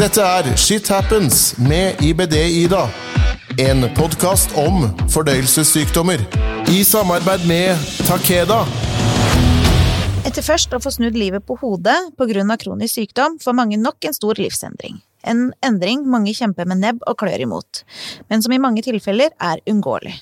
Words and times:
Dette 0.00 0.22
er 0.24 0.46
Shit 0.56 0.86
Happens 0.88 1.58
med 1.60 1.98
IBD-Ida. 2.00 2.86
En 3.60 3.82
podkast 3.92 4.54
om 4.56 4.86
fordøyelsessykdommer. 5.12 6.22
I 6.72 6.78
samarbeid 6.88 7.42
med 7.44 7.82
Takeda. 8.08 8.62
Etter 10.24 10.46
først 10.46 10.72
å 10.72 10.80
få 10.80 10.94
snudd 10.94 11.18
livet 11.20 11.44
på 11.44 11.58
hodet 11.60 11.98
pga. 12.16 12.56
kronisk 12.62 12.94
sykdom, 12.94 13.36
får 13.44 13.52
mange 13.52 13.76
nok 13.76 14.08
en 14.08 14.16
stor 14.16 14.40
livsendring. 14.40 15.02
En 15.20 15.52
endring 15.60 16.08
mange 16.08 16.32
kjemper 16.32 16.64
med 16.64 16.80
nebb 16.80 17.04
og 17.04 17.18
klør 17.20 17.44
imot, 17.44 17.82
men 18.32 18.40
som 18.40 18.54
i 18.56 18.58
mange 18.62 18.80
tilfeller 18.80 19.36
er 19.36 19.60
uunngåelig. 19.68 20.14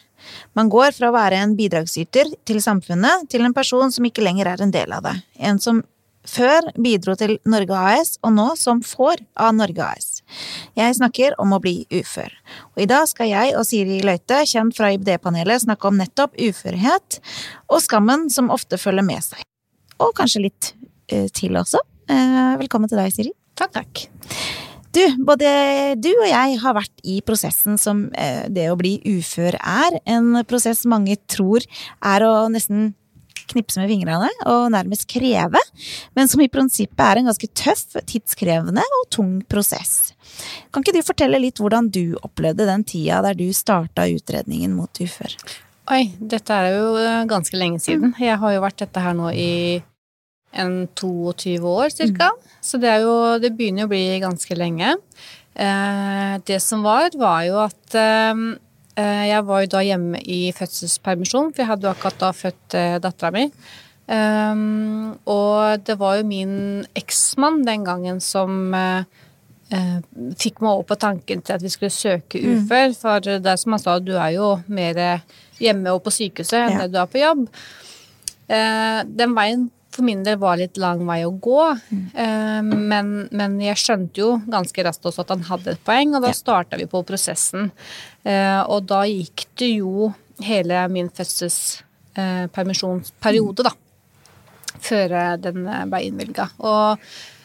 Man 0.59 0.69
går 0.75 0.91
fra 0.91 1.13
å 1.13 1.15
være 1.15 1.39
en 1.39 1.55
bidragsyter 1.55 2.35
til 2.45 2.59
samfunnet 2.59 3.31
til 3.31 3.47
en 3.47 3.55
person 3.55 3.95
som 3.95 4.11
ikke 4.11 4.27
lenger 4.27 4.51
er 4.57 4.61
en 4.61 4.75
del 4.75 4.91
av 4.91 5.07
det. 5.07 5.15
En 5.39 5.63
som 5.63 5.85
før 6.29 6.69
bidro 6.79 7.15
til 7.19 7.37
Norge 7.49 7.79
AS, 7.79 8.17
og 8.25 8.35
nå 8.37 8.47
som 8.61 8.83
får 8.85 9.23
av 9.39 9.55
Norge 9.57 9.85
AS. 9.85 10.09
Jeg 10.79 10.99
snakker 10.99 11.37
om 11.43 11.55
å 11.57 11.61
bli 11.63 11.81
ufør. 11.95 12.33
Og 12.77 12.85
i 12.85 12.89
dag 12.91 13.09
skal 13.11 13.31
jeg 13.31 13.57
og 13.59 13.67
Siri 13.69 14.01
Løite, 14.05 14.43
kjent 14.49 14.77
fra 14.77 14.93
IBD-panelet, 14.97 15.65
snakke 15.65 15.91
om 15.91 15.99
nettopp 16.01 16.37
uførhet 16.39 17.21
og 17.69 17.83
skammen 17.85 18.29
som 18.33 18.53
ofte 18.55 18.81
følger 18.81 19.07
med 19.07 19.25
seg. 19.25 19.43
Og 19.99 20.15
kanskje 20.19 20.45
litt 20.47 20.73
uh, 21.13 21.27
til 21.35 21.59
også. 21.59 21.83
Uh, 22.09 22.57
velkommen 22.61 22.91
til 22.91 23.01
deg, 23.01 23.13
Siri. 23.15 23.35
Takk, 23.59 23.75
takk. 23.81 24.07
Du, 24.95 25.03
både 25.27 25.49
du 26.01 26.09
og 26.15 26.27
jeg 26.27 26.61
har 26.63 26.75
vært 26.75 27.03
i 27.07 27.19
prosessen 27.27 27.77
som 27.81 28.07
uh, 28.13 28.45
det 28.53 28.69
å 28.71 28.79
bli 28.79 28.97
ufør 29.19 29.59
er. 29.59 29.99
En 30.09 30.41
prosess 30.49 30.85
mange 30.89 31.19
tror 31.31 31.67
er 31.99 32.25
å 32.27 32.33
nesten 32.53 32.93
knipse 33.51 33.81
med 33.81 33.91
fingrene 33.91 34.31
og 34.49 34.69
nærmest 34.75 35.09
kreve, 35.11 35.61
men 36.19 36.31
som 36.31 36.43
i 36.45 36.51
prinsippet 36.53 37.05
er 37.05 37.21
en 37.21 37.31
ganske 37.31 37.51
tøff, 37.59 37.97
tidskrevende 38.09 38.85
og 39.01 39.09
tung 39.15 39.39
prosess. 39.51 40.13
Kan 40.73 40.85
ikke 40.85 40.99
du 40.99 41.07
fortelle 41.07 41.41
litt 41.43 41.61
hvordan 41.63 41.91
du 41.95 42.19
opplevde 42.23 42.69
den 42.69 42.85
tida 42.89 43.23
der 43.25 43.39
du 43.39 43.49
starta 43.57 44.07
utredningen 44.11 44.77
mot 44.77 45.03
ufør? 45.03 45.35
Oi, 45.89 46.03
dette 46.21 46.53
er 46.53 46.75
jo 46.77 46.89
eh, 47.01 47.25
ganske 47.29 47.57
lenge 47.57 47.81
siden. 47.81 48.13
Jeg 48.21 48.37
har 48.41 48.55
jo 48.55 48.65
vært 48.65 48.83
dette 48.85 49.03
her 49.03 49.17
nå 49.17 49.33
i 49.33 49.51
en 50.59 50.83
22 50.97 51.57
år 51.65 51.93
cirka. 51.95 52.29
Mm. 52.35 52.55
Så 52.65 52.81
det 52.81 52.91
er 52.93 53.05
jo 53.05 53.17
Det 53.41 53.55
begynner 53.57 53.85
jo 53.85 53.89
å 53.89 53.93
bli 53.93 54.05
ganske 54.21 54.57
lenge. 54.59 54.97
Eh, 55.57 56.35
det 56.45 56.61
som 56.65 56.85
var, 56.85 57.09
var 57.17 57.45
jo 57.49 57.61
at 57.65 57.79
Eh, 57.97 58.35
jeg 58.99 59.45
var 59.47 59.63
jo 59.63 59.71
da 59.71 59.83
hjemme 59.87 60.21
i 60.27 60.49
fødselspermisjon, 60.57 61.53
for 61.53 61.63
jeg 61.63 61.71
hadde 61.71 61.87
jo 61.87 61.93
akkurat 61.93 62.19
da 62.19 62.33
født 62.35 62.77
eh, 62.79 62.97
dattera 63.03 63.31
mi. 63.35 63.45
Um, 64.09 65.19
og 65.29 65.85
det 65.85 65.99
var 66.01 66.17
jo 66.17 66.25
min 66.27 66.55
eksmann 66.97 67.61
den 67.67 67.85
gangen 67.85 68.23
som 68.25 68.73
uh, 68.73 69.05
fikk 70.41 70.63
meg 70.65 70.71
over 70.71 70.87
på 70.89 70.97
tanken 70.97 71.43
til 71.45 71.59
at 71.59 71.63
vi 71.63 71.71
skulle 71.73 71.93
søke 71.93 72.41
mm. 72.41 72.55
ufør. 72.57 72.95
For 72.97 73.27
det 73.29 73.53
er 73.53 73.61
som 73.61 73.77
han 73.77 73.85
sa, 73.85 73.99
du 74.01 74.15
er 74.17 74.33
jo 74.39 74.55
mer 74.67 75.03
hjemme 75.61 75.93
og 75.93 76.03
på 76.07 76.15
sykehuset 76.15 76.63
enn 76.63 76.81
ja. 76.81 76.89
du 76.89 76.97
er 77.03 77.13
på 77.13 77.21
jobb. 77.21 77.45
Den 78.49 79.35
veien 79.37 79.69
for 79.99 80.07
min 80.07 80.23
del 80.27 80.37
var 80.41 80.57
litt 80.61 80.77
lang 80.81 81.01
vei 81.09 81.25
å 81.27 81.31
gå. 81.35 81.65
Mm. 81.91 82.69
Men, 82.91 83.07
men, 83.31 83.61
jeg 83.63 83.77
skjønte 83.83 84.21
jo 84.23 84.31
ganske 84.51 84.85
raskt 84.87 85.07
også 85.11 85.23
at 85.25 85.33
han 85.35 85.49
hadde 85.51 85.69
et 85.75 85.87
poeng, 85.87 86.11
og 86.15 86.21
da 86.25 86.31
ja. 86.33 86.39
starta 86.39 86.75
vi 86.81 86.87
på 86.91 86.99
prosessen. 87.09 87.63
Eh, 88.23 88.63
og 88.65 88.81
da 88.91 89.01
gikk 89.09 89.39
det 89.61 89.73
jo 89.79 89.93
hele 90.45 90.77
min 90.93 91.09
fødselspermisjonsperiode, 91.15 93.63
da, 93.67 93.73
før 94.79 95.07
den 95.43 95.59
ble 95.91 96.01
innvilga. 96.07 96.45
Og 96.63 96.87
Eh, 97.03 97.38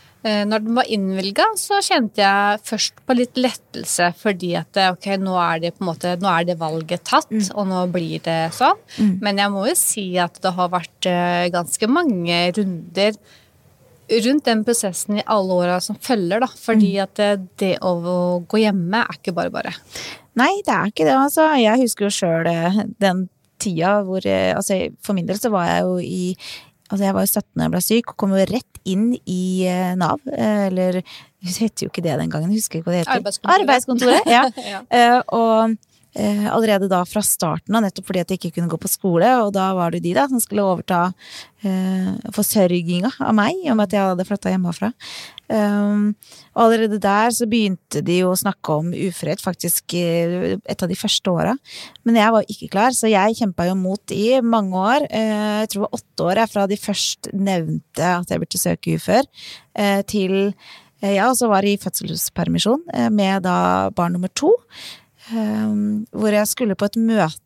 når 0.48 0.64
den 0.64 0.78
var 0.78 0.88
innvilga, 0.88 1.46
så 1.60 1.82
kjente 1.84 2.24
jeg 2.24 2.62
først 2.64 3.02
på 3.04 3.16
litt 3.18 3.40
lettelse, 3.40 4.10
fordi 4.16 4.54
at 4.56 4.80
eh, 4.80 4.94
ok, 4.96 5.08
nå 5.20 5.36
er 5.42 5.64
det 5.66 5.74
måte, 5.84 6.16
nå 6.22 6.30
er 6.32 6.48
det 6.48 6.56
valget 6.62 7.04
tatt, 7.10 7.32
mm. 7.32 7.50
og 7.60 7.68
nå 7.68 7.84
blir 7.92 8.24
det 8.24 8.38
sånn. 8.56 8.80
Mm. 8.96 9.14
Men 9.26 9.44
jeg 9.44 9.54
må 9.56 9.66
jo 9.68 9.76
si 9.80 10.08
at 10.24 10.40
det 10.44 10.56
har 10.56 10.72
vært 10.72 11.10
eh, 11.12 11.52
ganske 11.54 11.92
mange 11.92 12.40
runder 12.56 13.20
rundt 14.24 14.48
den 14.48 14.66
prosessen 14.68 15.20
i 15.20 15.28
alle 15.32 15.62
åra 15.66 15.78
som 15.84 16.00
følger, 16.00 16.44
da. 16.44 16.52
Fordi 16.70 16.96
mm. 16.96 17.04
at 17.04 17.46
det 17.60 17.76
å 17.84 17.94
gå 18.48 18.64
hjemme 18.64 19.04
er 19.04 19.20
ikke 19.20 19.36
bare 19.36 19.52
bare. 19.52 19.76
Nei, 20.40 20.54
det 20.66 20.74
er 20.76 20.92
ikke 20.92 21.08
det, 21.08 21.18
altså. 21.20 21.52
Jeg 21.60 21.84
husker 21.84 22.08
jo 22.08 22.16
sjøl 22.16 22.54
den 23.02 23.28
tida 23.64 24.00
hvor 24.08 24.24
Altså, 24.24 24.86
for 25.04 25.16
min 25.16 25.28
del 25.28 25.40
så 25.40 25.52
var 25.52 25.68
jeg 25.68 25.84
jo 25.84 25.98
i 26.04 26.36
Altså, 26.94 27.08
jeg 27.08 27.16
var 27.18 27.26
jo 27.26 27.32
17 27.32 27.48
da 27.58 27.66
jeg 27.66 27.74
ble 27.74 27.80
syk, 27.82 28.12
og 28.12 28.20
kom 28.22 28.36
jo 28.38 28.44
rett 28.52 28.82
inn 28.86 29.08
i 29.18 29.44
eh, 29.66 29.96
Nav. 29.98 30.22
Eh, 30.30 30.68
eller 30.68 31.00
det 31.44 31.56
heter 31.58 31.88
jo 31.88 31.90
ikke 31.90 32.06
det 32.06 32.20
den 32.22 32.34
gangen, 32.34 32.54
jeg 32.54 32.62
husker 32.62 32.80
ikke 32.80 32.92
hva 32.92 32.94
det 32.94 33.02
heter. 33.02 33.18
Arbeidskontoret. 33.18 33.64
Arbeidskontoret, 33.66 34.30
ja. 34.36 34.44
ja. 34.62 34.84
Uh, 34.94 35.20
og 35.34 35.74
allerede 36.14 36.86
da 36.92 37.00
fra 37.10 37.24
starten 37.26 37.74
av, 37.74 37.82
nettopp 37.86 38.06
fordi 38.10 38.22
at 38.22 38.32
jeg 38.32 38.40
ikke 38.40 38.60
kunne 38.60 38.70
gå 38.70 38.78
på 38.78 38.92
skole, 38.92 39.30
og 39.42 39.54
da 39.56 39.72
var 39.74 39.94
det 39.94 40.04
de 40.06 40.12
da 40.14 40.28
som 40.30 40.42
skulle 40.42 40.66
overta 40.66 41.08
eh, 41.66 42.12
forsørginga 42.36 43.16
av 43.18 43.34
meg, 43.38 43.64
om 43.74 43.82
at 43.82 43.96
jeg 43.96 44.12
hadde 44.12 44.28
flytta 44.28 44.54
hjemmefra. 44.54 44.92
Um, 45.54 46.14
og 46.56 46.62
allerede 46.64 46.98
der 47.04 47.34
så 47.36 47.46
begynte 47.50 48.02
de 48.06 48.22
jo 48.22 48.32
å 48.32 48.38
snakke 48.40 48.78
om 48.80 48.94
uførhet, 48.94 49.42
faktisk 49.44 49.94
eh, 50.00 50.56
et 50.58 50.86
av 50.86 50.90
de 50.90 50.98
første 50.98 51.34
åra. 51.34 51.56
Men 52.08 52.18
jeg 52.18 52.36
var 52.36 52.48
ikke 52.56 52.70
klar, 52.74 52.96
så 52.96 53.12
jeg 53.12 53.38
kjempa 53.38 53.68
jo 53.68 53.76
mot 53.78 54.16
i 54.16 54.40
mange 54.42 54.80
år. 54.80 55.10
Eh, 55.10 55.60
jeg 55.64 55.74
tror 55.74 55.84
det 55.84 55.86
var 55.86 56.00
åtte 56.00 56.30
år 56.30 56.44
fra 56.54 56.66
de 56.70 56.80
først 56.80 57.34
nevnte 57.36 58.16
at 58.22 58.34
jeg 58.34 58.44
burde 58.46 58.64
søke 58.64 58.98
ufør, 58.98 59.30
eh, 59.76 60.02
til 60.10 60.40
jeg 61.04 61.20
også 61.20 61.50
var 61.52 61.66
i 61.68 61.76
fødselspermisjon 61.76 62.86
med 63.12 63.44
da 63.44 63.90
barn 63.92 64.14
nummer 64.16 64.32
to. 64.32 64.54
Ehm, 65.32 66.04
hvor 66.12 66.36
jeg 66.36 66.50
skulle 66.52 66.78
på 66.78 66.90
et 66.90 67.00
møte. 67.00 67.40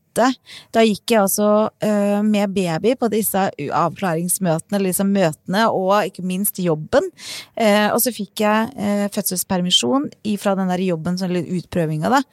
Da 0.73 0.81
gikk 0.81 1.11
jeg 1.13 1.19
altså 1.21 1.47
uh, 1.69 2.21
med 2.25 2.49
baby 2.55 2.95
på 2.97 3.05
disse 3.13 3.37
avklaringsmøtene, 3.61 4.79
disse 4.81 5.05
møtene, 5.05 5.67
og 5.69 6.07
ikke 6.09 6.25
minst 6.25 6.57
jobben. 6.57 7.05
Uh, 7.53 7.91
og 7.91 7.99
så 8.01 8.09
fikk 8.15 8.41
jeg 8.41 8.71
uh, 8.73 9.03
fødselspermisjon 9.13 10.07
fra 10.41 10.55
den 10.57 10.73
der 10.73 10.81
jobben, 10.87 11.19
eller 11.21 11.51
utprøvinga, 11.59 12.09
da. 12.15 12.23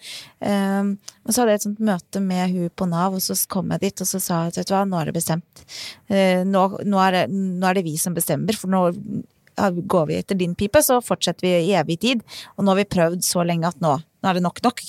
Ehm, 0.48 0.94
og 1.26 1.34
så 1.34 1.42
hadde 1.42 1.58
jeg 1.58 1.60
et 1.60 1.68
sånt 1.68 1.84
møte 1.84 2.24
med 2.24 2.56
hun 2.56 2.72
på 2.72 2.88
Nav, 2.88 3.18
og 3.18 3.26
så 3.26 3.36
kom 3.52 3.76
jeg 3.76 3.84
dit, 3.84 4.00
og 4.00 4.08
så 4.14 4.22
sa 4.30 4.40
at 4.48 4.56
vet 4.62 4.72
du 4.72 4.74
hva, 4.78 4.86
nå 4.88 5.02
er 5.02 5.10
det 5.10 5.16
bestemt. 5.18 5.64
Nå, 6.08 6.64
nå, 6.88 7.04
er 7.04 7.18
det, 7.18 7.22
nå 7.34 7.68
er 7.68 7.78
det 7.78 7.84
vi 7.84 7.98
som 8.00 8.16
bestemmer, 8.16 8.56
for 8.56 8.72
nå 8.72 8.82
går 9.56 10.06
vi 10.06 10.18
etter 10.18 10.34
din 10.34 10.54
pipe, 10.54 10.82
så 10.82 11.00
fortsetter 11.04 11.46
vi 11.46 11.52
i 11.68 11.76
evig 11.78 12.00
tid. 12.00 12.24
Og 12.56 12.64
nå 12.64 12.72
har 12.72 12.80
vi 12.82 12.90
prøvd 12.96 13.24
så 13.24 13.44
lenge 13.46 13.68
at 13.68 13.80
nå, 13.84 13.96
nå 14.24 14.30
er 14.30 14.40
det 14.40 14.46
nok 14.46 14.64
nok. 14.64 14.82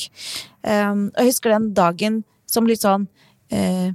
Um, 0.63 1.06
og 1.12 1.22
jeg 1.22 1.34
husker 1.34 1.51
den 1.51 1.69
dagen 1.75 2.23
som 2.50 2.68
litt 2.69 2.85
sånn 2.85 3.07
uh, 3.51 3.90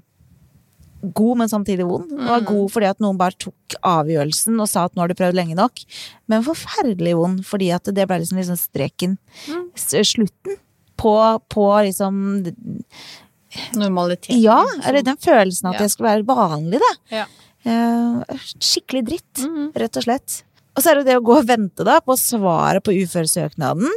god, 1.01 1.39
men 1.41 1.49
samtidig 1.49 1.87
vond. 1.89 2.11
Den 2.13 2.29
var 2.29 2.43
mm. 2.45 2.49
god 2.51 2.73
fordi 2.75 2.91
at 2.91 3.01
noen 3.01 3.19
bare 3.21 3.39
tok 3.41 3.79
avgjørelsen 3.81 4.61
og 4.61 4.69
sa 4.69 4.85
at 4.87 4.95
nå 4.95 5.05
har 5.05 5.11
du 5.11 5.17
prøvd 5.19 5.39
lenge 5.39 5.57
nok. 5.59 5.83
Men 6.29 6.45
forferdelig 6.47 7.17
vond 7.17 7.41
fordi 7.47 7.71
at 7.75 7.89
det 7.89 8.07
ble 8.11 8.21
liksom, 8.21 8.41
liksom 8.43 8.61
streken. 8.61 9.17
Mm. 9.49 9.67
Slutten 9.81 10.61
på, 11.01 11.17
på 11.49 11.67
liksom 11.89 12.45
Normalitet. 13.75 14.37
Ja, 14.39 14.61
eller 14.87 15.03
den 15.03 15.17
følelsen 15.19 15.73
at 15.73 15.81
ja. 15.81 15.83
det 15.83 15.91
skulle 15.91 16.13
være 16.13 16.23
vanlig, 16.29 16.79
da. 16.79 16.91
Ja. 17.11 17.25
Uh, 17.67 18.23
skikkelig 18.63 19.03
dritt, 19.09 19.43
mm. 19.43 19.73
rett 19.83 19.99
og 19.99 20.07
slett. 20.07 20.37
Og 20.77 20.83
så 20.83 20.93
er 20.93 21.01
det 21.01 21.11
det 21.11 21.19
å 21.19 21.25
gå 21.25 21.37
og 21.41 21.49
vente 21.49 21.85
da 21.87 21.99
på 22.05 22.15
svaret 22.19 22.85
på 22.87 22.95
uføresøknaden. 22.95 23.91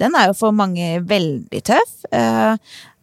Den 0.00 0.16
er 0.16 0.30
jo 0.30 0.36
for 0.38 0.56
mange 0.56 1.00
veldig 1.02 1.62
tøff. 1.66 1.96
Eh, 2.14 2.54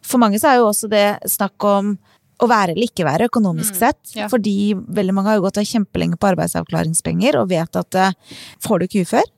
for 0.04 0.22
mange 0.22 0.40
så 0.40 0.52
er 0.52 0.60
jo 0.60 0.70
også 0.70 0.88
det 0.90 1.06
snakk 1.28 1.68
om 1.68 1.96
å 2.38 2.46
være 2.48 2.74
eller 2.74 2.86
ikke 2.86 3.06
være 3.06 3.28
økonomisk 3.28 3.74
mm, 3.74 3.78
sett. 3.80 4.00
Ja. 4.16 4.28
Fordi 4.30 4.72
veldig 4.74 5.14
mange 5.14 5.32
har 5.32 5.40
jo 5.40 5.46
gått 5.48 5.60
kjempelenge 5.66 6.18
på 6.20 6.30
arbeidsavklaringspenger 6.30 7.40
og 7.40 7.50
vet 7.52 7.80
at 7.80 7.98
eh, 7.98 8.36
får 8.64 8.78
du 8.78 8.88
ikke 8.88 9.04
ufør, 9.06 9.32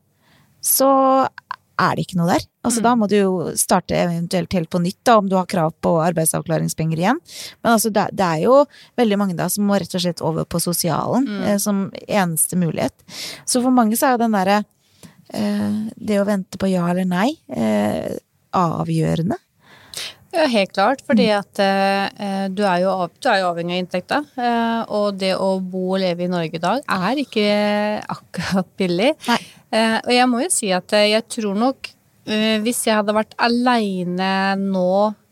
så 0.61 0.91
er 1.81 1.97
det 1.97 2.07
ikke 2.07 2.19
noe 2.21 2.31
der. 2.31 2.47
Altså, 2.65 2.81
mm. 2.81 2.87
Da 2.87 2.95
må 2.99 3.09
du 3.11 3.17
jo 3.17 3.33
starte 3.59 3.97
eventuelt 3.97 4.57
helt 4.57 4.71
på 4.73 4.83
nytt, 4.85 4.99
da, 5.07 5.17
om 5.21 5.29
du 5.31 5.37
har 5.39 5.49
krav 5.51 5.73
på 5.83 5.95
arbeidsavklaringspenger 6.05 7.01
igjen. 7.01 7.21
Men 7.63 7.73
altså, 7.75 7.93
det, 7.95 8.09
det 8.17 8.27
er 8.27 8.45
jo 8.45 8.63
veldig 9.01 9.21
mange 9.21 9.39
da 9.39 9.49
som 9.53 9.69
må 9.69 9.79
rett 9.81 9.97
og 9.97 10.05
slett 10.05 10.25
over 10.25 10.49
på 10.49 10.63
sosialen 10.63 11.29
mm. 11.29 11.45
eh, 11.49 11.61
som 11.63 11.87
eneste 12.07 12.59
mulighet. 12.61 12.97
Så 13.49 13.65
for 13.65 13.75
mange 13.75 13.99
så 13.99 14.11
er 14.11 14.17
jo 14.17 14.25
den 14.25 14.37
derre 14.37 14.63
eh, 15.35 15.71
Det 15.97 16.21
å 16.21 16.27
vente 16.29 16.61
på 16.61 16.71
ja 16.71 16.89
eller 16.93 17.09
nei 17.09 17.31
eh, 17.49 18.19
avgjørende. 18.57 19.39
Ja, 20.31 20.45
helt 20.47 20.73
klart. 20.73 21.03
Fordi 21.07 21.27
mm. 21.27 21.39
at 21.41 21.61
eh, 21.65 22.45
du, 22.55 22.63
er 22.67 22.85
jo, 22.85 22.93
du, 23.19 23.29
er 23.29 23.41
jo, 23.43 23.49
avhengig 23.51 23.75
av 23.75 23.83
inntekta. 23.83 24.21
Eh, 24.39 24.83
og 24.95 25.19
det 25.19 25.33
å 25.35 25.57
bo 25.59 25.97
og 25.97 26.03
leve 26.03 26.27
i 26.27 26.31
Norge 26.31 26.61
i 26.61 26.63
dag 26.63 26.85
er 26.87 27.23
ikke 27.25 27.49
akkurat 28.15 28.71
billig. 28.79 29.11
Eh, 29.27 29.49
og 30.05 30.13
jeg 30.15 30.29
må 30.31 30.43
jo 30.45 30.51
si 30.53 30.71
at 30.75 30.93
eh, 30.99 31.13
jeg 31.13 31.27
tror 31.31 31.59
nok 31.59 31.91
eh, 32.27 32.59
hvis 32.65 32.85
jeg 32.89 32.99
hadde 32.99 33.15
vært 33.17 33.37
aleine 33.39 34.33
nå, 34.59 34.91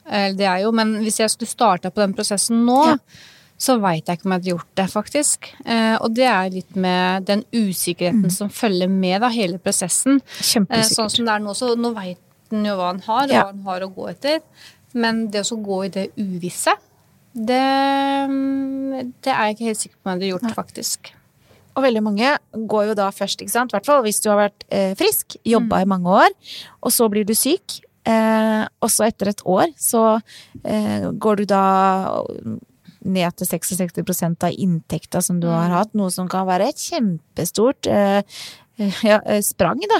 eller 0.08 0.38
det 0.38 0.46
er 0.48 0.62
jo, 0.64 0.70
men 0.76 0.94
hvis 1.04 1.20
jeg 1.20 1.32
skulle 1.34 1.50
starta 1.50 1.90
på 1.92 2.00
den 2.00 2.14
prosessen 2.16 2.62
nå, 2.64 2.78
ja. 2.92 2.96
så 3.58 3.76
veit 3.82 4.06
jeg 4.08 4.18
ikke 4.18 4.28
om 4.28 4.34
jeg 4.34 4.40
hadde 4.40 4.52
gjort 4.54 4.70
det, 4.80 4.86
faktisk. 4.94 5.50
Eh, 5.66 5.96
og 5.98 6.14
det 6.16 6.28
er 6.30 6.54
litt 6.54 6.78
med 6.78 7.26
den 7.28 7.44
usikkerheten 7.52 8.32
som 8.32 8.48
følger 8.54 8.88
med 8.88 9.20
da, 9.24 9.32
hele 9.34 9.60
prosessen. 9.62 10.22
Eh, 10.40 10.86
sånn 10.86 11.12
som 11.12 11.28
det 11.28 11.34
er 11.34 11.44
nå, 11.44 11.54
så 11.58 11.74
nå 11.76 11.92
veit 11.96 12.22
en 12.54 12.64
jo 12.64 12.78
hva 12.78 12.94
en 12.94 13.02
har, 13.04 13.24
og 13.26 13.34
Ja. 13.34 13.44
hva 13.44 13.52
en 13.52 13.64
har 13.66 13.84
å 13.84 13.92
gå 13.92 14.08
etter. 14.14 14.40
Men 14.96 15.26
det 15.28 15.44
å 15.44 15.58
gå 15.60 15.84
i 15.84 15.90
det 15.92 16.06
uvisse, 16.16 16.72
det, 17.34 17.60
mm, 18.30 19.12
det 19.22 19.30
er 19.34 19.50
jeg 19.50 19.56
ikke 19.56 19.68
helt 19.68 19.82
sikker 19.82 19.96
på 19.98 20.06
om 20.06 20.10
jeg 20.12 20.16
hadde 20.16 20.30
gjort, 20.32 20.54
faktisk. 20.56 21.12
Og 21.78 21.84
veldig 21.86 22.02
mange 22.02 22.34
går 22.68 22.90
jo 22.90 22.96
da 22.98 23.08
først, 23.14 23.44
ikke 23.44 23.54
sant? 23.54 23.70
I 23.70 23.78
hvert 23.78 23.86
fall 23.86 24.02
hvis 24.02 24.18
du 24.24 24.32
har 24.32 24.40
vært 24.48 24.64
eh, 24.74 24.96
frisk, 24.98 25.38
jobba 25.46 25.84
i 25.84 25.90
mange 25.90 26.10
år, 26.24 26.34
og 26.82 26.94
så 26.94 27.06
blir 27.12 27.28
du 27.28 27.36
syk. 27.38 27.78
Eh, 28.08 28.62
og 28.82 28.90
så 28.90 29.06
etter 29.06 29.30
et 29.30 29.42
år 29.46 29.68
så 29.78 30.02
eh, 30.64 31.06
går 31.20 31.42
du 31.42 31.48
da 31.50 31.64
ned 33.08 33.36
til 33.38 33.48
66% 33.48 34.46
av 34.48 34.54
inntekta 34.54 35.20
som 35.24 35.38
du 35.42 35.46
har 35.50 35.70
hatt, 35.70 35.94
noe 35.98 36.10
som 36.10 36.28
kan 36.30 36.48
være 36.48 36.70
et 36.72 36.80
kjempestort 36.88 37.88
eh, 37.90 38.22
ja, 39.02 39.18
eh, 39.26 39.40
sprang, 39.42 39.80
da. 39.90 39.98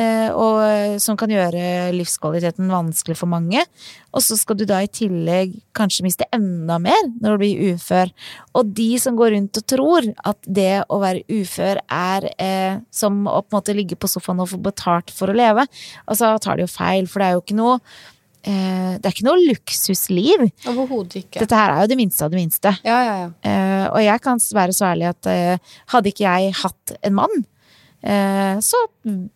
Eh, 0.00 0.30
og 0.32 0.60
eh, 0.64 0.94
som 1.02 1.16
kan 1.20 1.32
gjøre 1.32 1.92
livskvaliteten 1.92 2.70
vanskelig 2.72 3.18
for 3.18 3.30
mange. 3.30 3.60
Og 4.14 4.24
så 4.24 4.38
skal 4.38 4.56
du 4.56 4.64
da 4.68 4.80
i 4.80 4.88
tillegg 4.88 5.58
kanskje 5.76 6.06
miste 6.06 6.28
enda 6.32 6.78
mer 6.82 7.10
når 7.20 7.34
du 7.34 7.42
blir 7.42 7.74
ufør. 7.74 8.12
Og 8.56 8.72
de 8.78 8.88
som 9.02 9.18
går 9.18 9.34
rundt 9.36 9.60
og 9.60 9.68
tror 9.74 10.08
at 10.14 10.40
det 10.48 10.84
å 10.88 11.00
være 11.02 11.24
ufør 11.36 11.82
er 11.84 12.30
eh, 12.38 12.80
som 12.94 13.24
å 13.28 13.42
på 13.42 13.52
en 13.52 13.58
måte 13.58 13.76
ligge 13.76 13.98
på 14.00 14.10
sofaen 14.10 14.40
og 14.40 14.52
få 14.54 14.62
betalt 14.64 15.12
for 15.14 15.30
å 15.30 15.36
leve, 15.36 15.66
altså 16.08 16.32
tar 16.40 16.58
de 16.58 16.64
jo 16.64 16.72
feil, 16.72 17.10
for 17.10 17.20
det 17.20 17.28
er 17.28 17.38
jo 17.38 17.44
ikke 17.44 17.60
noe 17.60 17.78
Det 18.44 19.08
er 19.08 19.14
ikke 19.14 19.24
noe 19.24 19.40
luksusliv. 19.40 20.42
Overhodet 20.68 21.22
ikke. 21.22 21.38
Dette 21.40 21.56
her 21.56 21.70
er 21.72 21.86
jo 21.86 21.88
det 21.94 21.96
minste 21.96 22.26
av 22.26 22.34
det 22.34 22.36
minste. 22.42 22.72
Ja, 22.84 22.98
ja, 23.00 23.14
ja. 23.22 23.28
Og 23.88 24.02
jeg 24.04 24.20
kan 24.20 24.42
være 24.58 24.74
så 24.76 24.90
ærlig 24.90 25.06
at 25.14 25.28
hadde 25.94 26.12
ikke 26.12 26.26
jeg 26.26 26.52
hatt 26.58 26.92
en 27.08 27.16
mann, 27.16 27.46
så 28.04 28.80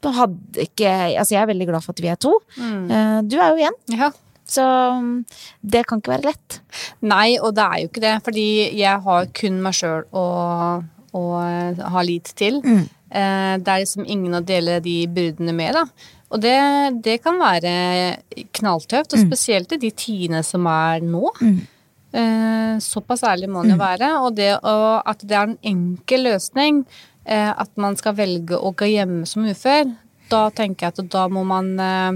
hadde 0.04 0.64
ikke 0.66 0.90
Altså, 1.16 1.34
jeg 1.34 1.40
er 1.40 1.48
veldig 1.48 1.68
glad 1.70 1.84
for 1.84 1.96
at 1.96 2.02
vi 2.04 2.10
er 2.12 2.18
to. 2.20 2.34
Mm. 2.60 3.28
du 3.30 3.38
er 3.40 3.54
jo 3.54 3.70
én, 3.70 3.78
ja. 3.96 4.10
så 4.44 4.66
mm, 5.00 5.14
det 5.62 5.86
kan 5.88 6.02
ikke 6.02 6.12
være 6.12 6.28
lett. 6.28 6.58
Nei, 7.00 7.38
og 7.40 7.56
det 7.56 7.64
er 7.64 7.80
jo 7.80 7.88
ikke 7.88 8.04
det, 8.04 8.14
fordi 8.26 8.46
jeg 8.76 9.04
har 9.06 9.32
kun 9.40 9.58
meg 9.64 9.78
sjøl 9.78 10.04
å, 10.12 10.26
å 11.16 11.24
ha 11.96 12.04
lit 12.04 12.34
til. 12.36 12.60
Mm. 12.60 12.84
det 13.64 13.72
er 13.72 13.82
liksom 13.86 14.04
ingen 14.04 14.36
å 14.36 14.44
dele 14.44 14.82
de 14.84 15.00
byrdene 15.16 15.56
med, 15.56 15.78
da. 15.80 16.14
Og 16.28 16.42
det, 16.44 16.58
det 17.04 17.18
kan 17.24 17.38
være 17.40 17.72
knalltøft, 18.56 19.14
og 19.16 19.24
spesielt 19.24 19.72
i 19.74 19.80
de 19.80 19.90
tidene 19.96 20.42
som 20.44 20.66
er 20.68 21.04
nå. 21.04 21.32
Mm. 21.40 21.60
såpass 22.80 23.22
ærlig 23.28 23.48
må 23.48 23.62
man 23.62 23.72
jo 23.72 23.78
være. 23.80 24.10
Og 24.24 24.36
det 24.36 24.50
å, 24.60 24.74
at 25.00 25.24
det 25.24 25.36
er 25.36 25.48
en 25.48 25.58
enkel 25.72 26.26
løsning, 26.28 26.82
eh, 26.84 27.07
at 27.34 27.70
man 27.76 27.96
skal 27.96 28.14
velge 28.14 28.56
å 28.56 28.72
gå 28.74 28.86
hjemme 28.88 29.26
som 29.28 29.44
ufør, 29.44 29.90
da 30.30 30.48
tenker 30.50 30.86
jeg 30.86 30.98
at 30.98 31.10
da 31.12 31.26
må 31.28 31.42
man 31.46 31.68
eh, 31.80 32.12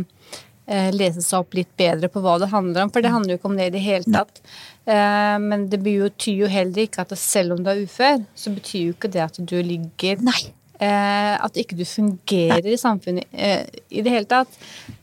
eh, 0.68 0.90
lese 0.92 1.22
seg 1.24 1.40
opp 1.40 1.54
litt 1.54 1.70
bedre 1.76 2.08
på 2.12 2.20
hva 2.24 2.38
det 2.40 2.48
handler 2.52 2.84
om, 2.86 2.90
for 2.92 3.00
det 3.04 3.10
handler 3.12 3.34
jo 3.34 3.38
ikke 3.40 3.50
om 3.50 3.56
det 3.56 3.66
i 3.70 3.74
det 3.76 3.80
hele 3.84 4.04
tatt. 4.12 4.40
Eh, 4.84 5.36
men 5.40 5.68
det 5.72 5.80
betyr 5.84 6.42
jo 6.44 6.48
heller 6.48 6.82
ikke 6.86 7.04
at 7.06 7.12
selv 7.18 7.52
om 7.56 7.62
du 7.64 7.70
er 7.70 7.84
ufør, 7.84 8.24
så 8.34 8.50
betyr 8.54 8.88
jo 8.90 8.96
ikke 8.96 9.12
det 9.12 9.22
at 9.24 9.38
du 9.38 9.56
ligger 9.62 10.20
Nei. 10.24 10.40
eh, 10.80 11.36
At 11.40 11.54
ikke 11.56 11.76
du 11.78 11.84
fungerer 11.86 12.66
i 12.72 12.76
samfunnet 12.80 13.24
eh, 13.32 13.64
i 13.90 14.02
det 14.02 14.10
hele 14.12 14.26
tatt. 14.28 14.48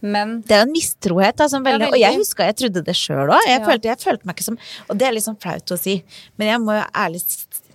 Men 0.01 0.41
Det 0.41 0.57
er 0.57 0.65
en 0.67 0.71
mistrohet. 0.73 1.39
Som 1.49 1.63
veldig, 1.65 1.87
Ja, 1.87 1.93
og 1.93 1.99
jeg 1.99 2.11
veldig. 2.11 2.25
huska 2.25 2.45
jeg 2.49 2.55
trodde 2.61 2.83
det 2.85 2.95
sjøl 2.99 3.29
òg. 3.31 3.39
Jeg, 3.47 3.59
Ja. 3.61 3.65
følte- 3.65 3.89
jeg 3.93 3.97
følte 4.03 4.25
meg 4.25 4.35
ikke 4.35 4.43
som 4.51 4.57
Og 4.89 4.97
det 4.97 5.07
er 5.07 5.11
litt 5.13 5.23
sånn 5.23 5.39
flaut 5.41 5.65
å 5.71 5.77
si, 5.79 6.03
men 6.37 6.47
jeg 6.49 6.59
må 6.59 6.77
jo 6.77 6.85
ærlig 6.93 7.23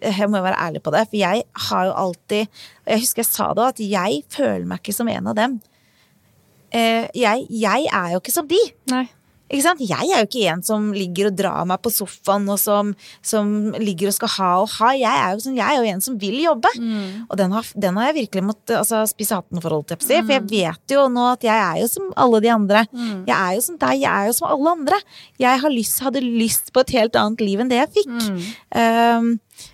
jeg 0.05 0.31
må 0.31 0.43
være 0.45 0.61
ærlig 0.67 0.83
på 0.85 0.93
det, 0.95 1.05
for 1.11 1.19
jeg 1.21 1.45
har 1.69 1.89
jo 1.89 1.99
alltid 2.05 2.47
Og 2.85 2.95
jeg 2.95 3.05
husker 3.05 3.25
jeg 3.25 3.31
sa 3.31 3.51
det 3.53 3.65
òg, 3.65 3.75
at 3.75 3.85
jeg 3.85 4.23
føler 4.33 4.69
meg 4.69 4.83
ikke 4.83 4.97
som 4.97 5.09
en 5.09 5.33
av 5.33 5.37
dem. 5.39 5.59
Eh, 6.75 7.07
jeg, 7.17 7.47
jeg 7.49 7.87
er 7.91 8.15
jo 8.15 8.23
ikke 8.23 8.35
som 8.35 8.49
de. 8.51 8.61
nei. 8.93 9.07
Ikke 9.53 9.65
sant? 9.67 9.83
Jeg 9.85 10.09
er 10.09 10.23
jo 10.23 10.27
ikke 10.27 10.45
en 10.51 10.63
som 10.65 10.87
ligger 10.97 11.29
og 11.29 11.37
drar 11.37 11.67
meg 11.69 11.83
på 11.85 11.91
sofaen 11.93 12.47
og 12.49 12.57
som, 12.59 12.95
som 13.23 13.51
ligger 13.77 14.09
og 14.09 14.17
skal 14.17 14.33
ha 14.39 14.49
og 14.63 14.71
ha. 14.79 14.93
Jeg 14.97 15.21
er 15.21 15.35
jo, 15.37 15.53
jeg 15.53 15.65
er 15.67 15.77
jo 15.77 15.91
en 15.93 16.05
som 16.07 16.17
vil 16.21 16.39
jobbe. 16.41 16.71
Og 17.29 17.37
den 17.39 17.53
har, 17.53 17.69
den 17.85 18.01
har 18.01 18.09
jeg 18.09 18.17
virkelig 18.23 18.45
måttet 18.49 18.79
altså, 18.81 19.03
spise 19.11 19.37
hatten 19.37 19.61
for, 19.61 19.77
holdt 19.77 19.93
jeg 19.93 20.01
på 20.01 20.07
å 20.07 20.09
si. 20.09 20.23
For 20.23 20.35
jeg 20.39 20.47
vet 20.49 20.97
jo 20.97 21.05
nå 21.13 21.29
at 21.35 21.45
jeg 21.45 21.61
er 21.61 21.83
jo 21.83 21.91
som 21.93 22.09
alle 22.25 22.41
de 22.45 22.51
andre. 22.55 22.87
Jeg 23.29 23.37
er 23.37 23.59
jo 23.59 23.67
som 23.69 23.79
deg, 23.85 24.01
jeg 24.01 24.11
er 24.11 24.31
jo 24.31 24.39
som 24.41 24.49
alle 24.57 24.75
andre. 24.79 25.03
Jeg 25.45 25.63
har 25.67 25.77
lyst, 25.77 26.03
hadde 26.09 26.25
lyst 26.25 26.73
på 26.73 26.83
et 26.83 26.97
helt 26.97 27.21
annet 27.21 27.45
liv 27.45 27.61
enn 27.63 27.71
det 27.71 27.83
jeg 27.83 27.95
fikk. 28.01 28.17
Um, 28.17 28.33
eh, 28.81 29.71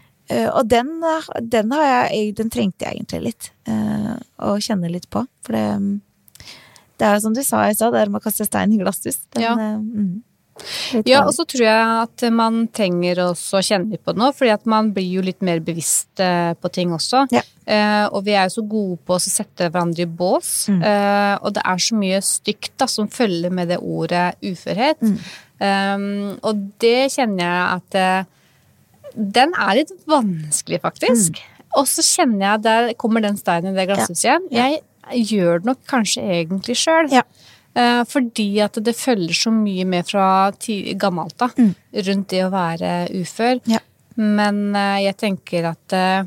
og 0.54 0.68
den, 0.70 0.90
eh, 1.04 1.28
den, 1.42 1.70
har 1.74 1.84
jeg, 2.10 2.34
den 2.38 2.50
trengte 2.50 2.86
jeg 2.86 3.00
egentlig 3.00 3.22
litt. 3.30 3.50
eh, 3.66 4.14
å 4.40 4.56
kjenne 4.62 4.90
litt 4.90 5.08
på. 5.10 5.26
For 5.44 5.52
det, 5.56 5.66
mm, 5.80 6.00
det 7.00 7.06
er 7.08 7.14
jo 7.16 7.20
som 7.28 7.34
du 7.36 7.42
sa 7.46 7.64
i 7.68 7.74
stad, 7.74 7.92
det 7.94 8.00
er 8.04 8.10
med 8.12 8.20
å 8.20 8.24
kaste 8.28 8.44
stein 8.46 8.72
i 8.74 8.78
glasshus. 8.82 9.20
Den, 9.34 9.42
Ja. 9.42 9.52
eh, 9.54 9.78
mm, 9.78 10.22
Ja, 11.08 11.22
og 11.24 11.32
så 11.32 11.46
tror 11.48 11.62
jeg 11.64 12.02
at 12.02 12.32
man 12.36 12.66
trenger 12.68 13.16
også 13.30 13.56
å 13.60 13.64
kjenne 13.64 13.90
litt 13.94 14.02
på 14.04 14.12
det 14.12 14.20
nå, 14.20 14.26
fordi 14.36 14.50
at 14.52 14.66
man 14.68 14.90
blir 14.92 15.06
jo 15.14 15.22
litt 15.24 15.40
mer 15.40 15.58
bevisst 15.64 16.20
eh, 16.20 16.52
på 16.52 16.68
ting 16.70 16.90
også. 16.92 17.22
Ja. 17.32 17.40
Eh, 17.66 18.08
og 18.12 18.24
vi 18.26 18.32
er 18.36 18.44
jo 18.50 18.60
så 18.60 18.64
gode 18.68 18.98
på 19.06 19.14
å 19.16 19.20
sette 19.22 19.70
hverandre 19.70 20.02
i 20.04 20.04
bås, 20.04 20.68
Mm. 20.68 20.82
eh, 20.84 21.38
og 21.40 21.54
det 21.54 21.62
er 21.64 21.76
så 21.80 21.96
mye 21.96 22.20
stygt 22.20 22.76
da, 22.76 22.84
som 22.86 23.08
følger 23.08 23.50
med 23.50 23.68
det 23.68 23.78
ordet 23.80 24.34
uførhet. 24.42 25.00
Mm. 25.00 25.18
Um, 25.60 26.38
og 26.42 26.60
det 26.78 27.10
kjenner 27.12 27.44
jeg 27.44 27.64
at 27.78 27.94
eh, 27.94 28.24
den 29.14 29.54
er 29.58 29.78
litt 29.80 29.92
vanskelig, 30.10 30.80
faktisk. 30.84 31.40
Og 31.78 31.86
så 31.86 32.02
kjenner 32.04 32.44
jeg 32.44 32.52
at 32.58 32.66
der 32.66 32.92
kommer 32.98 33.22
den 33.24 33.38
steinen 33.38 33.74
i 33.74 33.78
det 33.78 33.86
glasshuset 33.90 34.24
igjen. 34.26 34.48
Jeg 34.50 35.26
gjør 35.30 35.62
det 35.62 35.70
nok 35.70 35.80
kanskje 35.90 36.24
egentlig 36.40 36.76
sjøl. 36.78 37.10
Ja. 37.12 37.24
Eh, 37.78 38.02
fordi 38.10 38.48
at 38.64 38.80
det 38.82 38.96
følger 38.98 39.36
så 39.36 39.52
mye 39.54 39.86
med 39.86 40.08
fra 40.08 40.50
gammelt 40.98 41.42
av 41.44 41.54
rundt 41.54 42.32
det 42.32 42.42
å 42.42 42.50
være 42.52 42.92
ufør. 43.20 43.62
Ja. 43.70 43.82
Men 44.18 44.74
eh, 44.74 45.04
jeg 45.06 45.18
tenker 45.20 45.70
at 45.70 45.94
eh, 45.94 46.26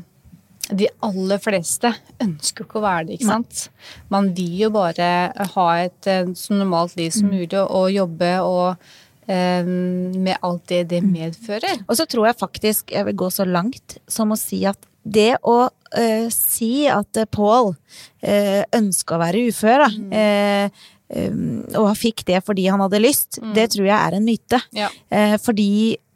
de 0.72 0.88
aller 1.04 1.42
fleste 1.44 1.90
ønsker 2.24 2.64
ikke 2.64 2.80
å 2.80 2.86
være 2.86 3.08
det, 3.10 3.18
ikke 3.18 3.28
sant. 3.28 3.66
Man 4.08 4.30
vil 4.36 4.54
jo 4.62 4.70
bare 4.72 5.08
ha 5.52 5.66
et 5.82 6.08
så 6.08 6.56
normalt 6.56 6.96
liv 6.96 7.12
som 7.12 7.28
mulig 7.28 7.60
og, 7.60 7.90
jobbe 7.92 8.30
og 8.40 8.86
med 9.26 10.36
alt 10.44 10.66
det 10.68 10.82
det 10.90 11.00
medfører. 11.04 11.84
Og 11.88 11.96
så 11.96 12.04
tror 12.10 12.28
jeg 12.28 12.40
faktisk 12.40 12.92
jeg 12.92 13.06
vil 13.08 13.16
gå 13.24 13.30
så 13.32 13.46
langt 13.48 13.96
som 14.10 14.34
å 14.34 14.38
si 14.38 14.64
at 14.68 14.80
det 15.04 15.36
å 15.44 15.58
eh, 15.96 16.28
si 16.32 16.86
at 16.88 17.20
uh, 17.20 17.28
Pål 17.28 17.74
uh, 17.74 18.62
ønska 18.74 19.16
å 19.16 19.20
være 19.20 19.42
ufør, 19.50 19.84
da, 19.84 19.90
mm. 19.92 20.78
um, 21.12 21.42
og 21.74 21.90
han 21.90 21.98
fikk 21.98 22.24
det 22.30 22.40
fordi 22.46 22.64
han 22.70 22.82
hadde 22.84 23.02
lyst, 23.02 23.38
det 23.54 23.68
tror 23.74 23.90
jeg 23.90 23.98
er 23.98 24.16
en 24.16 24.24
myte. 24.24 24.60
Ja. 24.74 24.88
Eh, 25.12 25.36
fordi 25.42 25.68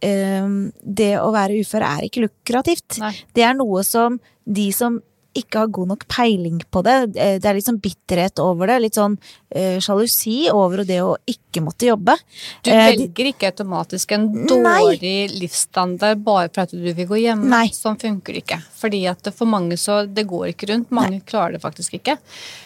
eh, 0.05 0.49
det 0.83 1.13
å 1.21 1.29
være 1.35 1.61
ufør 1.61 1.85
er 1.87 2.09
ikke 2.09 2.25
lukrativt. 2.25 2.99
Nei. 3.03 3.13
Det 3.37 3.45
er 3.45 3.55
noe 3.59 3.85
som 3.87 4.19
de 4.49 4.71
som 4.73 4.99
ikke 5.37 5.59
har 5.61 5.69
god 5.69 5.89
nok 5.93 6.07
peiling 6.09 6.61
på 6.73 6.83
det, 6.83 6.95
eh, 7.17 7.39
det 7.39 7.45
er 7.47 7.55
litt 7.55 7.67
sånn 7.67 7.81
bitterhet 7.81 8.39
over 8.43 8.67
det, 8.67 8.79
litt 8.83 8.95
sånn 8.99 9.19
eh, 9.51 9.79
sjalusi 9.79 10.49
over 10.51 10.85
det 10.85 10.99
å 11.05 11.17
ikke 11.29 11.63
måtte 11.65 11.87
jobbe. 11.89 12.17
Du 12.65 12.71
Eh, 12.71 12.97
velger 12.97 13.31
ikke 13.33 13.53
automatisk 13.53 14.13
en 14.13 14.27
Nei. 14.33 14.47
dårlig 14.47 15.41
livsstandard 15.41 16.23
bare 16.25 16.49
for 16.53 16.63
at 16.63 16.71
du 16.71 16.93
vil 16.93 17.07
gå 17.07 17.21
hjemme. 17.23 17.45
Nei. 17.49 17.69
Sånn 17.69 17.99
funker 18.01 18.35
det 18.35 18.45
ikke. 18.45 18.63
Fordi 18.81 19.07
at 19.09 19.33
for 19.35 19.47
mange 19.47 19.77
så 19.79 20.07
Det 20.09 20.27
går 20.27 20.49
ikke 20.55 20.69
rundt. 20.73 20.91
Mange 20.91 21.21
klarer 21.25 21.53
det 21.53 21.63
faktisk 21.63 21.95
ikke. 22.01 22.19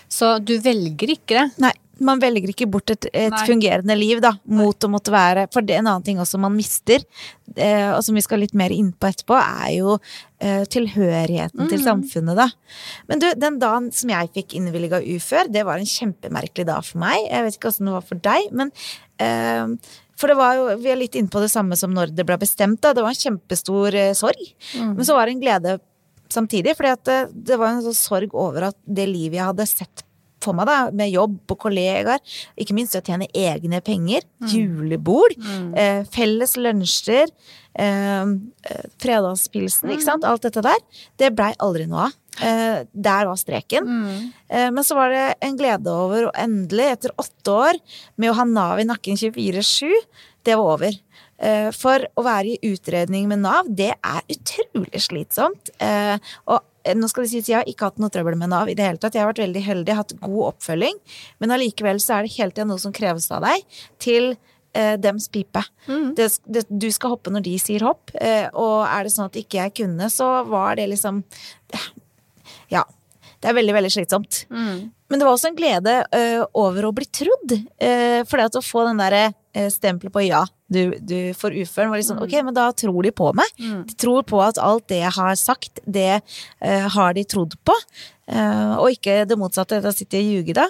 Så 0.09 0.38
du 0.45 0.59
velger 0.61 1.09
ikke 1.16 1.35
det. 1.38 1.47
Nei, 1.59 1.73
man 2.00 2.20
velger 2.22 2.52
ikke 2.52 2.68
bort 2.70 2.90
et, 2.94 3.06
et 3.12 3.34
fungerende 3.46 3.94
liv, 3.99 4.20
da, 4.22 4.32
mot 4.49 4.84
å 4.84 4.90
måtte 4.90 5.12
være 5.12 5.46
For 5.52 5.64
det 5.64 5.76
er 5.76 5.82
en 5.82 5.90
annen 5.90 6.06
ting 6.06 6.20
også 6.22 6.40
man 6.40 6.54
mister, 6.56 7.04
eh, 7.56 7.90
og 7.92 8.00
som 8.06 8.16
vi 8.16 8.25
skal 8.25 8.42
litt 8.42 8.54
mer 8.58 8.72
inn 8.75 8.92
på 8.96 9.11
etterpå, 9.11 9.37
er 9.37 9.75
jo 9.76 9.96
eh, 10.40 10.64
tilhørigheten 10.72 11.68
til 11.70 11.84
samfunnet, 11.84 12.38
da. 12.38 12.49
Men 13.11 13.22
du, 13.22 13.28
den 13.38 13.58
dagen 13.62 13.90
som 13.94 14.12
jeg 14.14 14.32
fikk 14.38 14.56
innvilga 14.58 15.02
ufør, 15.16 15.50
det 15.52 15.66
var 15.68 15.82
en 15.82 15.92
kjempemerkelig 15.92 16.68
dag 16.70 16.87
for 16.87 17.02
meg. 17.04 17.26
Jeg 17.28 17.46
vet 17.46 17.58
ikke 17.58 17.72
åssen 17.72 17.90
det 17.90 17.96
var 17.99 18.08
for 18.08 18.25
deg, 18.25 18.49
men 18.56 18.72
eh, 19.22 19.92
for 20.18 20.30
det 20.30 20.38
var 20.38 20.58
jo, 20.58 20.66
Vi 20.78 20.92
er 20.92 21.00
litt 21.00 21.16
inne 21.18 21.32
på 21.32 21.40
det 21.42 21.50
samme 21.50 21.76
som 21.78 21.92
når 21.94 22.12
det 22.14 22.26
ble 22.28 22.37
bestemt. 22.38 22.80
da, 22.84 22.92
Det 22.94 23.02
var 23.04 23.14
en 23.14 23.25
kjempestor 23.25 23.96
eh, 23.99 24.12
sorg. 24.14 24.52
Men 24.78 25.02
så 25.06 25.16
var 25.16 25.26
det 25.26 25.37
en 25.37 25.42
glede 25.42 25.78
samtidig, 26.32 26.76
for 26.78 26.88
det, 26.88 27.18
det 27.34 27.58
var 27.61 27.75
en 27.75 27.84
sånn 27.84 27.99
sorg 27.99 28.32
over 28.38 28.70
at 28.70 28.78
det 28.87 29.04
livet 29.11 29.37
jeg 29.37 29.49
hadde 29.50 29.68
sett 29.68 30.04
for 30.42 30.56
meg, 30.58 30.66
da, 30.68 30.78
med 30.90 31.12
jobb 31.14 31.38
og 31.54 31.58
kollegaer, 31.64 32.20
ikke 32.58 32.75
minst 32.76 32.96
å 32.99 33.02
tjene 33.04 33.28
egne 33.32 33.80
penger, 33.87 34.22
julebord, 34.50 35.37
eh, 35.78 36.02
felles 36.12 36.56
lunsjer, 36.58 37.30
eh, 37.78 38.22
eh, 38.22 38.82
fredagspilsen, 39.02 39.90
ikke 39.94 40.04
sant, 40.06 40.25
alt 40.28 40.42
dette 40.42 40.62
der, 40.64 40.80
det 41.18 41.32
blei 41.38 41.52
aldri 41.62 41.87
noe 41.87 42.08
av. 42.08 42.18
Eh, 42.40 42.84
der 42.94 43.26
var 43.28 43.37
streken. 43.37 43.84
Eh, 44.49 44.70
men 44.72 44.82
så 44.84 44.94
var 44.96 45.11
det 45.12 45.25
en 45.44 45.56
glede 45.61 45.92
over 45.92 46.28
og 46.30 46.34
endelig, 46.40 46.90
etter 46.96 47.11
åtte 47.20 47.52
år 47.52 47.80
med 48.16 48.30
å 48.32 48.37
ha 48.38 48.44
Nav 48.49 48.80
i 48.80 48.87
nakken 48.88 49.18
24-7, 49.20 49.90
det 50.44 50.56
var 50.56 50.75
over. 50.78 50.96
Eh, 51.38 51.70
For 51.76 51.99
å 52.16 52.22
være 52.25 52.54
i 52.56 52.72
utredning 52.72 53.28
med 53.28 53.42
Nav, 53.44 53.68
det 53.68 53.92
er 53.99 54.22
utrolig 54.32 55.00
slitsomt. 55.04 55.70
Og 56.46 56.61
nå 56.98 57.08
skal 57.10 57.24
det 57.26 57.32
sies, 57.32 57.50
jeg 57.50 57.58
har 57.60 57.68
ikke 57.70 57.90
hatt 57.90 58.00
noe 58.02 58.12
trøbbel 58.12 58.36
med 58.40 58.50
Nav 58.52 58.70
i 58.70 58.76
det 58.78 58.86
hele 58.86 59.00
tatt. 59.00 59.14
Jeg 59.16 59.24
har 59.24 59.30
vært 59.30 59.42
veldig 59.44 59.62
heldig, 59.66 59.96
hatt 59.98 60.14
god 60.22 60.46
oppfølging. 60.52 60.98
Men 61.42 61.54
allikevel 61.54 62.00
så 62.02 62.16
er 62.18 62.26
det 62.26 62.34
hele 62.36 62.54
tida 62.54 62.66
noe 62.68 62.82
som 62.82 62.94
kreves 62.96 63.28
av 63.34 63.44
deg 63.46 63.62
til 64.02 64.32
eh, 64.74 64.96
dems 65.00 65.28
pipe. 65.32 65.62
Det, 66.18 66.28
det, 66.46 66.64
du 66.68 66.88
skal 66.94 67.14
hoppe 67.14 67.32
når 67.34 67.46
de 67.46 67.58
sier 67.62 67.84
hopp, 67.86 68.10
eh, 68.18 68.48
og 68.52 68.82
er 68.88 69.06
det 69.06 69.14
sånn 69.14 69.30
at 69.30 69.38
ikke 69.40 69.60
jeg 69.60 69.76
kunne, 69.82 70.10
så 70.12 70.32
var 70.48 70.76
det 70.80 70.88
liksom 70.94 71.22
Ja. 72.72 72.84
Det 73.42 73.50
er 73.50 73.56
veldig, 73.58 73.72
veldig 73.74 73.90
slitsomt. 73.90 74.44
Men 75.10 75.18
det 75.18 75.26
var 75.26 75.34
også 75.34 75.48
en 75.50 75.56
glede 75.58 75.96
ø, 76.14 76.20
over 76.62 76.84
å 76.86 76.92
bli 76.94 77.08
trodd. 77.10 77.56
Uh, 77.82 78.22
for 78.30 78.38
det 78.38 78.44
at 78.52 78.58
å 78.60 78.62
få 78.62 78.84
den 78.86 79.00
derre 79.02 79.32
stempelet 79.52 80.12
på 80.14 80.23
ja, 80.25 80.47
du, 80.73 80.94
du 81.04 81.32
får 81.37 81.56
uføren, 81.61 81.92
var 81.92 82.02
sånn 82.06 82.23
ok, 82.25 82.38
men 82.47 82.56
da 82.56 82.71
tror 82.76 83.04
de 83.04 83.12
på 83.14 83.28
meg. 83.37 83.50
De 83.59 83.97
tror 84.00 84.25
på 84.28 84.40
at 84.40 84.61
alt 84.62 84.87
det 84.88 85.02
jeg 85.02 85.14
har 85.18 85.37
sagt, 85.37 85.82
det 85.85 86.23
uh, 86.23 86.87
har 86.94 87.16
de 87.18 87.25
trodd 87.28 87.56
på. 87.66 87.76
Uh, 88.32 88.78
og 88.80 88.94
ikke 88.94 89.23
det 89.28 89.37
motsatte. 89.37 89.82
Da 89.85 89.92
sitter 89.92 90.21
jeg 90.21 90.28
og 90.30 90.38
ljuger, 90.38 90.62
da. 90.62 90.68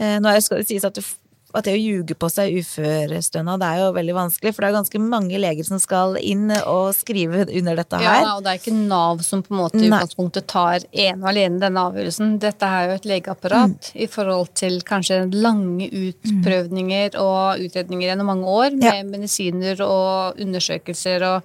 Uh, 0.00 0.16
nå 0.24 0.34
skal 0.42 0.62
det 0.62 0.70
sies 0.72 0.86
at, 0.88 0.98
du, 0.98 1.06
at 1.54 1.64
det 1.66 1.72
å 1.74 1.80
ljuge 1.80 2.14
på 2.14 2.28
seg 2.30 2.54
uførestønad 2.60 3.60
det 3.62 3.66
er 3.66 3.78
jo 3.82 3.88
veldig 3.96 4.14
vanskelig, 4.14 4.52
for 4.54 4.62
det 4.62 4.68
er 4.70 4.76
ganske 4.78 5.00
mange 5.02 5.38
leger 5.40 5.66
som 5.66 5.80
skal 5.82 6.16
inn 6.22 6.50
og 6.64 6.92
skrive 6.94 7.46
under 7.48 7.76
dette 7.80 7.98
her. 8.00 8.20
Ja, 8.22 8.34
og 8.36 8.44
det 8.44 8.52
er 8.52 8.60
ikke 8.60 8.74
Nav 8.76 9.22
som 9.26 9.42
på 9.42 9.54
en 9.54 9.60
måte 9.62 9.80
i 9.82 9.88
utgangspunktet 9.88 10.46
tar 10.50 10.84
ene 10.92 11.18
og 11.22 11.30
alene 11.32 11.58
denne 11.62 11.84
avgjørelsen. 11.90 12.36
Dette 12.42 12.66
er 12.66 12.88
jo 12.88 12.98
et 13.00 13.08
legeapparat 13.10 13.60
Mm. 13.90 14.02
i 14.02 14.06
forhold 14.06 14.54
til 14.54 14.80
kanskje 14.86 15.20
lange 15.34 15.88
utprøvninger 15.90 17.16
og 17.20 17.60
utredninger 17.64 18.08
gjennom 18.10 18.26
mange 18.30 18.46
år 18.46 18.70
med 18.76 18.84
Ja. 18.84 19.02
medisiner 19.04 19.80
og 19.84 20.38
undersøkelser 20.40 21.22
og 21.22 21.42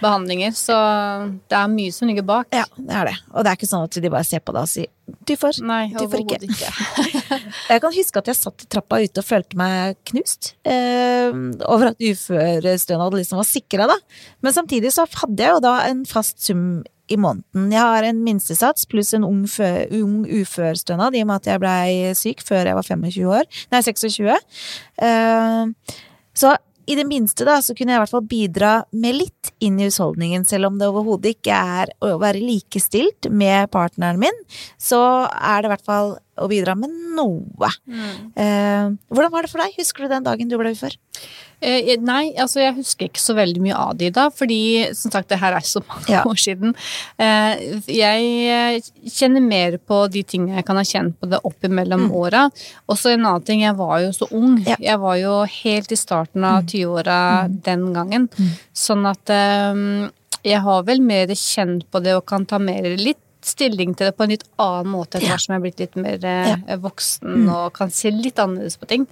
behandlinger. 0.00 0.52
Så 0.52 0.76
det 1.48 1.56
er 1.56 1.68
mye 1.68 1.92
som 1.92 2.08
ligger 2.08 2.22
bak. 2.22 2.46
Ja, 2.52 2.64
det 2.76 2.90
er 2.94 3.04
det. 3.06 3.16
Og 3.32 3.44
det 3.44 3.50
er 3.52 3.56
ikke 3.56 3.68
sånn 3.72 3.84
at 3.84 3.90
de 4.02 4.08
bare 4.10 4.24
ser 4.24 4.40
på 4.40 4.52
deg 4.52 4.62
og 4.62 4.68
sier 4.68 4.86
du 5.24 5.36
får. 5.38 5.60
Nei, 5.62 5.86
du 5.94 6.08
får 6.10 6.18
ikke. 6.24 6.38
ikke. 6.42 6.70
Jeg 7.70 7.80
kan 7.80 7.92
huske 7.94 8.18
at 8.18 8.26
jeg 8.26 8.34
satt 8.34 8.62
i 8.64 8.66
trappa 8.66 8.98
ute 8.98 9.18
og 9.22 9.24
følte 9.24 9.45
meg 9.54 9.96
knust 10.10 10.54
eh, 10.66 11.30
over 11.68 11.92
at 11.92 12.02
uførestønad 12.02 13.14
liksom 13.14 13.40
var 13.40 13.48
sikra, 13.48 13.86
da. 13.92 13.96
Men 14.42 14.56
samtidig 14.56 14.92
så 14.96 15.06
hadde 15.22 15.42
jeg 15.42 15.56
jo 15.56 15.64
da 15.64 15.78
en 15.86 16.04
fast 16.08 16.42
sum 16.42 16.82
i 17.06 17.16
måneden. 17.20 17.70
Jeg 17.70 17.82
har 17.82 18.06
en 18.08 18.22
minstesats 18.26 18.88
pluss 18.90 19.12
en 19.14 19.26
ung, 19.26 19.44
ung 19.46 20.16
uførestønad 20.26 21.14
i 21.14 21.22
og 21.22 21.30
med 21.30 21.36
at 21.38 21.50
jeg 21.52 21.62
blei 21.62 22.14
syk 22.18 22.42
før 22.42 22.66
jeg 22.66 22.78
var 22.78 22.88
25 22.88 23.30
år. 23.30 23.46
Nei, 23.70 23.82
26. 23.86 24.32
Eh, 25.06 25.94
så 26.36 26.56
i 26.86 26.94
det 26.98 27.06
minste 27.08 27.46
da, 27.46 27.58
så 27.62 27.74
kunne 27.74 27.94
jeg 27.94 27.98
i 27.98 28.02
hvert 28.04 28.14
fall 28.14 28.26
bidra 28.30 28.72
med 28.94 29.18
litt 29.18 29.50
inn 29.64 29.80
i 29.80 29.88
husholdningen, 29.88 30.44
selv 30.46 30.70
om 30.70 30.78
det 30.78 30.88
overhodet 30.90 31.34
ikke 31.36 31.56
er 31.56 31.90
å 32.04 32.12
være 32.22 32.42
likestilt 32.42 33.28
med 33.30 33.70
partneren 33.74 34.20
min, 34.22 34.38
så 34.78 35.00
er 35.26 35.62
det 35.62 35.70
i 35.70 35.74
hvert 35.74 35.86
fall 35.88 36.14
å 36.36 36.48
bidra 36.52 36.74
med 36.78 36.92
noe. 37.16 37.70
Eh, 38.36 38.90
hvordan 39.10 39.32
var 39.32 39.46
det 39.46 39.50
for 39.52 39.64
deg? 39.64 39.76
Husker 39.80 40.04
du 40.04 40.12
den 40.12 40.26
dagen 40.26 40.50
du 40.52 40.58
ble 40.60 40.74
ufør? 40.76 40.94
Eh, 41.64 41.94
nei, 42.04 42.34
altså 42.36 42.60
jeg 42.60 42.74
husker 42.76 43.08
ikke 43.08 43.22
så 43.22 43.32
veldig 43.36 43.62
mye 43.64 43.76
av 43.80 43.94
det 43.96 44.10
da, 44.16 44.26
fordi 44.28 44.58
som 44.94 45.10
sagt, 45.14 45.30
det 45.32 45.38
her 45.40 45.56
er 45.56 45.64
så 45.64 45.80
mange 45.88 46.10
Ja. 46.12 46.22
år 46.28 46.36
siden. 46.36 46.74
Eh, 47.18 47.80
jeg 47.88 48.26
eh, 48.52 48.90
kjenner 49.08 49.40
mer 49.40 49.78
på 49.78 50.02
de 50.12 50.22
tingene 50.22 50.56
jeg 50.60 50.66
kan 50.68 50.76
ha 50.76 50.84
kjent 50.84 51.16
på 51.18 51.30
det 51.32 51.40
opp 51.42 51.64
imellom 51.64 52.10
åra. 52.12 52.50
Og 52.88 52.96
så 53.00 53.14
en 53.14 53.24
annen 53.24 53.42
ting, 53.48 53.62
jeg 53.64 53.74
var 53.78 54.00
jo 54.04 54.12
så 54.12 54.28
ung. 54.32 54.58
Mm. 54.58 54.66
Ja. 54.68 54.76
Mm. 54.76 54.84
Jeg 54.90 55.00
var 55.00 55.16
jo 55.16 55.34
helt 55.62 55.92
i 55.92 55.96
starten 55.96 56.44
av 56.44 56.62
20-åra 56.68 57.48
den 57.64 57.92
gangen. 57.96 58.28
Sånn 58.76 59.06
at 59.08 59.30
eh, 59.32 60.10
jeg 60.46 60.60
har 60.62 60.82
vel 60.86 61.00
mer 61.02 61.26
kjent 61.34 61.88
på 61.90 62.02
det 62.04 62.14
og 62.14 62.26
kan 62.28 62.44
ta 62.46 62.58
mer 62.62 62.84
litt 63.00 63.18
stilling 63.46 63.94
til 63.96 64.08
det 64.10 64.16
på 64.18 64.24
en 64.26 64.32
litt 64.34 64.44
annen 64.62 64.90
måte 64.92 65.18
etter 65.20 65.28
Ja. 65.34 65.38
som 65.38 65.54
jeg 65.54 65.60
er 65.60 65.64
blitt 65.66 65.82
litt 65.84 65.96
mer 66.02 66.18
ja. 66.26 66.76
voksen 66.82 67.46
og 67.52 67.72
kan 67.76 67.92
se 67.94 68.10
litt 68.10 68.40
annerledes 68.42 68.76
på 68.80 68.88
ting. 68.90 69.06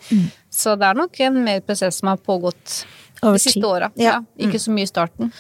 Så 0.50 0.74
det 0.80 0.88
er 0.90 0.98
nok 0.98 1.20
en 1.20 1.38
mer 1.46 1.60
prosess 1.66 2.00
som 2.02 2.10
har 2.12 2.18
pågått 2.18 2.84
Over 3.22 3.38
de 3.38 3.44
siste 3.46 3.62
åra. 3.64 3.90
Ja. 3.96 4.18
Ja. 4.18 4.48
Ikke 4.48 4.58
så 4.60 4.74
mye 4.74 4.84
i 4.84 4.90
starten. 4.90 5.30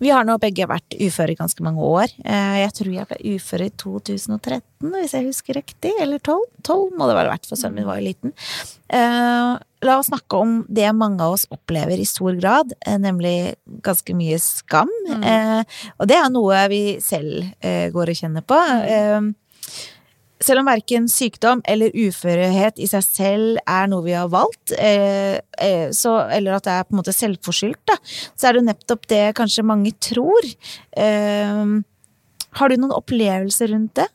Vi 0.00 0.08
har 0.08 0.24
nå 0.24 0.38
begge 0.40 0.64
vært 0.68 0.94
uføre 0.96 1.34
i 1.34 1.38
ganske 1.38 1.64
mange 1.64 1.84
år. 1.84 2.12
Eh, 2.24 2.60
Jeg 2.62 2.72
tror 2.78 2.92
jeg 2.94 3.08
ble 3.10 3.34
ufør 3.36 3.64
i 3.66 3.70
2013, 3.82 4.62
hvis 4.94 5.12
jeg 5.16 5.26
husker 5.26 5.58
riktig. 5.60 5.92
Eller 6.00 6.18
12? 6.24 6.46
12 6.64 6.96
må 6.96 7.08
det 7.08 7.16
vel 7.18 7.28
ha 7.28 7.34
vært, 7.34 7.48
for 7.50 7.60
sønnen 7.60 7.82
min 7.82 7.88
var 7.88 8.00
jo 8.00 8.06
liten. 8.08 8.32
Eh, 8.88 9.58
La 9.80 9.94
oss 9.96 10.10
snakke 10.10 10.36
om 10.36 10.58
det 10.68 10.90
mange 10.92 11.24
av 11.24 11.32
oss 11.38 11.46
opplever 11.48 11.96
i 11.96 12.04
stor 12.04 12.34
grad, 12.36 12.74
eh, 12.84 12.98
nemlig 13.00 13.54
ganske 13.80 14.12
mye 14.16 14.36
skam. 14.40 14.90
Mm. 15.08 15.64
Og 15.98 16.08
det 16.08 16.18
er 16.18 16.28
noe 16.32 16.58
vi 16.68 16.82
selv 17.00 17.48
går 17.62 18.12
og 18.12 18.18
kjenner 18.18 18.44
på. 18.44 18.58
Selv 20.40 20.62
om 20.62 20.70
verken 20.70 21.08
sykdom 21.10 21.60
eller 21.68 21.92
uførhet 21.92 22.80
i 22.80 22.88
seg 22.88 23.04
selv 23.04 23.60
er 23.68 23.90
noe 23.92 24.06
vi 24.06 24.16
har 24.16 24.30
valgt, 24.32 24.72
eh, 24.72 25.36
eh, 25.60 25.90
så, 25.92 26.16
eller 26.32 26.56
at 26.56 26.64
det 26.64 26.72
er 26.72 26.86
på 26.88 26.96
en 26.96 27.00
måte 27.02 27.14
selvforskyldt, 27.16 27.92
så 28.32 28.48
er 28.48 28.56
det 28.56 28.64
nettopp 28.70 29.04
det 29.12 29.24
kanskje 29.36 29.66
mange 29.68 29.92
tror. 30.00 30.48
Eh, 30.96 31.76
har 32.58 32.72
du 32.72 32.80
noen 32.80 32.96
opplevelser 32.96 33.74
rundt 33.74 34.00
det? 34.00 34.08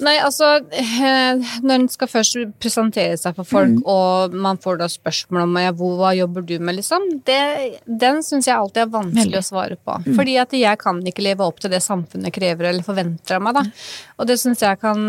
Nei, 0.00 0.14
altså 0.24 0.46
eh, 0.72 1.40
Når 1.62 1.74
en 1.74 1.88
skal 1.92 2.08
først 2.08 2.36
presentere 2.62 3.18
seg 3.20 3.34
for 3.36 3.44
folk, 3.48 3.70
Mm. 3.70 3.82
og 3.84 4.32
man 4.34 4.56
får 4.58 4.78
da 4.80 4.86
spørsmål 4.90 5.42
om 5.44 5.58
ja, 5.60 5.70
hvor, 5.76 5.92
hva 6.00 6.10
jobber 6.16 6.42
du 6.48 6.54
med, 6.58 6.78
liksom, 6.78 7.04
det, 7.28 7.38
den 7.86 8.22
syns 8.24 8.48
jeg 8.48 8.56
alltid 8.56 8.82
er 8.86 8.90
vanskelig 8.94 9.26
Veldig. 9.26 9.36
Mm. 9.36 9.44
å 9.44 9.48
svare 9.50 9.76
på. 9.76 9.96
Fordi 10.16 10.36
at 10.40 10.56
jeg 10.56 10.80
kan 10.80 11.02
ikke 11.06 11.24
leve 11.26 11.44
opp 11.46 11.60
til 11.60 11.70
det 11.74 11.82
samfunnet 11.84 12.32
krever 12.34 12.70
eller 12.70 12.86
forventer 12.86 13.36
av 13.36 13.44
meg. 13.44 13.58
da. 13.60 13.64
Og 14.18 14.26
det 14.30 14.38
syns 14.40 14.64
jeg 14.64 14.80
kan 14.80 15.04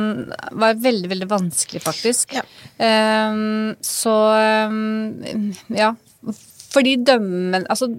være 0.51 0.79
veldig, 0.83 1.09
veldig 1.15 1.29
vanskelig, 1.31 1.81
faktisk. 1.87 2.35
Ja. 2.37 2.43
Um, 3.31 3.75
så 3.81 4.15
um, 4.67 5.53
ja. 5.71 5.93
Fordi 6.71 6.93
dømmen 7.03 7.65
Altså, 7.69 7.89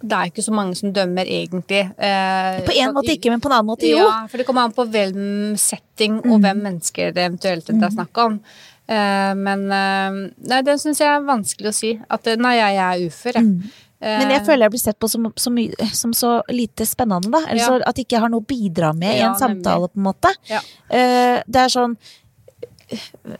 det 0.00 0.14
er 0.14 0.30
ikke 0.30 0.44
så 0.46 0.52
mange 0.54 0.76
som 0.78 0.92
dømmer, 0.94 1.26
egentlig. 1.26 1.80
Eh, 1.98 2.60
på 2.66 2.74
en 2.78 2.92
måte 2.94 3.16
ikke, 3.16 3.32
men 3.32 3.40
på 3.42 3.50
en 3.50 3.56
annen 3.56 3.66
måte 3.72 3.88
jo. 3.90 3.98
ja, 3.98 4.20
for 4.30 4.38
det 4.38 4.46
kommer 4.46 4.68
an 4.68 4.74
på 4.76 4.84
hvem 4.86 5.56
setting 5.58 6.20
og 6.22 6.38
hvem 6.44 6.60
mennesker 6.68 7.10
det 7.16 7.24
eventuelt 7.26 7.72
er 7.74 7.90
snakk 7.96 8.20
om. 8.22 8.38
Eh, 8.88 9.32
men 9.36 9.66
eh, 9.74 10.20
nei, 10.52 10.60
det 10.64 10.78
syns 10.80 11.02
jeg 11.02 11.10
er 11.10 11.26
vanskelig 11.26 11.72
å 11.72 11.76
si. 11.76 11.90
At 12.08 12.30
eh, 12.30 12.38
nei, 12.40 12.54
jeg, 12.60 12.78
jeg 12.78 12.86
er 12.86 13.10
ufør, 13.10 13.40
jeg. 13.40 13.50
Mm. 13.50 13.76
Men 13.98 14.30
jeg 14.30 14.44
føler 14.46 14.62
jeg 14.68 14.70
blir 14.76 14.80
sett 14.84 14.98
på 15.02 15.08
som, 15.10 15.24
som, 15.34 15.56
som 15.98 16.12
så 16.14 16.28
lite 16.54 16.86
spennende, 16.86 17.32
da. 17.34 17.40
Eller 17.48 17.64
Ja. 17.64 17.66
så 17.66 17.80
at 17.82 17.98
jeg 17.98 18.06
ikke 18.06 18.20
har 18.22 18.30
noe 18.30 18.44
å 18.44 18.46
bidra 18.46 18.92
med 18.94 19.16
i 19.16 19.24
en 19.26 19.34
samtale, 19.40 19.88
på 19.90 19.98
en 19.98 20.04
måte. 20.06 20.30
Ja. 20.46 20.60
Eh, 20.86 21.42
det 21.50 21.64
er 21.64 21.72
sånn 21.74 21.96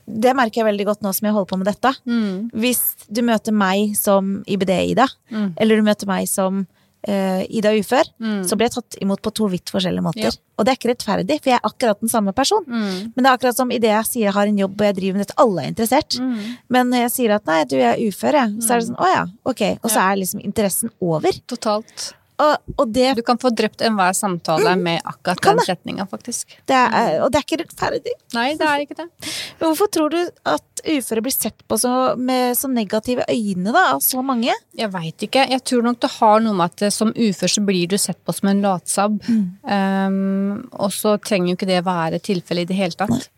Det 0.05 0.33
merker 0.37 0.61
jeg 0.61 0.67
veldig 0.69 0.85
godt 0.91 1.01
nå 1.05 1.13
som 1.15 1.25
jeg 1.29 1.33
holder 1.35 1.49
på 1.53 1.57
med 1.61 1.69
dette. 1.71 1.93
Mm. 2.09 2.49
Hvis 2.53 2.81
du 3.09 3.21
møter 3.25 3.55
meg 3.55 3.95
som 3.99 4.43
IBD-Ida, 4.47 5.07
Mm. 5.31 5.53
eller 5.57 5.75
du 5.77 5.83
møter 5.85 6.07
meg 6.09 6.27
som 6.27 6.65
uh, 7.07 7.41
Ida 7.47 7.71
ufør, 7.79 8.03
Mm. 8.19 8.41
så 8.43 8.57
blir 8.57 8.67
jeg 8.67 8.73
tatt 8.75 8.97
imot 9.01 9.21
på 9.23 9.31
to 9.33 9.47
vidt 9.47 9.71
forskjellige 9.71 10.03
måter. 10.03 10.27
Ja. 10.27 10.31
Og 10.57 10.65
det 10.65 10.73
er 10.73 10.77
ikke 10.77 10.89
rettferdig, 10.91 11.37
for 11.41 11.49
jeg 11.53 11.59
er 11.61 11.69
akkurat 11.69 11.99
den 12.01 12.09
samme 12.11 12.33
person. 12.35 12.65
Mm. 12.67 13.13
Men 13.15 13.23
det 13.23 13.25
er 13.29 13.37
akkurat 13.37 13.55
som 13.55 13.71
idet 13.71 13.89
jeg 13.93 14.05
sier 14.09 14.25
jeg 14.27 14.33
har 14.35 14.47
en 14.51 14.57
jobb 14.59 14.75
og 14.81 14.85
jeg 14.89 14.95
driver 14.97 15.13
med 15.17 15.25
dette, 15.25 15.37
alle 15.39 15.63
er 15.63 15.71
interessert. 15.71 16.19
Mm. 16.19 16.57
Men 16.69 16.89
når 16.91 17.05
jeg 17.05 17.11
sier 17.15 17.35
at 17.37 17.45
nei, 17.47 17.63
du 17.63 17.77
jeg 17.77 17.87
er 17.93 18.03
ufør, 18.11 18.33
jeg, 18.41 18.55
så 18.61 18.73
er 18.75 18.79
det 18.81 18.87
sånn 18.89 18.99
å 18.99 19.07
ja, 19.13 19.25
ok. 19.45 19.61
Og 19.81 19.89
så 19.89 19.99
er 20.11 20.19
liksom 20.19 20.41
interessen 20.43 20.91
over. 20.99 21.31
Totalt. 21.47 22.13
Og, 22.39 22.73
og 22.79 22.91
det, 22.95 23.15
Du 23.17 23.21
kan 23.27 23.37
få 23.41 23.49
drept 23.51 23.81
enhver 23.83 24.13
samtale 24.15 24.75
med 24.79 25.01
akkurat 25.03 25.39
Mm. 25.39 25.57
Den 25.59 25.65
setninga, 25.65 26.05
faktisk. 26.09 26.53
det 26.69 26.75
er, 26.75 27.21
og 27.23 27.31
det 27.31 27.39
er 27.39 27.43
ikke 27.47 27.57
rettferdig. 27.63 28.13
Nei, 28.33 28.53
det 28.59 28.67
er 28.67 28.83
ikke 28.83 28.95
det. 28.95 29.07
Men 29.59 29.65
hvorfor 29.69 29.89
tror 29.91 30.09
du 30.13 30.19
at 30.45 30.83
uføre 30.87 31.21
blir 31.25 31.33
sett 31.35 31.63
på 31.67 31.77
så, 31.79 32.15
med 32.17 32.55
så 32.55 32.69
negative 32.71 33.25
øyne 33.29 33.73
da, 33.75 33.85
av 33.95 33.99
så 34.05 34.21
mange? 34.23 34.53
Jeg 34.77 34.91
veit 34.93 35.25
ikke. 35.27 35.47
Jeg 35.51 35.63
tror 35.67 35.83
nok 35.83 35.99
det 35.99 36.11
har 36.19 36.39
noe 36.45 36.53
med 36.55 36.65
at 36.71 36.81
eh, 36.87 36.93
som 36.95 37.11
ufør 37.11 37.51
så 37.51 37.65
blir 37.65 37.87
du 37.91 37.97
sett 37.99 38.19
på 38.23 38.35
som 38.37 38.49
en 38.53 38.61
latsabb. 38.63 39.19
Mm. 39.27 39.43
Um, 39.67 40.69
og 40.79 40.91
så 40.95 41.17
trenger 41.19 41.51
jo 41.53 41.59
ikke 41.59 41.69
det 41.73 41.83
være 41.87 42.19
tilfellet 42.23 42.67
i 42.67 42.71
det 42.71 42.79
hele 42.79 42.95
tatt. 42.99 43.29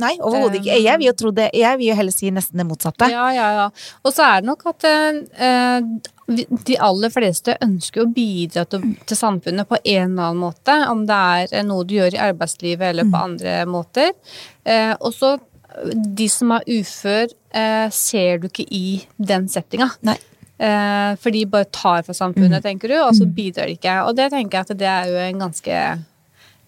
Nei, 0.00 0.12
overhodet 0.20 0.58
ikke. 0.60 0.76
Jeg 0.84 0.98
vil 1.00 1.06
jo 1.08 1.12
tro 1.16 1.30
det. 1.32 1.46
Jeg 1.56 1.78
vil 1.80 1.88
jo 1.88 1.94
heller 1.96 2.12
si 2.12 2.28
nesten 2.30 2.60
det 2.60 2.66
motsatte. 2.68 3.06
Ja, 3.12 3.30
ja, 3.32 3.46
ja. 3.60 3.68
Og 4.04 4.12
så 4.12 4.26
er 4.28 4.42
det 4.44 4.50
nok 4.50 4.66
at 4.68 4.84
vi- 4.84 6.00
de 6.26 6.76
aller 6.82 7.10
fleste 7.14 7.54
ønsker 7.62 8.02
å 8.02 8.12
bidra 8.12 8.64
til, 8.66 8.82
til 9.06 9.16
samfunnet 9.16 9.68
på 9.70 9.78
en 9.84 10.10
eller 10.16 10.30
annen 10.32 10.40
måte. 10.42 10.74
Om 10.90 11.04
det 11.06 11.14
er 11.14 11.52
eh, 11.60 11.66
noe 11.66 11.84
du 11.86 11.94
gjør 11.94 12.14
i 12.16 12.22
arbeidslivet 12.30 12.88
eller 12.90 13.04
Mm. 13.06 13.12
på 13.12 13.20
andre 13.28 13.52
måter. 13.70 14.10
Eh, 14.64 14.94
og 15.00 15.12
så 15.14 15.36
de 16.16 16.26
som 16.32 16.50
er 16.56 16.64
ufør, 16.66 17.28
eh, 17.52 17.88
ser 17.90 18.38
du 18.42 18.48
ikke 18.48 18.66
i 18.72 19.04
den 19.20 19.46
settinga. 19.52 19.90
Eh, 20.58 21.14
for 21.20 21.30
de 21.30 21.44
bare 21.44 21.64
tar 21.70 22.02
fra 22.02 22.14
samfunnet, 22.16 22.62
Mm. 22.62 22.62
tenker 22.64 22.88
du, 22.88 22.94
og 23.02 23.12
så 23.14 23.26
bidrar 23.28 23.66
de 23.68 23.76
ikke. 23.76 23.96
Og 24.08 24.16
det 24.16 24.30
tenker 24.32 24.58
jeg 24.58 24.70
at 24.70 24.78
det 24.78 24.88
er 24.88 25.06
jo 25.12 25.16
en 25.28 25.38
ganske 25.46 26.04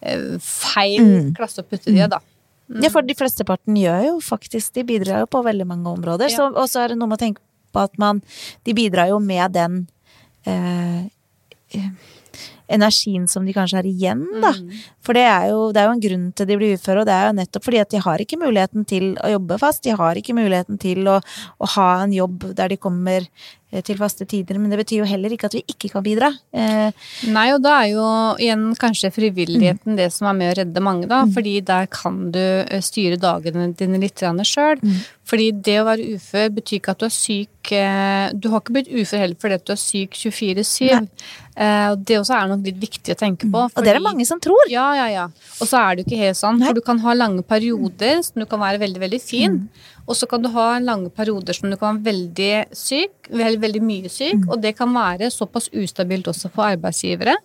eh, 0.01 0.37
feil 0.39 1.01
Mm. 1.01 1.33
klasse 1.35 1.59
å 1.59 1.67
putte 1.67 1.91
de 1.91 1.99
i, 1.99 2.07
da. 2.07 2.19
Ja, 2.69 2.87
for 2.93 3.01
de 3.01 3.15
flesteparten 3.15 3.75
gjør 3.75 4.03
jo 4.05 4.19
faktisk 4.21 4.73
De 4.73 4.83
bidrar 4.83 5.21
jo 5.21 5.25
på 5.25 5.43
veldig 5.43 5.65
mange 5.65 5.87
områder. 5.89 6.29
Ja. 6.29 6.37
Så, 6.37 6.55
og 6.55 6.69
så 6.69 6.83
er 6.85 6.89
det 6.89 6.97
noe 6.99 7.07
med 7.09 7.17
å 7.17 7.23
tenke 7.25 7.41
At 7.77 7.97
man 7.97 8.21
De 8.63 8.73
bidrar 8.73 9.11
jo 9.11 9.19
med 9.19 9.51
den 9.53 9.87
eh, 10.45 11.05
eh, 11.75 11.91
energien 12.67 13.27
som 13.27 13.45
de 13.45 13.53
kanskje 13.53 13.79
har 13.79 13.87
igjen, 13.89 14.25
da. 14.41 14.53
Mm. 14.53 14.71
For 15.05 15.15
det 15.15 15.23
er, 15.25 15.45
jo, 15.53 15.69
det 15.73 15.79
er 15.81 15.87
jo 15.87 15.93
en 15.95 16.03
grunn 16.03 16.25
til 16.35 16.49
de 16.49 16.57
blir 16.59 16.75
uføre, 16.75 17.01
og 17.03 17.07
det 17.07 17.15
er 17.15 17.29
jo 17.29 17.37
nettopp 17.37 17.65
fordi 17.69 17.79
at 17.81 17.93
de 17.93 18.01
har 18.03 18.23
ikke 18.23 18.39
muligheten 18.41 18.85
til 18.89 19.13
å 19.23 19.31
jobbe 19.31 19.59
fast. 19.61 19.83
De 19.85 19.95
har 19.95 20.19
ikke 20.19 20.35
muligheten 20.37 20.79
til 20.81 21.07
å, 21.07 21.19
å 21.59 21.71
ha 21.77 21.87
en 22.03 22.13
jobb 22.15 22.49
der 22.57 22.73
de 22.73 22.77
kommer 22.81 23.23
eh, 23.23 23.83
til 23.85 23.99
faste 24.01 24.27
tider. 24.29 24.59
Men 24.59 24.73
det 24.73 24.81
betyr 24.81 25.01
jo 25.01 25.09
heller 25.09 25.35
ikke 25.35 25.47
at 25.49 25.55
vi 25.55 25.63
ikke 25.71 25.91
kan 25.95 26.05
bidra. 26.05 26.33
Eh, 26.51 26.91
Nei, 27.31 27.47
og 27.55 27.63
da 27.63 27.77
er 27.79 27.93
jo 27.93 28.07
igjen 28.43 28.67
kanskje 28.79 29.13
frivilligheten 29.15 29.95
det 29.99 30.09
som 30.15 30.27
er 30.29 30.37
med 30.41 30.51
å 30.51 30.57
redde 30.61 30.83
mange, 30.83 31.07
da. 31.09 31.23
Fordi 31.31 31.55
der 31.65 31.87
kan 31.93 32.25
du 32.35 32.43
eh, 32.43 32.83
styre 32.83 33.19
dagene 33.21 33.71
dine 33.79 34.03
litt 34.03 34.19
sjøl. 34.19 34.83
Fordi 35.29 35.51
det 35.65 35.75
å 35.81 35.85
være 35.87 36.15
ufør 36.15 36.49
betyr 36.55 36.79
ikke 36.79 36.95
at 36.95 37.03
du 37.03 37.05
er 37.07 37.13
syk 37.13 37.71
eh, 37.75 38.31
Du 38.33 38.49
har 38.49 38.63
ikke 38.63 38.75
blitt 38.79 38.89
ufør 38.89 39.21
heller 39.21 39.37
fordi 39.39 39.59
du 39.61 39.73
er 39.75 39.79
syk 39.81 40.17
24-7. 40.17 41.07
Eh, 41.59 41.91
det 42.07 42.17
også 42.17 42.37
er 42.37 42.49
nok 42.49 42.65
litt 42.65 42.79
viktig 42.81 43.13
å 43.13 43.19
tenke 43.19 43.49
på. 43.51 43.65
og 43.67 43.83
det 43.83 43.91
er 43.91 43.99
det 43.99 44.05
mange 44.05 44.25
som 44.27 44.39
tror. 44.41 44.61
Ja, 44.71 44.88
ja, 44.97 45.07
ja. 45.11 45.25
Og 45.59 45.69
så 45.69 45.79
er 45.79 45.95
det 45.95 46.03
jo 46.03 46.09
ikke 46.09 46.23
helt 46.23 46.39
sånn. 46.39 46.61
For 46.63 46.77
du 46.77 46.83
kan 46.85 46.99
ha 47.03 47.15
lange 47.17 47.43
perioder 47.47 48.21
som 48.25 48.41
du 48.41 48.47
kan 48.49 48.61
være 48.61 48.81
veldig, 48.81 49.01
veldig 49.03 49.21
fin. 49.23 49.57
Og 50.09 50.17
så 50.17 50.25
kan 50.29 50.41
du 50.41 50.49
ha 50.53 50.67
lange 50.81 51.11
perioder 51.13 51.57
som 51.57 51.69
du 51.69 51.77
kan 51.77 51.99
være 51.99 52.07
veldig 52.09 52.53
syk, 52.75 53.29
veldig, 53.29 53.61
veldig 53.65 53.81
mye 53.85 54.11
syk. 54.13 54.47
Og 54.47 54.57
det 54.63 54.73
kan 54.79 54.93
være 54.95 55.29
såpass 55.33 55.69
ustabilt 55.69 56.29
også 56.31 56.49
for 56.53 56.69
arbeidsgivere. 56.71 57.35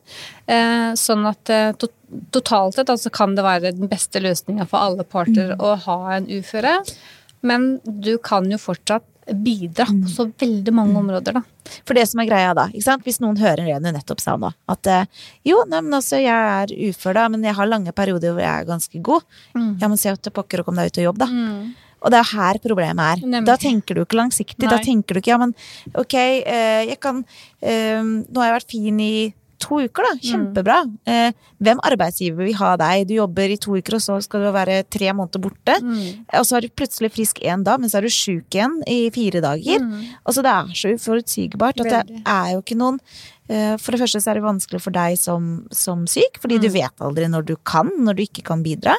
Eh, 0.47 0.93
sånn 1.01 1.29
at 1.31 1.53
eh, 1.53 1.75
to 1.79 1.91
totalt 2.31 2.77
sett 2.77 2.91
altså 2.93 3.11
kan 3.11 3.33
det 3.35 3.43
være 3.43 3.73
den 3.75 3.91
beste 3.91 4.21
løsninga 4.23 4.69
for 4.71 4.79
alle 4.87 5.03
parter 5.03 5.57
å 5.59 5.73
ha 5.83 5.99
en 6.15 6.29
uføre. 6.31 6.77
Men 7.45 7.81
du 7.85 8.15
kan 8.23 8.47
jo 8.53 8.61
fortsatt 8.61 9.05
bidra 9.33 9.87
på 9.89 10.11
så 10.11 10.27
veldig 10.41 10.75
mange 10.75 10.99
områder, 11.01 11.39
da. 11.39 11.43
For 11.89 11.97
det 11.97 12.05
som 12.11 12.21
er 12.21 12.29
greia 12.29 12.51
da, 12.57 12.67
ikke 12.73 12.85
sant? 12.85 13.05
hvis 13.07 13.21
noen 13.25 13.39
hører 13.41 13.65
det 13.65 13.79
du 13.81 13.89
nettopp 13.95 14.21
sa 14.21 14.35
nå, 14.41 14.51
at 14.71 14.91
eh, 14.91 15.07
jo, 15.49 15.63
nei, 15.71 15.81
men 15.81 15.97
altså, 15.97 16.19
jeg 16.21 16.35
er 16.35 16.75
ufør 16.91 17.17
da, 17.17 17.29
men 17.33 17.47
jeg 17.47 17.57
har 17.57 17.71
lange 17.71 17.95
perioder 17.97 18.35
hvor 18.35 18.45
jeg 18.45 18.53
er 18.53 18.69
ganske 18.69 19.01
god. 19.05 19.25
Ja, 19.55 19.89
men 19.89 19.97
se 20.01 20.13
til 20.17 20.35
pokker 20.35 20.61
og 20.61 20.69
kom 20.69 20.81
deg 20.81 20.93
ut 20.93 21.01
og 21.01 21.09
jobb, 21.09 21.25
da. 21.25 21.31
Og 22.05 22.13
det 22.13 22.19
er 22.21 22.33
her 22.35 22.59
problemet 22.61 23.15
er. 23.15 23.23
Nemlig. 23.25 23.49
Da 23.49 23.57
tenker 23.61 23.97
du 23.97 24.03
ikke 24.03 24.19
langsiktig. 24.21 24.69
Da 24.69 24.77
tenker 24.85 25.17
du 25.17 25.23
ikke 25.23 25.33
ja, 25.33 25.39
men 25.41 25.55
ok, 25.97 26.17
eh, 26.21 26.83
jeg 26.91 26.99
kan 27.01 27.23
eh, 27.65 28.03
Nå 28.05 28.43
har 28.43 28.51
jeg 28.51 28.59
vært 28.59 28.75
fin 28.75 29.01
i 29.01 29.15
to 29.65 29.81
uker, 29.83 30.07
da. 30.07 30.13
Kjempebra. 30.29 30.79
Eh, 31.09 31.33
hvem 31.65 31.81
arbeidsgiver 31.89 32.45
vil 32.45 32.57
ha 32.61 32.75
deg? 32.81 33.07
Du 33.09 33.15
jobber 33.17 33.51
i 33.55 33.59
to 33.61 33.75
uker, 33.81 33.97
og 33.99 34.05
så 34.05 34.21
skal 34.25 34.45
du 34.45 34.53
være 34.55 34.83
tre 34.93 35.13
måneder 35.17 35.41
borte. 35.45 35.79
Og 36.39 36.45
så 36.47 36.59
er 36.61 36.67
du 36.69 36.75
plutselig 36.77 37.11
frisk 37.17 37.41
én 37.43 37.65
dag, 37.67 37.81
men 37.81 37.89
så 37.93 37.99
er 37.99 38.07
du 38.09 38.13
sjuk 38.13 38.53
igjen 38.55 38.81
i 38.87 39.09
fire 39.15 39.41
dager. 39.45 39.81
Altså, 40.27 40.45
det 40.45 40.53
er 40.53 40.75
så 40.77 40.95
uforutsigbart 40.99 41.81
at 41.81 41.91
det 42.11 42.23
er 42.25 42.53
jo 42.55 42.61
ikke 42.63 42.77
noen 42.79 43.01
For 43.47 43.93
det 43.93 44.01
første 44.01 44.23
så 44.25 44.31
er 44.33 44.39
det 44.39 44.45
vanskelig 44.47 44.79
for 44.81 44.95
deg 44.95 45.19
som, 45.21 45.67
som 45.75 46.07
syk, 46.09 46.39
fordi 46.41 46.57
du 46.63 46.71
vet 46.73 47.03
aldri 47.05 47.27
når 47.29 47.45
du 47.51 47.57
kan, 47.61 47.91
når 48.01 48.17
du 48.17 48.23
ikke 48.25 48.45
kan 48.47 48.63
bidra. 48.65 48.95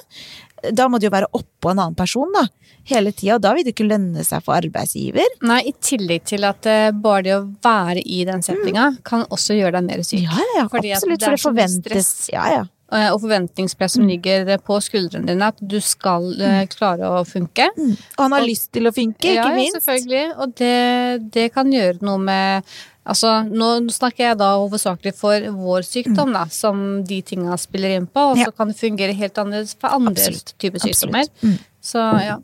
Da 0.74 0.86
må 0.90 1.00
du 1.02 1.08
jo 1.08 1.14
være 1.14 1.32
oppå 1.36 1.72
en 1.72 1.82
annen 1.82 1.98
person, 1.98 2.30
da. 2.34 2.46
Hele 2.86 3.12
tida. 3.12 3.40
Og 3.40 3.42
da 3.42 3.56
vil 3.58 3.66
det 3.66 3.74
ikke 3.74 3.88
lønne 3.90 4.24
seg 4.26 4.44
for 4.46 4.54
arbeidsgiver. 4.58 5.26
Nei, 5.50 5.64
i 5.70 5.74
tillegg 5.82 6.28
til 6.30 6.46
at 6.46 6.66
eh, 6.70 6.92
bare 6.94 7.26
det 7.26 7.34
å 7.40 7.42
være 7.66 8.04
i 8.06 8.22
den 8.30 8.46
settinga 8.46 8.92
kan 9.06 9.26
også 9.34 9.58
gjøre 9.58 9.80
deg 9.80 9.90
mer 9.90 10.06
syk. 10.06 10.24
Ja, 10.28 10.46
ja, 10.60 10.68
Fordi 10.70 10.94
absolutt. 10.94 11.20
det 11.22 11.26
For 11.26 11.38
det 11.38 11.44
forventes. 11.48 12.14
Ja, 12.34 12.46
ja. 12.54 12.64
Eh, 12.94 13.08
Og 13.10 13.20
forventningspress 13.24 13.98
som 13.98 14.06
ligger 14.08 14.52
på 14.62 14.78
skuldrene 14.86 15.26
dine, 15.32 15.50
at 15.50 15.58
du 15.62 15.80
skal 15.82 16.30
mm. 16.38 16.70
klare 16.78 17.10
å 17.10 17.24
funke. 17.26 17.72
Og 17.74 18.22
han 18.22 18.38
har 18.38 18.46
Og- 18.46 18.50
lyst 18.54 18.70
til 18.78 18.86
å 18.86 18.94
funke, 18.94 19.34
ikke 19.34 19.38
ja, 19.42 19.50
ja, 19.58 19.72
selvfølgelig. 19.80 20.26
Og 20.38 20.56
det, 20.62 21.32
det 21.34 21.48
kan 21.58 21.74
gjøre 21.74 22.06
noe 22.06 22.22
med 22.22 22.76
Altså, 23.06 23.32
nå 23.46 23.68
snakker 23.94 24.24
jeg 24.32 24.38
da 24.40 24.48
hovedsakelig 24.58 25.14
for 25.14 25.40
vår 25.54 25.84
sykdom, 25.86 26.32
da, 26.34 26.46
som 26.50 27.04
de 27.06 27.20
tinga 27.22 27.54
spiller 27.62 28.00
inn 28.00 28.08
på, 28.10 28.32
og 28.32 28.38
så 28.40 28.48
Ja. 28.48 28.52
kan 28.52 28.68
det 28.72 28.78
fungere 28.80 29.14
helt 29.14 29.36
annerledes 29.38 29.76
for 29.80 29.90
andre 29.94 30.12
Absolutt. 30.16 30.54
typer 30.58 30.80
sykdommer. 30.82 31.28
sykdommer. 31.30 31.60
Så 31.86 32.02
ja. 32.26 32.38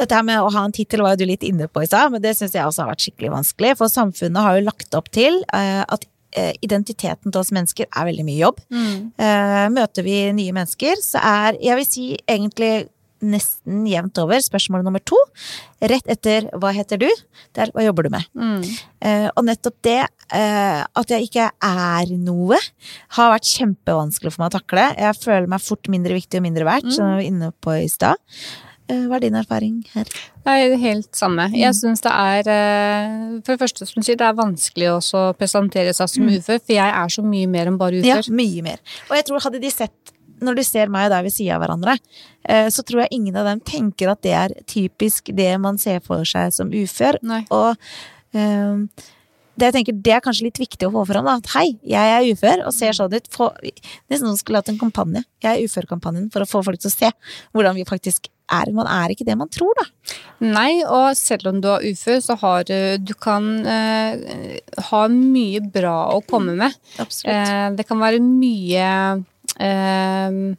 Dette 0.00 0.14
her 0.16 0.22
med 0.24 0.38
å 0.40 0.50
ha 0.50 0.64
en 0.64 0.72
tittel 0.72 1.02
var 1.02 1.12
jo 1.14 1.22
du 1.22 1.26
litt 1.28 1.42
inne 1.44 1.68
på 1.68 1.82
i 1.82 1.86
stad, 1.86 2.10
men 2.10 2.22
det 2.22 2.34
syns 2.36 2.52
jeg 2.56 2.64
også 2.64 2.82
har 2.82 2.90
vært 2.94 3.04
skikkelig 3.04 3.30
vanskelig. 3.30 3.76
For 3.76 3.86
samfunnet 3.92 4.42
har 4.42 4.56
jo 4.58 4.64
lagt 4.64 4.94
opp 4.96 5.10
til 5.12 5.42
eh, 5.52 5.84
at 5.86 6.06
eh, 6.32 6.54
identiteten 6.62 7.30
til 7.30 7.40
oss 7.40 7.50
mennesker 7.52 7.84
er 7.94 8.06
veldig 8.08 8.24
mye 8.24 8.40
jobb. 8.40 8.60
Eh, 8.72 9.68
møter 9.68 10.02
vi 10.06 10.32
nye 10.32 10.52
mennesker, 10.56 10.96
så 11.04 11.20
er, 11.20 11.58
jeg 11.60 11.76
vil 11.76 11.86
si 11.86 12.06
egentlig 12.26 12.88
nesten 13.22 13.84
jevnt 13.88 14.18
over 14.22 14.40
spørsmål 14.42 14.84
nummer 14.86 15.02
to. 15.04 15.18
Rett 15.80 16.06
etter 16.08 16.50
'hva 16.52 16.72
heter 16.74 16.98
du?' 16.98 17.16
Det 17.54 17.62
er 17.62 17.72
'hva 17.72 17.84
jobber 17.84 18.02
du 18.04 18.10
med?' 18.10 18.26
Mm. 18.34 18.64
Eh, 19.02 19.30
og 19.36 19.44
nettopp 19.44 19.76
det, 19.82 20.08
eh, 20.32 20.84
at 20.96 21.06
jeg 21.08 21.28
ikke 21.28 21.50
er 21.62 22.06
noe, 22.16 22.58
har 23.10 23.32
vært 23.32 23.48
kjempevanskelig 23.58 24.32
for 24.32 24.42
meg 24.42 24.52
å 24.52 24.60
takle. 24.60 24.96
Jeg 24.96 25.14
føler 25.16 25.48
meg 25.48 25.60
fort 25.60 25.82
mindre 25.88 26.14
viktig 26.14 26.36
og 26.36 26.42
mindre 26.42 26.64
verdt, 26.64 26.92
som 26.92 27.16
vi 27.16 27.22
var 27.22 27.30
inne 27.32 27.52
på 27.60 27.84
i 27.84 27.88
stad. 27.88 28.16
Eh, 28.88 29.06
hva 29.06 29.16
er 29.16 29.20
din 29.20 29.34
erfaring 29.34 29.84
her? 29.94 30.04
Det 30.04 30.46
er 30.46 30.76
helt 30.76 31.12
samme. 31.12 31.50
Jeg 31.54 31.72
syns 31.74 32.00
det 32.00 32.10
er 32.10 33.40
For 33.44 33.56
det 33.56 33.60
første, 33.60 33.86
som 33.86 34.00
du 34.00 34.04
sier, 34.04 34.16
det 34.16 34.26
er 34.26 34.34
vanskelig 34.34 34.88
også 34.98 35.30
å 35.30 35.36
presentere 35.36 35.94
seg 35.94 36.08
som 36.08 36.26
ufør, 36.26 36.58
for 36.58 36.74
jeg 36.74 36.90
er 36.90 37.08
så 37.08 37.22
mye 37.22 37.46
mer 37.46 37.66
enn 37.66 37.78
bare 37.78 38.02
Ja, 38.02 38.20
mye 38.28 38.62
mer. 38.62 38.78
Og 39.08 39.16
jeg 39.16 39.24
tror 39.26 39.40
hadde 39.40 39.60
de 39.60 39.70
sett 39.70 40.12
når 40.40 40.60
du 40.60 40.64
ser 40.66 40.92
meg 40.92 41.08
og 41.08 41.14
deg 41.14 41.28
ved 41.28 41.34
sida 41.34 41.56
av 41.56 41.64
hverandre, 41.64 41.96
eh, 42.48 42.68
så 42.72 42.84
tror 42.86 43.04
jeg 43.04 43.20
ingen 43.20 43.38
av 43.40 43.48
dem 43.48 43.62
tenker 43.64 44.12
at 44.12 44.22
det 44.26 44.34
er 44.36 44.56
typisk 44.70 45.32
det 45.36 45.52
man 45.62 45.80
ser 45.80 46.02
for 46.04 46.26
seg 46.28 46.54
som 46.56 46.72
ufør. 46.72 47.20
Nei. 47.26 47.42
Og 47.54 47.74
um, 48.36 48.86
det 49.60 49.68
jeg 49.68 49.76
tenker, 49.76 49.96
det 50.06 50.12
er 50.16 50.24
kanskje 50.24 50.46
litt 50.48 50.60
viktig 50.60 50.88
å 50.88 50.92
få 50.94 51.04
fram, 51.10 51.26
da. 51.28 51.36
At 51.40 51.52
hei, 51.58 51.74
jeg 51.84 52.12
er 52.16 52.28
ufør 52.32 52.64
og 52.64 52.74
ser 52.74 52.96
sånn 52.96 53.12
ut. 53.12 53.30
Få, 53.34 53.50
nesten 54.08 54.28
som 54.28 54.38
skulle 54.38 54.62
hatt 54.62 54.70
en 54.72 54.80
kampanje. 54.80 55.24
Jeg 55.44 55.50
er 55.52 55.68
ufør-kampanjen 55.68 56.30
for 56.32 56.44
å 56.44 56.48
få 56.48 56.62
folk 56.66 56.80
til 56.80 56.90
å 56.90 56.94
se 56.94 57.10
hvordan 57.52 57.76
vi 57.76 57.88
faktisk 57.88 58.30
er. 58.50 58.72
Man 58.74 58.88
er 58.90 59.12
ikke 59.12 59.26
det 59.28 59.36
man 59.38 59.50
tror, 59.52 59.74
da. 59.78 60.16
Nei, 60.40 60.80
og 60.86 61.12
selv 61.18 61.50
om 61.52 61.60
du 61.62 61.68
er 61.74 61.84
ufør, 61.90 62.22
så 62.24 62.36
har 62.40 62.64
du 62.70 62.78
Du 63.04 63.12
kan 63.14 63.50
eh, 63.68 64.56
ha 64.90 65.02
mye 65.12 65.60
bra 65.60 65.96
å 66.14 66.22
komme 66.24 66.56
med. 66.58 66.78
Absolutt. 66.96 67.34
Eh, 67.34 67.68
det 67.76 67.86
kan 67.88 68.00
være 68.00 68.22
mye 68.24 68.88
eh, 69.58 70.54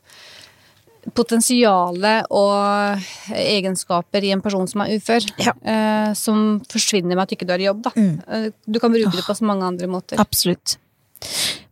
potensiale 1.15 2.11
og 2.29 2.99
egenskaper 3.33 4.23
i 4.27 4.31
en 4.35 4.41
person 4.43 4.67
som 4.69 4.83
er 4.85 4.97
ufør, 4.99 5.25
Ja. 5.41 5.53
eh, 5.65 6.13
som 6.13 6.59
forsvinner 6.69 7.15
med 7.15 7.23
at 7.23 7.31
ikke 7.37 7.47
du 7.47 7.53
er 7.53 7.59
i 7.63 7.69
jobb. 7.69 7.81
Da. 7.83 7.91
Mm. 7.95 8.53
Du 8.69 8.79
kan 8.79 8.91
bruke 8.93 9.15
det 9.15 9.25
på 9.25 9.35
så 9.35 9.43
mange 9.47 9.65
andre 9.65 9.87
måter. 9.87 10.19
Absolutt. 10.21 10.77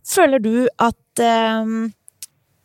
Føler 0.09 0.39
du 0.41 0.67
at 0.79 1.19
eh, 1.21 1.65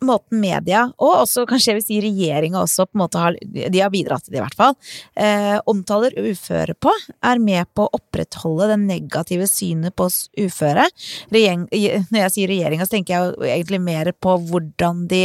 måten 0.03 0.41
media, 0.41 0.83
og 0.99 1.21
også 1.21 1.45
kanskje 1.49 1.71
jeg 1.71 1.77
vil 1.79 1.85
si 1.85 1.99
regjeringa 2.03 2.59
også, 2.61 2.87
på 2.89 2.97
en 2.97 3.03
måte 3.05 3.21
har, 3.21 3.37
de 3.41 3.79
har 3.81 3.93
bidratt 3.93 4.25
til 4.25 4.35
det 4.35 4.41
i 4.41 4.43
hvert 4.43 4.57
fall, 4.59 4.75
eh, 5.15 5.55
omtaler 5.71 6.17
uføre 6.19 6.75
på, 6.75 6.91
er 7.23 7.41
med 7.43 7.69
på 7.77 7.85
å 7.85 7.93
opprettholde 7.99 8.69
det 8.73 8.79
negative 8.83 9.47
synet 9.49 9.95
på 9.95 10.09
oss 10.09 10.25
uføre? 10.37 10.87
Regjering, 11.33 11.65
når 12.11 12.21
jeg 12.25 12.35
sier 12.35 12.51
regjeringa, 12.51 12.87
så 12.87 12.97
tenker 12.97 13.15
jeg 13.15 13.55
egentlig 13.55 13.81
mer 13.85 14.11
på 14.13 14.35
hvordan 14.49 15.05
de 15.11 15.23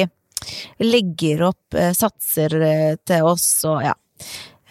legger 0.81 1.45
opp 1.51 1.77
eh, 1.77 1.93
satser 1.97 2.57
eh, 2.63 2.95
til 3.07 3.29
oss 3.29 3.49
og 3.69 3.83
ja. 3.85 3.93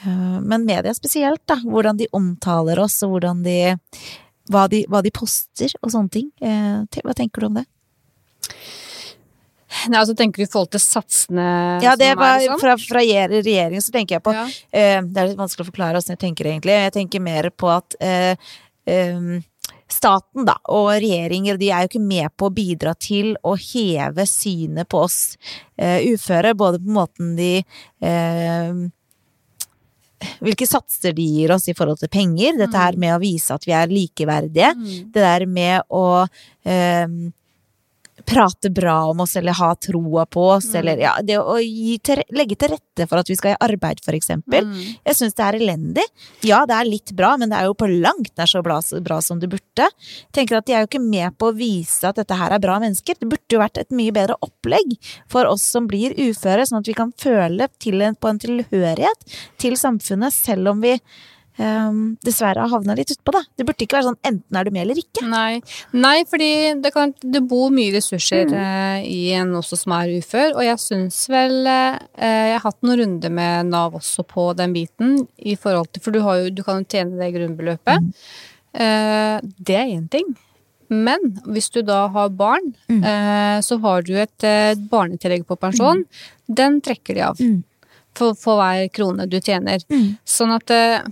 Eh, 0.02 0.40
Men 0.42 0.66
media 0.66 0.94
spesielt, 0.96 1.44
da. 1.50 1.60
Hvordan 1.62 2.00
de 2.00 2.10
omtaler 2.16 2.80
oss, 2.82 2.98
og 3.06 3.18
hvordan 3.18 3.44
de 3.46 3.60
hva 4.50 4.66
de, 4.70 4.84
hva 4.90 5.04
de 5.06 5.14
poster 5.14 5.74
og 5.84 5.94
sånne 5.94 6.14
ting. 6.14 6.30
Eh, 6.42 7.02
hva 7.06 7.16
tenker 7.18 7.44
du 7.44 7.50
om 7.52 7.60
det? 7.60 7.68
Nei, 9.90 10.00
altså 10.00 10.16
Tenker 10.18 10.42
du 10.42 10.48
i 10.48 10.50
forhold 10.50 10.72
til 10.74 10.82
satsene 10.82 11.46
Ja, 11.84 11.96
det 12.00 12.16
var 12.18 12.40
liksom? 12.42 12.60
fra, 12.64 12.74
fra 12.82 13.00
regjeringen 13.04 13.84
så 13.86 13.94
tenker 13.94 14.18
jeg 14.18 14.24
på 14.26 14.34
Ja. 14.34 14.48
eh, 14.74 15.02
Det 15.06 15.18
er 15.22 15.28
litt 15.32 15.38
vanskelig 15.40 15.68
å 15.68 15.72
forklare 15.72 15.98
åssen 16.02 16.16
jeg 16.18 16.24
tenker 16.26 16.50
egentlig. 16.50 16.74
Jeg 16.88 16.94
tenker 16.98 17.22
mer 17.22 17.50
på 17.54 17.70
at 17.76 17.96
eh, 18.02 18.36
eh, 18.90 19.40
staten 19.90 20.46
da, 20.46 20.56
og 20.70 20.92
regjeringer 21.02 21.58
de 21.58 21.72
er 21.74 21.86
jo 21.86 21.90
ikke 21.94 22.02
med 22.06 22.30
på 22.38 22.50
å 22.50 22.54
bidra 22.54 22.96
til 22.98 23.36
å 23.46 23.56
heve 23.58 24.26
synet 24.30 24.90
på 24.90 25.04
oss 25.06 25.38
eh, 25.78 26.02
uføre. 26.14 26.54
Både 26.58 26.82
på 26.82 26.94
måten 27.00 27.36
de 27.38 27.56
eh, 28.02 28.74
hvilke 30.44 30.68
satser 30.68 31.14
de 31.16 31.24
gir 31.24 31.54
oss 31.56 31.70
i 31.72 31.76
forhold 31.78 32.02
til 32.02 32.12
penger. 32.12 32.58
Dette 32.60 32.76
her 32.78 32.98
med 33.00 33.16
å 33.16 33.22
vise 33.22 33.56
at 33.56 33.64
vi 33.68 33.72
er 33.78 33.88
likeverdige. 33.92 34.74
Det 35.14 35.22
der 35.24 35.46
med 35.48 35.82
å 35.96 36.06
eh, 36.66 37.06
prate 38.30 38.70
bra 38.70 38.96
om 39.10 39.24
oss, 39.24 39.36
eller 39.40 39.58
ha 39.58 39.70
troa 39.76 40.26
på 40.30 40.44
oss, 40.56 40.70
eller 40.78 41.02
ja, 41.02 41.16
det 41.26 41.40
å 41.42 41.58
til, 42.06 42.22
legge 42.36 42.58
til 42.60 42.74
rette 42.76 43.08
for 43.10 43.22
at 43.22 43.30
vi 43.30 43.38
skal 43.40 43.56
i 43.56 43.60
arbeid, 43.70 44.04
for 44.06 44.18
eksempel. 44.18 44.68
Jeg 45.08 45.18
syns 45.18 45.38
det 45.38 45.46
er 45.46 45.58
elendig. 45.58 46.06
Ja, 46.46 46.62
det 46.70 46.78
er 46.78 46.90
litt 46.90 47.14
bra, 47.18 47.36
men 47.40 47.52
det 47.52 47.60
er 47.60 47.70
jo 47.70 47.78
på 47.80 47.90
langt 47.90 48.32
nær 48.38 48.50
så 48.50 48.62
bra, 48.66 48.80
bra 49.06 49.20
som 49.26 49.42
det 49.42 49.50
burde. 49.52 49.90
Tenker 50.36 50.60
at 50.60 50.70
De 50.70 50.76
er 50.76 50.86
jo 50.86 50.92
ikke 50.92 51.02
med 51.02 51.38
på 51.40 51.50
å 51.50 51.56
vise 51.58 52.06
at 52.06 52.20
dette 52.22 52.38
her 52.38 52.54
er 52.54 52.62
bra 52.62 52.78
mennesker. 52.84 53.18
Det 53.18 53.30
burde 53.30 53.56
jo 53.58 53.64
vært 53.64 53.82
et 53.82 53.96
mye 53.96 54.14
bedre 54.14 54.38
opplegg 54.46 54.94
for 55.32 55.50
oss 55.50 55.66
som 55.66 55.90
blir 55.90 56.14
uføre, 56.20 56.68
sånn 56.70 56.84
at 56.84 56.92
vi 56.92 56.98
kan 56.98 57.16
føle 57.18 57.70
til 57.82 58.06
en, 58.06 58.18
på 58.20 58.30
en 58.30 58.42
tilhørighet 58.46 59.42
til 59.62 59.78
samfunnet, 59.80 60.36
selv 60.36 60.76
om 60.76 60.86
vi 60.86 61.00
um, 61.60 62.00
dessverre 62.26 62.64
har 62.64 62.72
havna 62.72 62.96
litt 62.98 63.12
utpå, 63.14 63.34
da. 63.36 63.42
Det 63.60 63.66
burde 63.68 63.86
ikke 63.86 63.98
være 64.00 64.08
sånn 64.10 64.18
enten 64.30 64.58
er 64.60 64.64
du 64.68 64.72
med 64.76 64.82
eller 64.86 65.00
ikke. 65.02 65.26
Nei, 65.30 65.62
Nei 65.94 66.24
fordi 66.30 66.50
det, 66.82 66.92
kan, 66.96 67.14
det 67.22 67.42
bor 67.48 67.70
mye 67.76 67.94
ressurser 67.98 68.48
Mm. 68.50 68.56
uh, 68.58 69.00
i 69.06 69.32
en 69.38 69.54
også 69.60 69.78
som 69.84 69.94
er 70.00 70.14
ufør, 70.18 70.56
og 70.56 70.64
jeg 70.66 70.80
syns 70.84 71.22
vel 71.30 71.60
uh, 71.68 71.98
Jeg 72.20 72.54
har 72.58 72.64
hatt 72.66 72.82
noen 72.84 73.00
runder 73.04 73.30
med 73.30 73.70
Nav 73.72 73.94
også 74.00 74.24
på 74.28 74.50
den 74.58 74.74
biten, 74.74 75.18
i 75.38 75.56
forhold 75.60 75.92
til 75.94 76.02
For 76.06 76.12
du, 76.16 76.22
har 76.26 76.42
jo, 76.44 76.50
du 76.50 76.64
kan 76.64 76.82
jo 76.84 76.88
tjene 76.90 77.20
det 77.20 77.34
grunnbeløpet. 77.36 78.06
Mm. 78.06 78.14
Uh, 78.80 79.40
det 79.66 79.76
er 79.76 79.92
én 79.98 80.08
ting. 80.12 80.36
Men 80.90 81.20
hvis 81.54 81.68
du 81.70 81.82
da 81.86 82.08
har 82.10 82.30
barn, 82.34 82.72
Mm. 82.90 83.04
eh, 83.06 83.60
så 83.62 83.78
har 83.84 84.02
du 84.02 84.16
et 84.18 84.44
et 84.44 84.80
barnetillegg 84.90 85.44
på 85.46 85.56
pensjon. 85.62 86.04
Den 86.50 86.80
trekker 86.82 87.14
de 87.14 87.22
av. 87.22 87.38
Mm. 87.38 87.60
For, 88.18 88.34
for 88.34 88.58
hver 88.58 88.90
krone 88.92 89.28
du 89.30 89.38
tjener. 89.40 89.84
Mm. 89.92 90.18
Sånn 90.26 90.56
at 90.56 90.72
eh, 90.74 91.04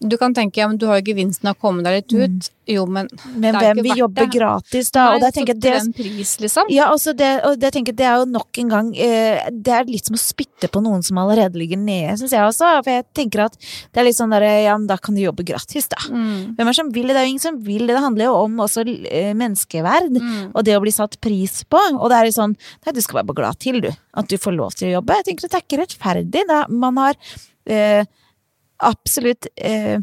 du 0.00 0.16
kan 0.18 0.34
tenke 0.34 0.60
ja, 0.60 0.66
men 0.68 0.76
du 0.78 0.86
har 0.90 0.98
jo 1.00 1.06
gevinsten 1.06 1.48
av 1.48 1.56
å 1.56 1.60
komme 1.64 1.84
deg 1.84 2.00
litt 2.00 2.12
ut. 2.12 2.48
Jo, 2.68 2.86
men 2.88 3.08
Men 3.36 3.56
hvem 3.60 3.80
vil 3.84 4.00
jobbe 4.02 4.24
det. 4.24 4.32
gratis, 4.32 4.90
da? 4.92 5.04
Nei, 5.04 5.16
og 5.16 5.22
det, 5.22 5.30
tenker 5.36 5.56
det, 5.60 5.74
pris, 5.96 6.32
liksom. 6.40 6.70
ja, 6.72 6.88
altså 6.92 7.12
det, 7.16 7.28
og 7.44 7.58
det, 7.60 7.70
tenker 7.76 7.96
det 7.96 8.06
er 8.08 8.22
jo 8.22 8.28
nok 8.32 8.60
en 8.62 8.72
gang 8.72 8.88
eh, 8.96 9.50
Det 9.52 9.74
er 9.76 9.84
litt 9.88 10.08
som 10.08 10.16
å 10.16 10.20
spytte 10.20 10.70
på 10.72 10.80
noen 10.84 11.04
som 11.04 11.20
allerede 11.20 11.60
ligger 11.60 11.80
nede, 11.80 12.16
syns 12.20 12.32
jeg 12.32 12.44
også. 12.44 12.70
For 12.86 12.90
jeg 12.92 13.06
tenker 13.16 13.44
at 13.46 13.58
det 13.60 14.00
er 14.00 14.08
litt 14.08 14.18
sånn 14.18 14.32
derre 14.32 14.50
Ja, 14.64 14.78
men 14.80 14.88
da 14.88 14.96
kan 14.96 15.16
du 15.16 15.22
jobbe 15.22 15.46
gratis, 15.46 15.88
da. 15.92 16.00
Mm. 16.08 16.56
Hvem 16.56 16.72
er 16.72 16.78
som 16.80 16.92
vil 16.96 17.08
det? 17.08 17.14
Det 17.14 17.22
er 17.22 17.28
jo 17.28 17.34
ingen 17.34 17.46
som 17.46 17.60
vil 17.68 17.86
det. 17.86 17.92
Det 17.94 18.04
handler 18.06 18.28
jo 18.30 18.34
om 18.48 18.58
også 18.64 18.86
eh, 18.88 19.30
menneskeverd. 19.36 20.18
Mm. 20.18 20.50
Og 20.52 20.66
det 20.66 20.76
å 20.78 20.82
bli 20.84 20.94
satt 20.96 21.20
pris 21.24 21.62
på. 21.68 21.80
Og 21.94 22.08
det 22.12 22.18
er 22.18 22.30
jo 22.30 22.36
sånn 22.40 22.56
Nei, 22.56 22.96
du 22.96 23.00
skal 23.04 23.20
være 23.20 23.36
glad 23.36 23.60
til, 23.60 23.80
du. 23.84 23.90
At 23.92 24.28
du 24.32 24.36
får 24.40 24.56
lov 24.56 24.76
til 24.76 24.88
å 24.90 24.98
jobbe. 24.98 25.20
Jeg 25.20 25.30
tenker 25.30 25.48
at 25.48 25.54
det 25.54 25.60
er 25.60 25.66
ikke 25.68 25.82
rettferdig. 25.84 26.44
Da. 26.48 26.64
Man 26.72 27.00
har 27.00 27.18
eh, 27.68 28.08
absolutt 28.80 29.46
eh, 29.56 29.98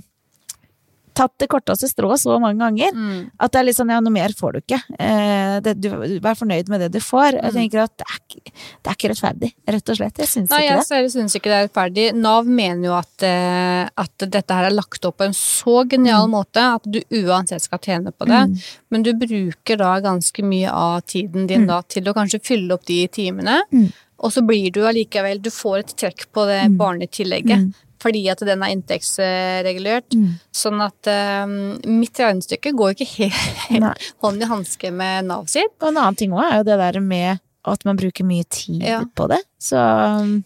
tatt 1.13 1.33
det 1.43 1.49
korteste 1.51 1.89
strået 1.91 2.21
så 2.21 2.37
mange 2.39 2.55
ganger 2.63 2.93
Mm. 2.95 3.31
at 3.37 3.51
det 3.51 3.59
er 3.59 3.63
litt 3.67 3.75
sånn 3.75 3.89
ja, 3.91 3.99
noe 3.99 4.13
mer 4.15 4.29
får 4.31 4.53
du 4.53 4.59
ikke. 4.61 4.77
Eh, 4.97 5.59
det, 5.59 5.73
du, 5.83 5.89
vær 6.23 6.37
fornøyd 6.39 6.69
med 6.71 6.79
det 6.79 6.91
du 6.93 6.99
får. 7.03 7.33
Jeg 7.35 7.51
Mm. 7.51 7.57
tenker 7.57 7.83
at 7.83 7.97
det 7.97 8.05
er, 8.07 8.19
ikke- 8.21 8.53
det 8.81 8.87
er 8.87 8.95
ikke 8.95 9.09
rettferdig, 9.11 9.53
rett 9.67 9.89
og 9.89 9.95
slett. 9.97 10.17
Jeg 10.17 10.27
syns 10.27 10.49
Nei, 10.49 10.61
ikke 10.61 10.69
jeg 10.71 10.77
det. 10.77 10.87
selv 10.87 11.07
syns 11.11 11.35
ikke 11.35 11.43
det 11.51 11.57
er 11.59 11.67
rettferdig. 11.67 12.15
Nav 12.15 12.45
mener 12.45 12.83
jo 12.87 12.93
at, 12.93 13.23
eh, 13.23 13.89
at 13.97 14.17
dette 14.19 14.49
her 14.53 14.63
er 14.63 14.71
lagt 14.71 15.03
opp 15.05 15.17
på 15.17 15.25
en 15.25 15.33
så 15.33 15.83
genial 15.89 16.27
Mm. 16.27 16.31
måte 16.31 16.75
at 16.75 16.83
du 16.89 17.01
uansett 17.11 17.61
skal 17.61 17.79
tjene 17.79 18.13
på 18.13 18.25
det. 18.25 18.63
Men 18.89 19.03
du 19.03 19.11
bruker 19.13 19.77
da 19.77 19.99
ganske 19.99 20.41
mye 20.41 20.71
av 20.71 21.01
tiden 21.05 21.45
din 21.45 21.67
da 21.67 21.81
til 21.81 22.03
å 22.05 22.13
kanskje 22.15 22.39
fylle 22.41 22.71
opp 22.71 22.85
de 22.85 23.05
timene. 23.09 23.61
Mm. 23.69 23.91
Og 24.23 24.31
så 24.31 24.45
blir 24.47 24.71
du 24.71 24.79
allikevel 24.83 25.41
Du 25.41 25.49
får 25.49 25.79
et 25.79 25.87
trekk 25.97 26.27
på 26.31 26.45
det 26.47 26.71
barnetillegget. 26.77 27.73
Fordi 28.01 28.23
at 28.33 28.41
den 28.47 28.63
er 28.65 28.73
inntektsregulert. 28.73 30.17
Mm. 30.17 30.33
Sånn 30.55 30.81
at 30.81 31.11
um, 31.45 31.55
mitt 31.99 32.17
regnestykke 32.17 32.73
går 32.77 32.95
ikke 32.95 33.29
helt 33.69 34.11
hånd 34.23 34.41
i 34.41 34.49
hanske 34.49 34.93
med 34.95 35.29
Nav 35.29 35.47
sitt. 35.51 35.75
Og 35.81 35.91
en 35.91 36.01
annen 36.01 36.19
ting 36.19 36.33
òg 36.35 36.47
er 36.47 36.59
jo 36.61 36.69
det 36.71 36.81
der 36.81 37.01
med 37.05 37.41
at 37.67 37.83
man 37.85 37.97
bruker 37.99 38.25
mye 38.25 38.45
tid 38.49 38.81
Ja. 38.81 39.03
på 39.15 39.27
det. 39.29 39.37
Så 39.61 39.77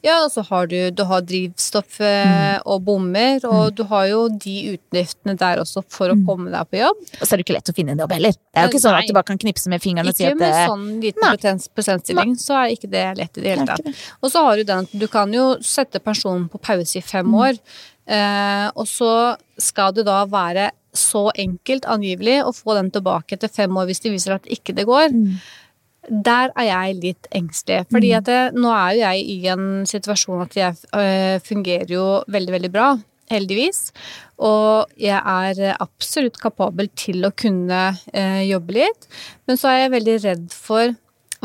Ja, 0.04 0.26
og 0.26 0.32
så 0.32 0.44
har 0.44 0.68
du, 0.68 0.92
du 0.92 1.04
har 1.08 1.22
drivstoff 1.22 2.00
mm. 2.00 2.62
og 2.66 2.84
bommer, 2.84 3.40
og 3.48 3.76
du 3.76 3.84
har 3.88 4.08
jo 4.08 4.28
de 4.30 4.76
utgiftene 4.76 5.38
der 5.40 5.62
også 5.64 5.84
for 5.88 6.12
å 6.12 6.18
komme 6.28 6.52
deg 6.52 6.68
på 6.68 6.82
jobb. 6.82 7.00
Og 7.22 7.24
så 7.24 7.34
er 7.34 7.40
det 7.40 7.46
ikke 7.48 7.56
lett 7.56 7.72
å 7.72 7.78
finne 7.78 7.96
en 7.96 8.04
jobb 8.04 8.12
heller. 8.18 8.36
Det 8.36 8.60
er 8.60 8.68
jo 8.68 8.74
ikke 8.74 8.84
sånn 8.84 8.98
Nei. 8.98 9.02
at 9.06 9.08
du 9.08 9.16
bare 9.16 9.30
kan 9.32 9.42
knipse 9.46 9.72
med 9.72 9.84
fingrene 9.84 10.12
og 10.12 10.20
si 10.20 10.28
at 10.28 10.36
Ikke 10.36 10.44
med 10.44 10.52
det, 10.52 10.68
sånn 10.68 10.86
liten 11.08 11.66
prosentstilling, 11.80 12.36
så 12.42 12.60
er 12.60 12.76
ikke 12.76 12.92
det 12.92 13.08
lett 13.22 13.40
i 13.40 13.46
det 13.46 13.56
hele 13.56 13.68
tatt. 13.72 14.06
Og 14.22 14.32
så 14.34 14.44
har 14.44 14.60
du 14.60 14.68
den 14.68 14.88
at 14.90 14.96
du 15.06 15.08
kan 15.12 15.32
jo 15.34 15.54
sette 15.64 16.04
pensjonen 16.04 16.50
på 16.52 16.60
pause 16.60 17.00
i 17.00 17.06
fem 17.06 17.32
år, 17.40 17.56
eh, 18.12 18.68
og 18.76 18.90
så 18.92 19.38
skal 19.56 19.96
det 19.96 20.04
da 20.10 20.26
være 20.28 20.74
så 20.96 21.30
enkelt 21.36 21.86
angivelig 21.92 22.42
å 22.44 22.52
få 22.56 22.76
den 22.78 22.90
tilbake 22.92 23.36
etter 23.36 23.52
fem 23.52 23.72
år 23.78 23.90
hvis 23.90 24.04
det 24.04 24.12
viser 24.14 24.38
at 24.38 24.48
ikke 24.52 24.76
det 24.76 24.88
går. 24.88 25.16
Der 26.10 26.54
er 26.56 26.68
jeg 26.68 26.96
litt 27.02 27.28
engstelig. 27.36 27.86
Fordi 27.94 28.12
at 28.18 28.28
det, 28.30 28.40
nå 28.58 28.72
er 28.74 28.96
jo 28.96 29.04
jeg 29.04 29.26
i 29.36 29.38
en 29.54 29.68
situasjon 29.90 30.46
at 30.46 30.58
jeg 30.58 30.80
øh, 30.96 31.38
fungerer 31.46 31.94
jo 31.96 32.06
veldig, 32.32 32.56
veldig 32.58 32.72
bra. 32.74 32.90
Heldigvis. 33.32 33.90
Og 34.46 34.92
jeg 35.02 35.18
er 35.18 35.80
absolutt 35.82 36.38
kapabel 36.42 36.92
til 36.98 37.26
å 37.26 37.34
kunne 37.34 37.88
øh, 37.96 38.44
jobbe 38.46 38.78
litt. 38.78 39.10
Men 39.50 39.58
så 39.58 39.72
er 39.72 39.84
jeg 39.86 39.96
veldig 39.96 40.20
redd 40.28 40.46
for 40.54 40.94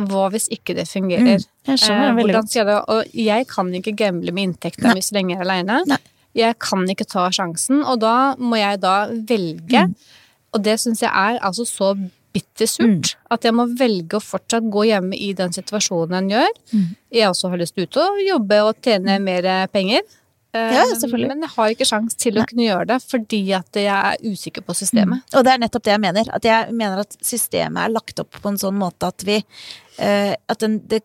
hva 0.01 0.29
hvis 0.33 0.49
ikke 0.53 0.77
det 0.79 0.87
fungerer? 0.89 1.43
Jeg 1.67 1.83
skjønner 1.83 2.11
Eh, 2.11 2.15
det 2.15 2.25
hvordan 2.25 2.49
skal 2.49 2.71
jeg 2.71 2.85
Og 2.89 3.19
jeg 3.27 3.47
kan 3.51 3.75
ikke 3.75 3.97
gamble 3.97 4.33
med 4.33 4.49
inntekten 4.49 4.93
min 4.93 5.05
så 5.05 5.17
lenge 5.17 5.35
jeg 5.35 5.41
er 5.41 5.49
aleine. 5.49 5.99
Jeg 6.37 6.59
kan 6.63 6.85
ikke 6.89 7.09
ta 7.11 7.27
sjansen, 7.35 7.83
og 7.83 8.01
da 8.01 8.37
må 8.39 8.57
jeg 8.61 8.81
da 8.83 9.11
velge. 9.11 9.89
Mm. 9.91 9.95
Og 10.55 10.65
det 10.65 10.77
syns 10.83 11.03
jeg 11.03 11.11
er 11.11 11.41
altså 11.43 11.67
så 11.67 11.95
bittersurt. 12.35 13.13
Mm. 13.15 13.27
At 13.35 13.45
jeg 13.47 13.57
må 13.57 13.67
velge 13.79 14.19
å 14.19 14.23
fortsatt 14.25 14.71
gå 14.71 14.87
hjemme 14.91 15.19
i 15.19 15.33
den 15.37 15.53
situasjonen 15.57 16.19
en 16.21 16.33
gjør. 16.33 16.57
Mm. 16.73 16.89
Jeg 17.19 17.29
også 17.31 17.51
har 17.53 17.63
lyst 17.63 17.77
til 17.79 18.03
å 18.03 18.09
jobbe 18.23 18.63
og 18.69 18.81
tjene 18.85 19.19
mer 19.23 19.51
penger. 19.73 20.03
Eh, 20.53 20.75
Ja, 20.75 20.85
selvfølgelig. 20.95 21.29
Men 21.29 21.45
jeg 21.47 21.53
har 21.55 21.75
ikke 21.75 21.87
sjans 21.87 22.17
til 22.19 22.39
å 22.41 22.47
kunne 22.49 22.67
gjøre 22.67 22.87
det 22.91 22.99
fordi 23.05 23.43
at 23.55 23.77
jeg 23.79 23.87
er 23.91 24.33
usikker 24.33 24.65
på 24.67 24.75
systemet. 24.75 25.23
Og 25.35 25.45
det 25.47 25.53
er 25.53 25.63
nettopp 25.63 25.85
det 25.87 25.95
jeg 25.95 26.03
mener. 26.03 26.33
At 26.35 26.49
jeg 26.49 26.73
mener 26.75 27.05
at 27.05 27.15
systemet 27.23 27.85
er 27.85 27.95
lagt 27.95 28.23
opp 28.23 28.41
på 28.43 28.51
en 28.51 28.59
sånn 28.59 28.79
måte 28.79 29.11
at 29.13 29.27
vi 29.27 29.39
eh, 29.99 30.35
At 30.51 30.59
den, 30.65 30.81
det, 30.91 31.05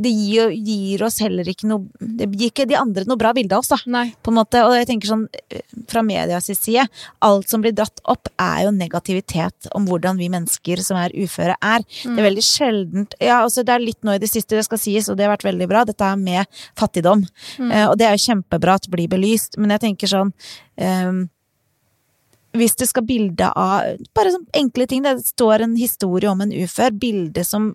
det 0.00 0.08
gir, 0.08 0.50
gir 0.50 1.02
oss 1.04 1.18
heller 1.20 1.46
ikke 1.48 1.68
noe 1.68 1.84
Det 2.00 2.26
gir 2.32 2.48
ikke 2.48 2.64
de 2.68 2.78
andre 2.78 3.04
noe 3.06 3.20
bra 3.20 3.32
bilde 3.36 3.54
av 3.54 3.60
oss, 3.62 3.70
da. 3.70 3.78
Nei. 3.92 4.06
På 4.24 4.32
en 4.32 4.38
måte, 4.40 4.62
og 4.64 4.74
jeg 4.76 4.88
tenker 4.88 5.10
sånn 5.10 5.26
eh, 5.52 5.60
fra 5.90 6.02
medias 6.06 6.48
side, 6.48 6.86
alt 7.22 7.52
som 7.52 7.62
blir 7.64 7.74
dratt 7.76 8.00
opp 8.08 8.30
er 8.40 8.64
jo 8.66 8.72
negativitet 8.74 9.68
om 9.76 9.86
hvordan 9.88 10.18
vi 10.20 10.30
mennesker 10.32 10.82
som 10.84 10.98
er 11.00 11.14
uføre 11.14 11.58
er. 11.60 11.84
Det 12.02 12.16
er 12.16 12.28
veldig 12.28 12.46
sjeldent 12.46 13.16
Ja, 13.20 13.42
altså 13.42 13.66
det 13.66 13.76
er 13.76 13.84
litt 13.84 14.00
nå 14.06 14.16
i 14.16 14.22
det 14.22 14.30
siste 14.32 14.56
det 14.56 14.64
skal 14.66 14.80
sies, 14.80 15.10
og 15.12 15.18
det 15.18 15.26
har 15.26 15.34
vært 15.34 15.46
veldig 15.50 15.68
bra, 15.70 15.84
dette 15.88 16.08
er 16.08 16.18
med 16.20 16.64
fattigdom. 16.78 17.26
Eh, 17.60 17.86
og 17.86 17.96
det 18.00 18.08
er 18.08 18.16
jo 18.16 18.26
kjempebra 18.26 18.78
at 18.80 18.88
det 18.88 18.94
blir 18.96 19.12
belyst, 19.12 19.60
men 19.60 19.76
jeg 19.76 19.86
tenker 19.86 20.10
sånn 20.10 20.32
ehm, 20.80 21.26
hvis 22.52 22.74
du 22.76 22.84
skal 22.88 23.04
bilde 23.08 23.46
av 23.56 23.96
Bare 24.14 24.32
sånn 24.34 24.46
enkle 24.58 24.86
ting. 24.90 25.02
Det 25.04 25.14
står 25.24 25.64
en 25.64 25.76
historie 25.76 26.28
om 26.30 26.40
en 26.44 26.52
ufør. 26.52 26.92
Bildet 27.00 27.46
som 27.48 27.70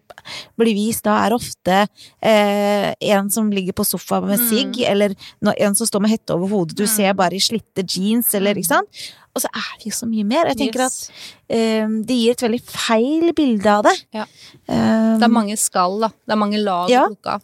blir 0.59 0.75
vist 0.77 1.03
da, 1.07 1.15
er 1.25 1.33
ofte 1.37 1.79
eh, 2.21 2.93
en 3.13 3.29
som 3.33 3.49
ligger 3.53 3.73
på 3.77 3.85
sofaen 3.87 4.27
med 4.29 4.39
sigg, 4.49 4.77
eller 4.85 5.15
en 5.57 5.75
som 5.77 5.87
står 5.89 6.03
med 6.05 6.13
hette 6.13 6.35
over 6.35 6.51
hodet. 6.53 6.77
Du 6.77 6.85
ser 6.89 7.13
bare 7.17 7.37
i 7.37 7.41
slitte 7.43 7.85
jeans, 7.87 8.33
eller 8.37 8.57
ikke 8.59 8.73
sant. 8.75 9.01
Og 9.37 9.43
så 9.43 9.49
er 9.53 9.73
det 9.81 9.91
jo 9.91 9.95
så 9.97 10.07
mye 10.09 10.25
mer. 10.25 10.47
Jeg 10.53 10.57
tenker 10.63 10.85
Yes. 10.87 11.09
at 11.09 11.55
eh, 11.57 11.87
det 12.09 12.15
gir 12.17 12.31
et 12.37 12.45
veldig 12.47 12.61
feil 12.65 13.33
bilde 13.37 13.69
av 13.69 13.83
det. 13.85 13.97
Ja. 14.13 14.25
Um, 14.69 15.19
Det 15.19 15.25
er 15.27 15.33
mange 15.33 15.57
skall, 15.57 15.99
da. 16.05 16.09
Det 16.25 16.33
er 16.33 16.41
mange 16.41 16.61
lag 16.61 16.89
Ja. 16.89 17.05
å 17.05 17.13
plukke 17.13 17.35
av. 17.37 17.41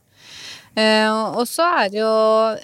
Eh, 0.75 1.07
og 1.37 1.43
så 1.45 1.65
er 1.83 1.89
det 1.93 1.99
jo 1.99 2.11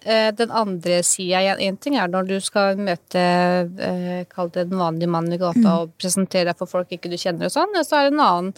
eh, 0.01 0.31
den 0.33 0.49
andre 0.49 0.95
sida. 1.05 1.43
Én 1.61 1.75
ting 1.77 1.95
er 2.01 2.07
når 2.09 2.25
du 2.31 2.35
skal 2.41 2.79
møte 2.81 3.21
eh, 3.21 4.23
Kall 4.31 4.49
det 4.55 4.63
den 4.71 4.79
vanlige 4.81 5.11
mannen 5.13 5.35
i 5.35 5.37
gata 5.41 5.59
Mm. 5.59 5.67
og 5.75 5.91
presentere 6.01 6.47
deg 6.49 6.57
for 6.57 6.65
folk 6.71 6.89
ikke 6.95 7.11
du 7.11 7.17
kjenner 7.21 7.45
og 7.49 7.53
sånn. 7.53 7.75
Og 7.77 7.85
så 7.85 7.99
er 7.99 8.07
det 8.09 8.15
en 8.15 8.23
annen 8.25 8.53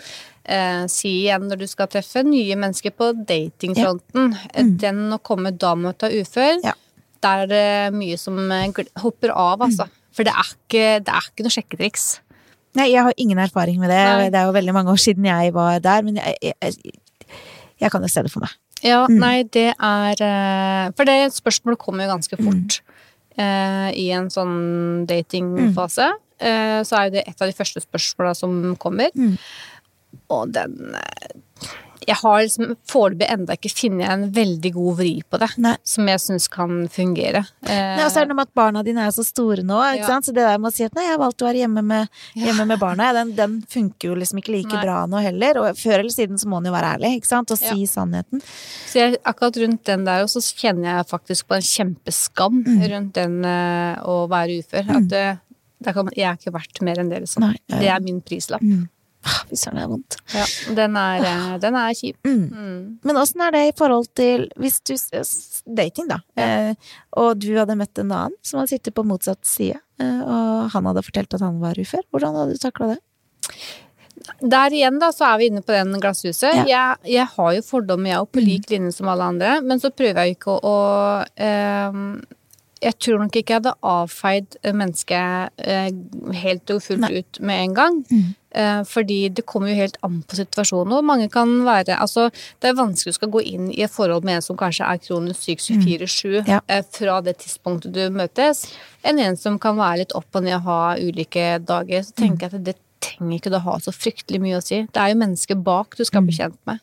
eh, 0.46 0.86
side 0.88 1.26
igjen 1.26 1.50
når 1.52 1.60
du 1.64 1.68
skal 1.68 1.88
treffe 1.92 2.24
nye 2.24 2.56
mennesker 2.56 2.96
på 2.96 3.12
datingfronten. 3.28 4.36
Eh, 4.54 4.72
Den 4.86 5.04
å 5.12 5.20
komme 5.20 5.52
da 5.52 5.76
med 5.76 5.96
å 5.96 5.98
ta 6.06 6.08
ufør, 6.08 6.62
Ja. 6.64 6.74
der 7.22 7.44
er 7.44 7.48
det 7.52 7.94
mye 8.00 8.18
som 8.18 8.40
hopper 9.04 9.30
av, 9.36 9.60
altså. 9.68 9.84
Mm. 9.90 9.98
For 10.16 10.24
det 10.28 10.34
er 10.34 10.48
ikke, 10.56 10.86
det 11.06 11.14
er 11.14 11.28
ikke 11.28 11.44
noe 11.46 11.56
sjekketriks. 11.58 12.08
Nei, 12.76 12.88
jeg 12.94 13.04
har 13.04 13.14
ingen 13.20 13.38
erfaring 13.40 13.80
med 13.80 13.90
det. 13.92 14.00
Nei. 14.00 14.30
Det 14.32 14.40
er 14.40 14.46
jo 14.48 14.56
veldig 14.56 14.74
mange 14.74 14.92
år 14.96 15.00
siden 15.00 15.26
jeg 15.28 15.52
var 15.54 15.80
der, 15.84 16.04
men 16.08 16.16
jeg, 16.16 16.38
jeg, 16.42 16.96
jeg 17.82 17.92
kan 17.92 18.02
jo 18.02 18.08
se 18.12 18.24
det 18.24 18.32
for 18.32 18.40
meg. 18.48 18.56
Ja, 18.84 19.06
Mm. 19.08 19.20
nei, 19.20 19.44
det 19.44 19.76
er 19.80 20.16
eh, 20.22 20.92
For 20.98 21.06
det 21.06 21.32
spørsmålet 21.34 21.78
kommer 21.78 22.06
jo 22.08 22.14
ganske 22.16 22.38
Mm. 22.40 22.46
fort 22.46 22.82
eh, 23.38 23.92
i 23.96 24.10
en 24.12 24.28
sånn 24.30 25.06
datingfase. 25.08 26.10
Eh, 26.40 26.82
så 26.84 26.98
er 26.98 27.04
jo 27.06 27.12
det 27.12 27.24
et 27.28 27.42
av 27.42 27.48
de 27.48 27.54
første 27.54 27.80
spørsmåla 27.80 28.36
som 28.36 28.76
kommer. 28.78 29.10
Mm. 29.16 29.38
Og 30.30 30.52
den 30.52 30.96
Jeg 32.08 32.16
har 32.18 32.40
liksom 32.42 32.76
foreløpig 32.90 33.28
enda 33.30 33.54
ikke 33.54 33.70
funnet 33.78 34.10
en 34.10 34.24
veldig 34.34 34.72
god 34.74 34.96
vri 34.98 35.12
på 35.30 35.38
det. 35.42 35.50
Nei. 35.62 35.76
Som 35.86 36.08
jeg 36.10 36.20
syns 36.24 36.48
kan 36.50 36.88
fungere. 36.90 37.44
Eh, 37.68 37.96
Nei, 37.98 38.04
og 38.06 38.10
så 38.12 38.22
er 38.22 38.26
det 38.26 38.32
noe 38.34 38.40
med 38.42 38.48
at 38.50 38.56
barna 38.58 38.82
dine 38.84 39.04
er 39.06 39.12
så 39.14 39.24
store 39.28 39.62
nå, 39.62 39.78
ikke 39.94 40.02
Ja. 40.02 40.08
sant? 40.08 40.26
så 40.26 40.34
det 40.34 40.42
der 40.48 40.58
med 40.58 40.72
å 40.72 40.74
si 40.76 40.84
at 40.84 40.96
nei, 40.98 41.04
jeg 41.06 41.12
har 41.14 41.20
valgt 41.22 41.42
å 41.42 41.46
være 41.46 41.62
hjemme 41.62 41.84
med, 41.86 42.10
hjemme 42.36 42.66
med 42.68 42.80
barna, 42.82 43.12
den, 43.14 43.36
den 43.36 43.62
funker 43.70 44.10
jo 44.10 44.16
liksom 44.16 44.40
ikke 44.42 44.56
like 44.56 44.74
Nei. 44.74 44.82
bra 44.84 45.06
nå 45.06 45.22
heller. 45.22 45.60
Og 45.62 45.76
før 45.78 46.00
eller 46.00 46.10
siden 46.10 46.38
så 46.42 46.48
må 46.50 46.58
man 46.62 46.66
jo 46.66 46.72
være 46.74 46.96
ærlig, 46.98 47.14
ikke 47.22 47.28
sant, 47.28 47.52
og 47.52 47.58
si 47.62 47.66
Ja. 47.70 47.88
sannheten. 47.94 48.42
Så 48.90 48.94
jeg, 49.00 49.18
akkurat 49.24 49.58
rundt 49.62 49.84
den 49.86 50.04
der 50.06 50.26
så 50.26 50.42
kjenner 50.42 50.98
jeg 50.98 51.08
faktisk 51.08 51.48
på 51.48 51.56
en 51.56 51.62
kjempeskam 51.62 52.64
Mm. 52.66 52.82
rundt 52.92 53.14
den 53.14 53.46
uh, 53.46 53.96
å 54.06 54.28
være 54.30 54.60
ufør. 54.64 54.90
At 54.98 55.08
det, 55.08 55.40
kan 55.94 56.10
jeg 56.16 56.26
er 56.30 56.36
ikke 56.38 56.54
verdt 56.54 56.82
mer 56.82 56.96
enn 57.02 57.10
det. 57.10 57.22
Nei, 57.40 57.56
ja, 57.70 57.76
ja. 57.76 57.80
Det 57.80 57.90
er 57.90 58.00
min 58.02 58.22
prislapp. 58.22 58.62
Mm. 58.62 58.88
Ah, 59.22 59.44
Fy 59.50 59.58
søren, 59.60 59.78
det 59.78 59.84
er 59.84 59.92
vondt. 59.92 60.18
Ja, 60.34 60.46
den 60.80 60.96
er, 60.98 61.26
eh, 61.30 61.58
den 61.62 61.76
er 61.78 61.94
kjip. 61.98 62.18
Mm. 62.26 62.98
Men 63.06 63.20
åssen 63.22 63.44
er 63.46 63.54
det 63.54 63.62
i 63.68 63.76
forhold 63.78 64.10
til 64.18 64.48
hvis 64.58 64.80
du 64.82 64.96
Dating, 65.78 66.08
da. 66.10 66.18
Eh, 66.42 66.74
og 67.22 67.38
du 67.44 67.52
hadde 67.54 67.78
møtt 67.78 68.02
en 68.02 68.10
annen 68.10 68.40
som 68.42 68.60
hadde 68.60 68.74
sittet 68.74 68.98
på 68.98 69.06
motsatt 69.06 69.46
side, 69.46 69.78
eh, 70.02 70.22
og 70.26 70.72
han 70.74 70.90
hadde 70.90 71.06
fortalt 71.06 71.38
at 71.38 71.46
han 71.46 71.62
var 71.62 71.78
ufør. 71.78 72.02
Hvordan 72.10 72.40
hadde 72.40 72.58
du 72.58 72.64
takla 72.64 72.96
det? 72.96 73.00
Der 74.42 74.74
igjen 74.74 75.00
da, 75.02 75.12
så 75.14 75.32
er 75.32 75.40
vi 75.42 75.50
inne 75.52 75.64
på 75.66 75.74
den 75.74 75.96
glasshuset. 76.02 76.50
Ja. 76.62 76.66
Jeg, 76.70 77.14
jeg 77.14 77.30
har 77.36 77.54
jo 77.56 77.64
fordommer, 77.66 78.12
jeg 78.12 78.22
òg, 78.24 78.30
på 78.34 78.44
lik 78.44 78.70
linje 78.74 78.94
som 78.98 79.10
alle 79.12 79.30
andre. 79.34 79.56
Men 79.66 79.82
så 79.82 79.94
prøver 79.94 80.26
jeg 80.26 80.38
ikke 80.38 80.58
å, 80.58 80.60
å 80.62 81.42
ehm, 81.42 82.22
Jeg 82.82 82.98
tror 82.98 83.22
nok 83.22 83.36
ikke 83.38 83.54
jeg 83.54 83.62
hadde 83.62 83.74
avfeid 83.86 84.60
mennesket 84.78 85.66
eh, 85.70 85.90
helt 86.42 86.74
og 86.74 86.82
fullt 86.86 87.06
Nei. 87.06 87.22
ut 87.22 87.42
med 87.46 87.66
en 87.68 87.76
gang. 87.78 88.00
Mm. 88.10 88.30
Eh, 88.52 88.82
fordi 88.84 89.30
det 89.32 89.46
kommer 89.48 89.72
jo 89.72 89.78
helt 89.80 89.98
an 90.04 90.22
på 90.28 90.36
situasjonen. 90.36 90.92
Og 90.98 91.06
mange 91.08 91.30
kan 91.32 91.48
være 91.64 91.96
Altså, 92.02 92.30
det 92.60 92.70
er 92.70 92.76
vanskelig 92.76 93.14
å 93.14 93.20
skal 93.20 93.32
gå 93.32 93.42
inn 93.48 93.70
i 93.72 93.82
et 93.86 93.92
forhold 93.92 94.26
med 94.28 94.36
en 94.36 94.42
som 94.46 94.58
kanskje 94.60 94.88
er 94.88 95.00
kronisk 95.00 95.40
syk 95.40 95.60
24-7 95.86 96.48
Ja. 96.48 96.60
eh, 96.68 96.84
fra 96.84 97.22
det 97.22 97.38
tidspunktet 97.40 97.94
du 97.94 98.10
møtes, 98.10 98.66
enn 99.04 99.20
en 99.20 99.38
som 99.38 99.58
kan 99.60 99.78
være 99.78 100.04
litt 100.04 100.16
opp 100.16 100.28
og 100.36 100.44
ned 100.44 100.56
og 100.56 100.64
ha 100.68 100.96
ulike 101.00 101.60
dager. 101.64 102.04
Så 102.04 102.14
tenker 102.16 102.50
jeg 102.50 102.60
at 102.60 102.64
det 102.66 102.76
trenger 103.02 103.40
ikke 103.40 103.50
det 103.50 103.58
å 103.58 103.66
ha 103.66 103.78
så 103.80 103.92
fryktelig 103.92 104.40
mye 104.42 104.58
å 104.60 104.64
si. 104.64 104.82
Det 104.94 105.02
er 105.02 105.10
jo 105.10 105.20
mennesket 105.22 105.64
bak 105.64 105.96
du 105.98 106.04
skal 106.06 106.22
bli 106.22 106.36
kjent 106.38 106.58
med. 106.70 106.80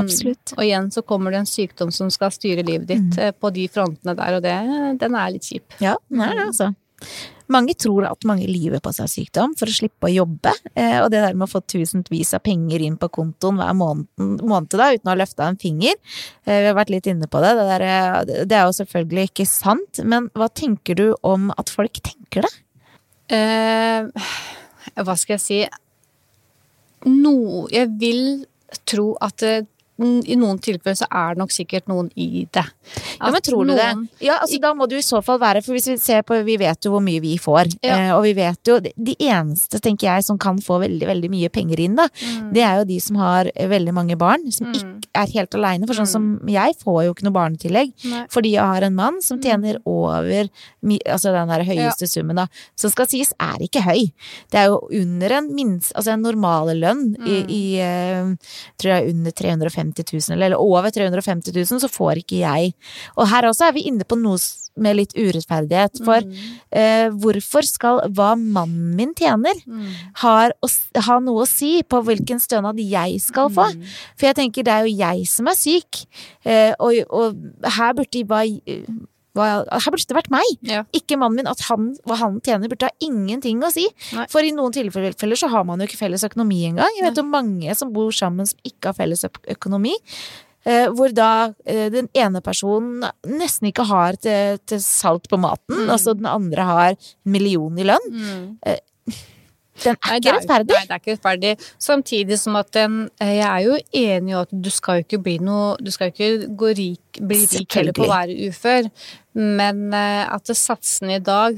Absolutt. 0.00 0.54
Mm. 0.54 0.58
Og 0.58 0.64
igjen 0.64 0.90
så 0.94 1.02
kommer 1.02 1.30
det 1.30 1.42
en 1.42 1.50
sykdom 1.50 1.92
som 1.92 2.08
skal 2.10 2.30
styre 2.30 2.64
livet 2.64 2.88
ditt 2.88 3.18
eh, 3.18 3.32
på 3.32 3.50
de 3.52 3.66
frontene 3.68 4.14
der, 4.16 4.38
og 4.38 4.42
det, 4.42 4.54
den 5.02 5.14
er 5.14 5.30
litt 5.34 5.44
kjip. 5.44 5.76
Ja, 5.80 5.96
den 6.08 6.20
er 6.24 6.34
det, 6.38 6.46
altså. 6.46 6.72
Mange 7.50 7.74
tror 7.74 8.06
at 8.06 8.26
mange 8.28 8.46
lyver 8.46 8.82
på 8.82 8.92
seg 8.94 9.10
sykdom 9.10 9.56
for 9.58 9.70
å 9.70 9.74
slippe 9.74 10.06
å 10.06 10.12
jobbe, 10.12 10.52
eh, 10.74 10.98
og 11.02 11.10
det 11.10 11.22
der 11.24 11.36
med 11.36 11.48
å 11.48 11.50
få 11.50 11.62
tusenvis 11.66 12.32
av 12.36 12.44
penger 12.46 12.84
inn 12.86 12.98
på 13.00 13.10
kontoen 13.12 13.58
hver 13.58 13.74
måned, 13.76 14.06
måned 14.20 14.76
da, 14.78 14.92
uten 14.94 15.10
å 15.10 15.14
ha 15.14 15.18
løfta 15.18 15.48
en 15.48 15.58
finger, 15.60 15.98
eh, 16.46 16.60
vi 16.60 16.70
har 16.70 16.78
vært 16.78 16.94
litt 16.94 17.10
inne 17.10 17.26
på 17.30 17.42
det, 17.42 17.52
det, 17.58 17.66
der, 17.72 17.86
eh, 17.88 18.44
det 18.46 18.58
er 18.58 18.68
jo 18.68 18.78
selvfølgelig 18.78 19.26
ikke 19.32 19.48
sant, 19.50 20.02
men 20.04 20.30
hva 20.38 20.48
tenker 20.48 20.98
du 20.98 21.06
om 21.26 21.50
at 21.58 21.72
folk 21.72 22.02
tenker 22.06 22.46
det? 22.46 22.54
Eh, 23.34 24.30
hva 25.04 25.18
skal 25.18 25.38
jeg 25.38 25.44
si 25.44 25.60
No, 27.06 27.64
jeg 27.72 27.88
vil 27.96 28.44
tro 28.84 29.14
at 29.24 29.40
i 30.00 30.36
noen 30.36 30.58
tilfeller 30.58 30.96
så 30.96 31.06
er 31.10 31.34
det 31.34 31.38
nok 31.42 31.50
sikkert 31.52 31.86
noen 31.90 32.10
i 32.16 32.46
det. 32.52 32.64
Ja, 33.20 33.30
men 33.30 33.42
tror 33.44 33.64
du 33.66 33.72
noen, 33.74 34.06
det? 34.08 34.24
Ja, 34.26 34.38
altså 34.40 34.60
da 34.60 34.72
må 34.74 34.88
jo 34.90 34.96
i 34.96 35.04
så 35.04 35.20
fall 35.24 35.38
være, 35.38 35.62
for 35.64 35.72
hvis 35.76 35.88
vi 35.92 35.96
ser 36.00 36.22
på, 36.22 36.38
vi 36.44 36.56
vet 36.56 36.80
jo 36.84 36.92
hvor 36.94 37.02
mye 37.04 37.20
vi 37.20 37.36
får, 37.38 37.68
Ja. 37.82 37.96
eh, 37.96 38.12
og 38.16 38.22
vi 38.24 38.32
vet 38.34 38.58
jo, 38.66 38.78
de- 38.80 39.16
eneste, 39.20 39.80
tenker 39.80 40.08
jeg, 40.08 40.24
som 40.24 40.38
kan 40.38 40.58
få 40.58 40.80
veldig, 40.80 41.06
veldig 41.06 41.30
mye 41.30 41.48
penger 41.52 41.80
inn 41.80 41.94
da, 41.96 42.08
Mm. 42.08 42.52
det 42.54 42.62
er 42.62 42.78
jo 42.78 42.84
de 42.84 42.98
som 43.00 43.16
har 43.16 43.50
eh, 43.54 43.68
veldig 43.68 43.92
mange 43.94 44.16
barn, 44.16 44.50
som 44.50 44.72
ikke 44.72 45.09
er 45.16 45.32
helt 45.34 45.54
alene, 45.58 45.88
for 45.88 45.98
sånn 45.98 46.08
som 46.08 46.26
jeg 46.50 46.76
får 46.80 47.00
jo 47.04 47.14
ikke 47.14 47.26
noe 47.26 47.34
barnetillegg, 47.34 47.92
Nei. 48.10 48.22
fordi 48.32 48.54
jeg 48.54 48.72
har 48.72 48.86
en 48.86 48.96
mann 48.96 49.18
som 49.24 49.40
tjener 49.42 49.80
over, 49.88 50.50
altså 51.02 51.34
den 51.34 51.50
der 51.50 51.64
høyeste 51.66 52.08
summen 52.10 52.38
da, 52.38 52.46
som 52.78 52.92
skal 52.92 53.08
sies 53.10 53.32
er 53.42 53.64
ikke 53.66 53.82
høy. 53.84 54.10
Det 54.52 54.60
er 54.60 54.70
jo 54.70 54.80
under 55.02 55.36
en 55.40 55.50
minst, 55.56 55.92
altså 55.96 56.14
en 56.14 56.24
normale 56.26 56.76
lønn 56.78 57.04
i, 57.26 57.40
i 57.50 57.62
eh, 57.82 58.54
tror 58.80 58.94
jeg 58.94 59.14
under 59.14 59.34
350 59.42 60.06
000, 60.12 60.36
eller, 60.36 60.50
eller 60.52 60.62
over 60.62 60.94
350 60.94 61.56
000, 61.58 61.82
så 61.82 61.90
får 61.90 62.22
ikke 62.22 62.42
jeg. 62.44 62.74
Og 63.18 63.30
her 63.30 63.50
også 63.50 63.68
er 63.68 63.76
vi 63.76 63.88
inne 63.90 64.06
på 64.06 64.18
noe 64.20 64.38
med 64.80 64.96
litt 65.00 65.14
urettferdighet, 65.18 66.00
for 66.06 66.24
eh, 66.70 67.08
hvorfor 67.22 67.66
skal 67.66 68.02
hva 68.16 68.32
mannen 68.38 68.94
min 68.98 69.14
tjener, 69.18 69.58
mm. 69.66 69.86
å, 70.22 70.70
ha 71.06 71.20
noe 71.24 71.44
å 71.44 71.48
si 71.48 71.80
på 71.82 72.02
hvilken 72.06 72.42
stønad 72.42 72.80
jeg 72.82 73.20
skal 73.24 73.50
få? 73.54 73.70
For 74.14 74.30
jeg 74.30 74.38
tenker 74.38 74.66
det 74.66 74.74
er 74.74 74.88
jo 74.88 74.98
jeg 75.02 75.30
som 75.30 75.50
er 75.50 75.58
syk, 75.58 76.04
eh, 76.44 76.74
og, 76.78 77.02
og 77.10 77.72
her 77.78 77.96
burde 77.98 78.24
hva, 79.36 79.46
her 79.70 79.92
burde 79.92 80.08
det 80.10 80.16
vært 80.16 80.32
meg, 80.32 80.48
Ja. 80.66 80.84
ikke 80.92 81.18
mannen 81.18 81.36
min. 81.36 81.50
At 81.50 81.62
han, 81.68 81.94
hva 82.08 82.18
han 82.18 82.40
tjener 82.40 82.68
burde 82.68 82.88
ha 82.88 82.94
ingenting 83.00 83.62
å 83.62 83.70
si. 83.72 83.86
Nei. 84.16 84.26
For 84.30 84.42
i 84.42 84.50
noen 84.50 84.74
tilfeller 84.74 85.38
så 85.38 85.48
har 85.52 85.64
man 85.64 85.80
jo 85.80 85.86
ikke 85.86 86.00
felles 86.02 86.24
økonomi 86.26 86.64
engang. 86.66 86.90
Jeg 86.98 87.10
vet 87.10 87.22
om 87.22 87.30
mange 87.30 87.74
som 87.78 87.92
bor 87.92 88.10
sammen 88.10 88.46
som 88.46 88.58
ikke 88.64 88.90
har 88.90 88.98
felles 88.98 89.24
økonomi. 89.24 89.94
Eh, 90.68 90.90
hvor 90.92 91.08
da 91.16 91.54
eh, 91.64 91.86
den 91.88 92.10
ene 92.12 92.42
personen 92.44 93.06
nesten 93.24 93.70
ikke 93.70 93.86
har 93.88 94.18
til, 94.20 94.58
til 94.68 94.82
salt 94.84 95.28
på 95.30 95.38
maten, 95.40 95.86
Mm. 95.86 95.90
altså 95.94 96.12
den 96.18 96.26
andre 96.28 96.66
har 96.68 96.88
en 96.90 96.96
million 97.24 97.78
i 97.80 97.86
lønn. 97.88 98.10
Den 99.80 99.96
er 99.96 100.10
Nei, 100.10 100.16
ikke 100.18 100.28
er, 100.28 100.36
rettferdig. 100.36 100.74
Nei, 100.76 100.82
det 100.84 100.92
er 100.92 101.00
ikke 101.00 101.14
rettferdig. 101.14 101.52
Samtidig 101.80 102.36
som 102.42 102.58
at 102.60 102.68
den, 102.76 102.98
eh, 103.20 103.38
jeg 103.38 103.46
er 103.48 103.64
jo 103.64 103.78
enig 104.02 104.34
i 104.34 104.38
at 104.42 104.52
du 104.52 104.68
skal 104.74 104.98
jo 105.00 105.06
ikke 105.06 105.22
bli 105.24 105.38
noe 105.40 105.76
Du 105.80 105.88
skal 105.94 106.10
jo 106.10 106.14
ikke 106.16 106.50
gå 106.60 106.72
rik, 106.76 107.20
bli 107.24 107.40
rik 107.46 107.78
heller 107.78 107.96
på 107.96 108.04
å 108.04 108.10
være 108.12 108.36
ufør, 108.50 108.90
men 109.40 109.86
eh, 109.96 110.26
at 110.28 110.52
satsene 110.52 111.16
i 111.16 111.24
dag 111.24 111.56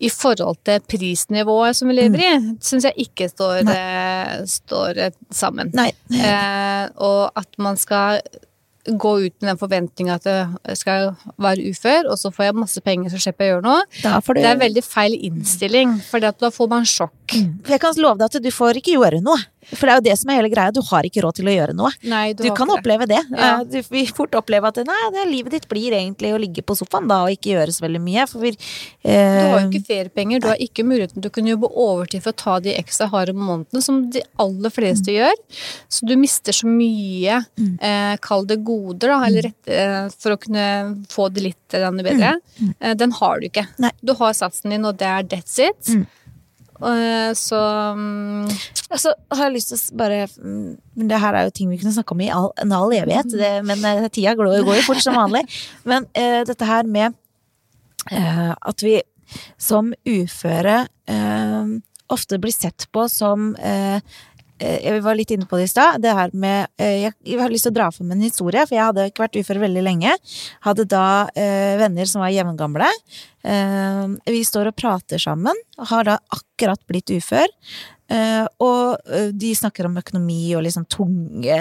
i 0.00 0.08
forhold 0.12 0.60
til 0.64 0.80
prisnivået 0.88 1.76
som 1.76 1.90
vi 1.90 1.98
lever 1.98 2.22
i, 2.24 2.30
syns 2.64 2.86
jeg 2.88 3.06
ikke 3.06 3.28
står, 3.28 3.66
eh, 3.68 4.36
står 4.48 5.02
eh, 5.06 5.16
sammen. 5.30 5.72
Nei. 5.76 5.90
Eh, 6.16 6.86
og 6.96 7.36
at 7.36 7.60
man 7.60 7.76
skal 7.80 8.22
gå 8.86 9.10
ut 9.26 9.34
med 9.42 9.50
den 9.50 9.58
forventninga 9.60 10.14
at 10.16 10.26
jeg 10.26 10.78
skal 10.80 11.10
være 11.36 11.68
ufør, 11.68 12.08
og 12.08 12.16
så 12.18 12.30
får 12.32 12.46
jeg 12.46 12.56
masse 12.56 12.80
penger, 12.80 13.12
så 13.12 13.20
slipper 13.20 13.44
jeg 13.44 13.52
å 13.52 13.56
gjøre 13.58 13.66
noe. 13.66 13.82
Du 14.00 14.32
Det 14.40 14.46
er 14.48 14.62
veldig 14.62 14.84
feil 14.86 15.16
innstilling, 15.28 15.98
for 16.08 16.24
da 16.24 16.32
får 16.32 16.70
man 16.72 16.88
sjokk. 16.88 17.36
For 17.60 17.76
jeg 17.76 17.82
kan 17.84 18.00
love 18.00 18.18
deg 18.22 18.30
at 18.32 18.42
du 18.42 18.50
får 18.54 18.80
ikke 18.80 18.96
gjøre 18.96 19.20
noe. 19.24 19.36
For 19.74 19.86
det 19.86 19.92
er 19.92 19.98
jo 20.00 20.04
det 20.08 20.14
som 20.18 20.30
er 20.32 20.38
hele 20.40 20.50
greia, 20.52 20.72
du 20.72 20.80
har 20.82 21.06
ikke 21.06 21.22
råd 21.24 21.36
til 21.40 21.48
å 21.50 21.54
gjøre 21.54 21.74
noe. 21.76 21.90
Nei, 22.08 22.32
Du 22.32 22.42
du 22.44 22.50
kan 22.56 22.68
det. 22.70 22.78
oppleve 22.78 23.06
det. 23.10 23.20
Ja. 23.30 23.60
Eh, 23.60 23.64
Du 23.70 23.82
vil 23.90 24.06
fort 24.16 24.32
oppleve 24.38 24.66
at 24.70 24.76
nei, 24.86 25.00
det, 25.12 25.26
livet 25.30 25.52
ditt 25.52 25.68
blir 25.68 25.92
egentlig 25.92 26.32
å 26.34 26.40
ligge 26.40 26.62
på 26.64 26.76
sofaen 26.78 27.08
da, 27.10 27.22
og 27.26 27.30
ikke 27.34 27.52
gjøre 27.54 27.74
så 27.76 27.84
veldig 27.86 28.00
mye. 28.00 28.26
For 28.30 28.40
vi, 28.40 28.52
Du 28.52 29.10
har 29.10 29.58
eh, 29.58 29.66
jo 29.66 29.70
ikke 29.70 29.86
feriepenger, 29.86 30.40
du 30.40 30.48
har 30.48 30.56
ikke 30.60 30.84
muligheten 30.86 31.20
til 31.22 31.30
å 31.30 31.34
kunne 31.36 31.52
jobbe 31.54 31.70
overtid 31.70 32.22
for 32.24 32.32
å 32.32 32.40
ta 32.44 32.58
de 32.60 32.74
ekstra 32.74 33.08
harde 33.12 33.34
månedene, 33.36 33.82
som 33.84 34.10
de 34.10 34.22
aller 34.38 34.70
fleste 34.74 35.12
gjør. 35.14 35.36
Så 35.88 36.06
du 36.08 36.16
mister 36.16 36.52
så 36.56 36.66
mye, 36.66 37.40
eh, 37.80 38.16
kall 38.24 38.46
det 38.46 38.62
goder, 38.64 39.08
da, 39.12 39.20
eller 39.26 39.42
rett, 39.50 39.68
eh, 39.68 40.08
for 40.18 40.34
å 40.36 40.40
kunne 40.40 41.04
få 41.12 41.28
det 41.32 41.42
litt 41.42 41.74
eh, 41.74 41.90
bedre. 41.90 42.36
Eh, 42.80 42.94
den 42.94 43.12
har 43.12 43.40
du 43.40 43.48
ikke. 43.48 43.66
Nei. 43.78 43.90
Du 44.02 44.14
har 44.14 44.32
satsen 44.32 44.70
din, 44.70 44.84
og 44.84 44.96
det 44.98 45.06
er 45.06 45.22
that's 45.24 45.58
it. 45.58 45.94
Mm. 46.80 47.30
Eh, 47.30 47.32
så 47.36 47.60
mm, 47.96 48.48
Altså, 48.90 49.12
har 49.30 49.44
jeg 49.44 49.54
lyst 49.54 49.72
til 49.72 49.78
å 49.78 49.98
bare 50.00 50.20
mm, 50.32 50.70
Men 50.96 51.10
det 51.10 51.20
her 51.20 51.36
er 51.36 51.44
jo 51.46 51.54
ting 51.54 51.68
vi 51.70 51.78
kunne 51.80 51.92
snakke 51.94 52.16
om 52.16 52.22
i 52.24 52.30
all, 52.32 52.48
en 52.62 52.72
all 52.76 52.94
evighet, 52.96 53.28
det, 53.36 53.52
men 53.68 53.84
eh, 53.84 54.08
tida 54.08 54.34
går, 54.38 54.54
går 54.66 54.80
jo 54.80 54.86
fort 54.88 55.02
som 55.04 55.18
vanlig. 55.18 55.44
Men 55.90 56.08
uh, 56.16 56.40
dette 56.48 56.66
her 56.66 56.88
med 56.88 57.14
uh, 58.10 58.52
at 58.54 58.84
vi 58.84 58.98
som 59.60 59.92
uføre 60.08 60.82
uh, 60.88 61.76
ofte 62.10 62.40
blir 62.42 62.54
sett 62.54 62.88
på 62.92 63.06
som 63.12 63.52
jeg 64.60 65.02
var 65.04 65.16
litt 65.18 65.32
inne 65.34 65.48
på 65.48 65.58
det 65.58 65.68
i 65.68 65.72
stad. 65.72 66.00
Det 66.04 66.14
her 66.16 66.32
med 66.36 66.68
eh, 66.80 67.06
jeg, 67.06 67.38
har 67.40 67.52
lyst 67.52 67.68
til 67.68 67.74
å 67.74 67.78
dra 67.78 67.88
fram 67.94 68.12
en 68.14 68.24
historie, 68.24 68.64
for 68.66 68.76
jeg 68.76 68.88
hadde 68.90 69.06
ikke 69.10 69.24
vært 69.24 69.38
ufør 69.40 69.62
veldig 69.64 69.84
lenge. 69.86 70.16
Hadde 70.66 70.88
da 70.90 71.06
eh, 71.34 71.78
venner 71.80 72.10
som 72.10 72.24
var 72.24 72.34
jevngamle. 72.34 72.90
Eh, 73.46 74.02
vi 74.28 74.42
står 74.46 74.72
og 74.72 74.76
prater 74.78 75.22
sammen, 75.22 75.56
har 75.92 76.08
da 76.08 76.18
akkurat 76.36 76.82
blitt 76.90 77.12
ufør. 77.14 77.48
Eh, 78.10 78.44
og 78.64 79.10
eh, 79.10 79.30
de 79.30 79.54
snakker 79.54 79.86
om 79.86 79.98
økonomi 80.00 80.42
og 80.58 80.64
liksom 80.66 80.86
tunge, 80.90 81.58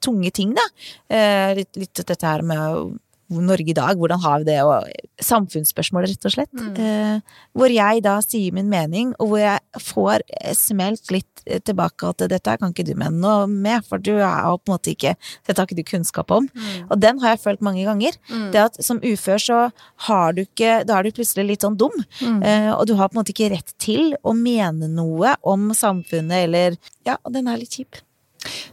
tunge 0.00 0.34
ting, 0.34 0.54
da. 0.56 0.64
Eh, 1.12 1.50
litt, 1.60 1.76
litt 1.80 2.04
dette 2.08 2.20
her 2.24 2.44
med 2.46 2.98
Norge 3.40 3.70
i 3.72 3.76
dag, 3.76 3.96
hvordan 3.96 4.20
har 4.20 4.42
vi 4.42 4.44
det, 4.50 4.58
og 4.62 4.86
samfunnsspørsmål, 5.22 6.06
rett 6.10 6.26
og 6.28 6.34
slett. 6.34 6.52
Eh, 6.78 7.20
hvor 7.56 7.72
jeg 7.72 8.02
da 8.04 8.18
sier 8.24 8.52
min 8.52 8.68
mening, 8.68 9.14
og 9.18 9.32
hvor 9.32 9.40
jeg 9.40 9.60
får 9.80 10.24
smelt 10.58 11.10
litt 11.14 11.28
tilbake 11.66 12.06
at 12.06 12.22
dette 12.30 12.56
kan 12.60 12.70
ikke 12.70 12.84
du 12.86 12.92
mene 12.94 13.18
noe 13.18 13.46
med, 13.50 13.82
for 13.88 13.98
du 13.98 14.12
er 14.18 14.44
jo 14.46 14.58
på 14.60 14.70
en 14.70 14.74
måte 14.76 14.92
ikke 14.92 15.14
Dette 15.46 15.58
har 15.58 15.66
ikke 15.66 15.80
du 15.80 15.88
kunnskap 15.88 16.30
om. 16.30 16.46
Og 16.90 17.00
den 17.00 17.18
har 17.22 17.34
jeg 17.34 17.42
følt 17.42 17.64
mange 17.64 17.82
ganger. 17.84 18.12
Det 18.52 18.60
at 18.62 18.78
som 18.84 19.00
ufør 19.02 19.38
så 19.42 19.58
har 20.06 20.32
du 20.36 20.42
ikke 20.44 20.84
Da 20.86 20.98
er 20.98 21.02
du 21.08 21.10
plutselig 21.16 21.46
litt 21.48 21.66
sånn 21.66 21.76
dum, 21.78 21.94
eh, 22.22 22.70
og 22.72 22.86
du 22.86 22.94
har 22.98 23.08
på 23.08 23.16
en 23.16 23.22
måte 23.22 23.34
ikke 23.34 23.50
rett 23.54 23.74
til 23.82 24.14
å 24.22 24.34
mene 24.36 24.88
noe 24.90 25.34
om 25.42 25.70
samfunnet 25.74 26.46
eller 26.46 26.78
Ja, 27.06 27.16
og 27.24 27.32
den 27.34 27.48
er 27.48 27.58
litt 27.58 27.74
kjip. 27.74 27.98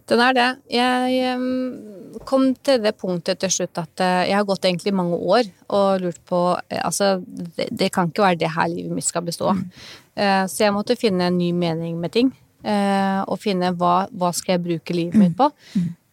Den 0.10 0.21
er 0.25 0.34
det. 0.34 0.47
Jeg 0.73 1.39
kom 2.25 2.47
til 2.65 2.82
det 2.84 2.95
punktet 2.99 3.39
til 3.43 3.51
slutt 3.53 3.77
at 3.82 4.01
eh, 4.03 4.23
jeg 4.32 4.38
har 4.39 4.47
gått 4.49 4.65
egentlig 4.65 4.93
mange 4.97 5.17
år 5.19 5.49
og 5.69 6.01
lurt 6.03 6.19
på 6.29 6.41
eh, 6.69 6.82
Altså, 6.84 7.19
det, 7.27 7.69
det 7.71 7.91
kan 7.93 8.10
ikke 8.10 8.25
være 8.25 8.39
det 8.41 8.51
her 8.55 8.67
livet 8.71 8.95
mitt 8.97 9.05
skal 9.08 9.25
bestå 9.27 9.51
av. 9.53 9.62
Eh, 10.17 10.43
Så 10.49 10.65
jeg 10.65 10.73
måtte 10.75 10.97
finne 10.99 11.29
en 11.29 11.38
ny 11.38 11.51
mening 11.53 11.99
med 12.01 12.12
ting. 12.17 12.34
Og 12.60 13.38
finne 13.39 13.69
hva, 13.79 14.10
hva 14.12 14.34
skal 14.36 14.58
jeg 14.58 14.63
bruke 14.65 14.91
livet 14.97 15.15
mitt 15.15 15.36
på. 15.39 15.45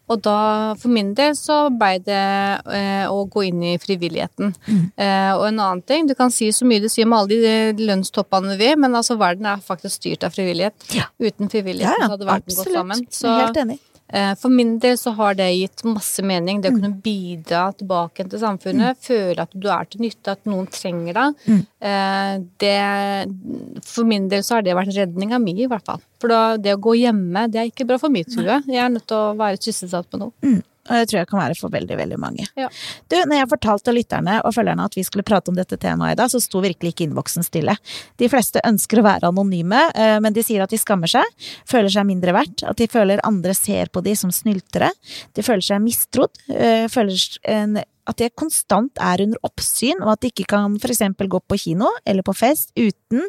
Og 0.06 0.20
da, 0.22 0.38
for 0.78 0.92
min 0.94 1.10
del, 1.18 1.34
så 1.34 1.66
blei 1.74 1.96
det 2.06 2.14
eh, 2.14 3.06
å 3.10 3.24
gå 3.30 3.42
inn 3.48 3.64
i 3.72 3.74
frivilligheten. 3.82 4.52
Eh, 4.96 5.32
og 5.34 5.48
en 5.48 5.58
annen 5.58 5.82
ting, 5.82 6.06
du 6.06 6.14
kan 6.18 6.30
si 6.32 6.52
så 6.54 6.66
mye 6.68 6.82
du 6.84 6.86
sier 6.92 7.08
med 7.10 7.18
alle 7.24 7.40
de 7.74 7.86
lønnstoppene 7.88 8.54
vi 8.54 8.68
vil, 8.68 8.78
men 8.84 8.94
altså 8.94 9.18
verden 9.20 9.48
er 9.50 9.64
faktisk 9.66 9.98
styrt 9.98 10.26
av 10.26 10.36
frivillighet. 10.36 10.76
Ja. 10.94 11.08
Uten 11.18 11.50
frivilligheten 11.50 11.90
Ja, 11.90 12.06
ja, 12.06 12.06
så 12.06 12.14
hadde 12.14 12.30
verden 12.30 12.58
gått 12.60 12.72
sammen. 12.78 13.04
Så 13.10 13.34
Helt 13.42 13.62
enig. 13.64 13.80
Eh, 14.12 14.34
for 14.34 14.48
min 14.50 14.78
del 14.78 14.96
så 14.96 15.12
har 15.16 15.34
det 15.34 15.48
gitt 15.56 15.84
masse 15.84 16.22
mening, 16.22 16.58
Mm. 16.58 16.62
det 16.62 16.70
å 16.70 16.76
kunne 16.80 17.02
bidra 17.02 17.62
tilbake 17.76 18.28
til 18.30 18.38
samfunnet, 18.38 18.96
føle 19.02 19.38
at 19.42 19.50
du 19.54 19.68
er 19.68 19.84
til 19.90 20.00
nytte, 20.00 20.28
at 20.36 20.44
noen 20.44 20.66
trenger 20.70 21.14
deg. 21.14 21.34
Mm. 21.46 21.66
Eh, 21.80 22.38
det, 22.58 23.84
for 23.84 24.04
min 24.04 24.28
del 24.28 24.42
så 24.42 24.56
har 24.56 24.62
det 24.62 24.74
vært 24.76 24.94
redninga 24.96 25.38
mi, 25.42 25.54
i 25.62 25.66
hvert 25.66 25.84
fall. 25.84 26.00
For 26.20 26.28
da, 26.28 26.56
det 26.56 26.74
å 26.76 26.80
gå 26.80 26.94
hjemme, 27.00 27.50
det 27.50 27.60
er 27.60 27.70
ikke 27.70 27.86
bra 27.86 27.98
for 27.98 28.08
mitt 28.10 28.32
hue. 28.36 28.62
Jeg 28.66 28.76
er 28.84 28.88
nødt 28.88 29.06
til 29.06 29.16
å 29.16 29.36
være 29.36 29.58
sysselsatt 29.60 30.06
med 30.12 30.20
noe. 30.26 30.32
Mm. 30.42 30.62
Og 30.86 30.92
det 30.94 31.10
tror 31.10 31.20
jeg 31.20 31.30
kan 31.30 31.40
være 31.42 31.58
for 31.58 31.72
veldig, 31.74 31.96
veldig 31.98 32.18
mange. 32.22 32.46
Ja. 32.58 32.68
Du, 33.10 33.16
når 33.18 33.40
jeg 33.40 33.50
fortalte 33.50 33.94
lytterne 33.94 34.38
og 34.42 34.54
følgerne 34.56 34.86
at 34.88 34.96
vi 34.98 35.04
skulle 35.06 35.26
prate 35.26 35.52
om 35.52 35.58
dette 35.58 35.78
temaet 35.80 36.16
i 36.16 36.20
dag, 36.20 36.30
så 36.32 36.40
sto 36.42 36.62
virkelig 36.64 36.94
ikke 36.94 37.06
innboksen 37.08 37.46
stille. 37.46 37.76
De 38.20 38.30
fleste 38.32 38.62
ønsker 38.66 39.02
å 39.02 39.06
være 39.06 39.32
anonyme, 39.32 39.82
eh, 39.94 40.16
men 40.22 40.36
de 40.36 40.44
sier 40.46 40.64
at 40.64 40.72
de 40.72 40.80
skammer 40.80 41.10
seg, 41.10 41.48
føler 41.68 41.92
seg 41.92 42.08
mindre 42.08 42.34
verdt, 42.36 42.64
at 42.66 42.78
de 42.80 42.88
føler 42.90 43.24
andre 43.26 43.54
ser 43.56 43.92
på 43.92 44.02
de 44.06 44.16
som 44.18 44.32
snyltere, 44.34 44.92
de 45.36 45.44
føler 45.46 45.66
seg 45.66 45.82
mistrodd, 45.84 46.32
eh, 46.52 46.86
føler 46.92 47.20
en 47.56 47.78
at 48.06 48.18
de 48.20 48.28
konstant 48.34 49.00
er 49.02 49.22
under 49.24 49.40
oppsyn, 49.46 50.00
og 50.04 50.14
at 50.14 50.22
de 50.24 50.30
ikke 50.32 50.48
kan 50.52 50.76
for 50.82 50.92
eksempel 50.92 51.30
gå 51.32 51.40
på 51.42 51.58
kino 51.60 51.90
eller 52.06 52.26
på 52.26 52.34
fest 52.36 52.72
uten 52.78 53.24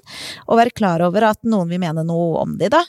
å 0.47 0.57
være 0.59 0.75
klar 0.77 1.03
over 1.05 1.29
at 1.31 1.41
noen 1.47 1.71
vil 1.71 1.81
mene 1.81 2.05
noe 2.07 2.43
om 2.43 2.55
de, 2.59 2.69
da. 2.73 2.83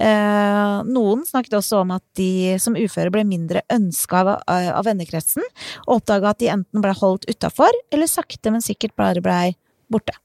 Eh, 0.00 0.78
noen 0.88 1.24
snakket 1.28 1.58
også 1.60 1.82
om 1.82 1.94
at 1.96 2.04
de 2.18 2.56
som 2.62 2.78
uføre 2.78 3.12
ble 3.14 3.26
mindre 3.28 3.64
ønska 3.72 4.24
av, 4.24 4.32
av 4.48 4.88
vennekretsen, 4.88 5.44
og 5.86 6.00
oppdaga 6.00 6.32
at 6.32 6.42
de 6.42 6.52
enten 6.54 6.84
ble 6.84 6.94
holdt 6.98 7.28
utafor, 7.30 7.72
eller 7.94 8.10
sakte, 8.10 8.52
men 8.54 8.64
sikkert 8.64 8.96
bare 8.98 9.24
blei 9.24 9.54
borte. 9.92 10.16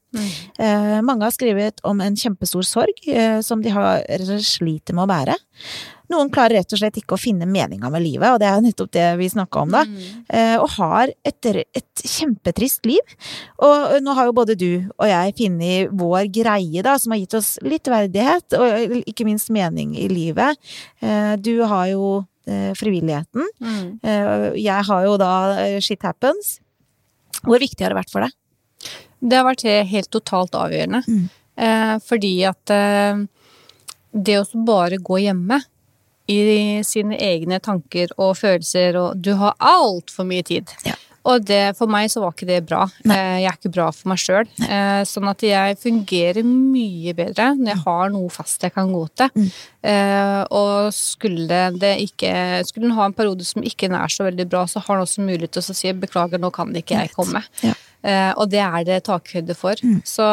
Eh, 0.58 0.98
mange 1.06 1.26
har 1.26 1.34
skrevet 1.34 1.82
om 1.86 2.00
en 2.02 2.16
kjempestor 2.18 2.66
sorg 2.66 3.06
eh, 3.06 3.38
som 3.46 3.62
de 3.62 3.72
har, 3.74 4.02
sliter 4.42 4.96
med 4.96 5.06
å 5.06 5.10
bære. 5.10 5.36
Noen 6.10 6.30
klarer 6.32 6.58
rett 6.58 6.72
og 6.74 6.80
slett 6.80 6.98
ikke 6.98 7.14
å 7.14 7.20
finne 7.20 7.46
meninga 7.46 7.90
med 7.92 8.02
livet, 8.02 8.26
og 8.32 8.40
det 8.42 8.48
er 8.50 8.64
nettopp 8.64 8.90
det 8.96 9.06
vi 9.20 9.28
snakka 9.30 9.62
om 9.62 9.74
da. 9.76 9.84
Eh, 10.26 10.56
og 10.58 10.66
har 10.74 11.12
et, 11.26 11.46
et 11.46 12.02
kjempetrist 12.02 12.88
liv. 12.88 13.14
Og 13.62 13.94
nå 14.02 14.16
har 14.18 14.26
jo 14.26 14.34
både 14.34 14.56
du 14.58 14.70
og 14.96 15.06
jeg 15.06 15.36
funnet 15.38 15.94
vår 16.00 16.26
greie, 16.34 16.82
da, 16.86 16.96
som 16.98 17.14
har 17.14 17.22
gitt 17.22 17.38
oss 17.38 17.52
litt 17.62 17.90
verdighet, 17.90 18.58
og 18.58 18.98
ikke 19.04 19.28
minst 19.28 19.52
mening 19.54 19.94
i 19.98 20.08
livet. 20.10 20.58
Eh, 20.98 21.36
du 21.38 21.62
har 21.62 21.86
jo 21.92 22.12
eh, 22.50 22.72
frivilligheten. 22.78 23.46
Mm. 23.62 23.88
Eh, 24.02 24.46
jeg 24.64 24.90
har 24.90 25.06
jo 25.06 25.16
da 25.20 25.32
Shit 25.78 26.02
Happens. 26.06 26.56
Hvor 27.44 27.62
viktig 27.62 27.86
har 27.86 27.94
det 27.94 28.02
vært 28.02 28.12
for 28.12 28.26
deg? 28.26 28.34
Det 29.20 29.36
har 29.36 29.46
vært 29.46 29.68
helt 29.92 30.10
totalt 30.10 30.56
avgjørende. 30.58 31.04
Mm. 31.06 31.26
Eh, 31.60 31.98
fordi 32.02 32.38
at 32.48 32.78
det 34.10 34.40
å 34.40 34.64
bare 34.66 34.98
gå 34.98 35.20
hjemme 35.22 35.60
i 36.30 36.80
sine 36.86 37.18
egne 37.20 37.60
tanker 37.62 38.12
og 38.16 38.36
følelser, 38.40 38.98
og 39.00 39.22
du 39.22 39.34
har 39.40 39.58
altfor 39.58 40.28
mye 40.28 40.46
tid. 40.46 40.70
Ja. 40.86 40.96
Og 41.28 41.42
det, 41.44 41.74
for 41.76 41.90
meg 41.90 42.08
så 42.08 42.22
var 42.22 42.32
ikke 42.32 42.48
det 42.48 42.62
bra. 42.68 42.86
Nei. 43.04 43.16
jeg 43.42 43.50
er 43.50 43.58
ikke 43.58 43.72
bra 43.74 43.90
for 43.92 44.08
meg 44.08 44.20
sjøl. 44.22 44.48
Eh, 44.64 45.02
sånn 45.08 45.28
at 45.28 45.44
jeg 45.44 45.76
fungerer 45.82 46.46
mye 46.46 47.12
bedre 47.16 47.50
når 47.58 47.74
jeg 47.74 47.82
har 47.84 48.14
noe 48.14 48.30
fast 48.32 48.64
jeg 48.64 48.72
kan 48.72 48.88
gå 48.94 49.02
til. 49.20 49.28
Mm. 49.36 49.50
Eh, 49.90 50.40
og 50.56 50.88
skulle 50.96 51.60
det 51.80 51.94
ikke 52.04 52.30
Skulle 52.68 52.90
en 52.90 52.96
ha 52.98 53.06
en 53.08 53.14
periode 53.16 53.44
som 53.48 53.64
ikke 53.64 53.88
er 53.92 54.12
så 54.12 54.26
veldig 54.26 54.46
bra, 54.48 54.64
så 54.68 54.80
har 54.84 54.96
en 54.96 55.04
også 55.04 55.24
mulighet 55.24 55.52
til 55.56 55.62
å 55.62 55.76
si 55.76 55.92
beklager, 55.92 56.40
nå 56.40 56.52
kan 56.54 56.72
ikke 56.76 57.04
jeg 57.04 57.12
komme. 57.16 57.44
Ja. 57.64 57.76
Eh, 58.02 58.32
og 58.32 58.48
det 58.52 58.62
er 58.64 58.84
det 58.88 59.02
takhøyde 59.08 59.54
for. 59.56 59.80
Så 60.08 60.26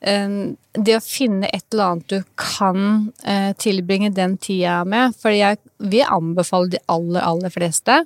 eh, 0.00 0.36
det 0.78 0.94
å 0.96 1.02
finne 1.04 1.48
et 1.52 1.64
eller 1.72 1.92
annet 1.92 2.12
du 2.12 2.22
kan 2.40 2.84
eh, 3.28 3.50
tilbringe 3.60 4.12
den 4.16 4.36
tida 4.40 4.78
med 4.88 5.16
For 5.18 5.34
jeg 5.34 5.58
vil 5.92 6.06
anbefale 6.06 6.72
de 6.72 6.80
aller, 6.92 7.20
aller 7.20 7.52
fleste. 7.52 8.00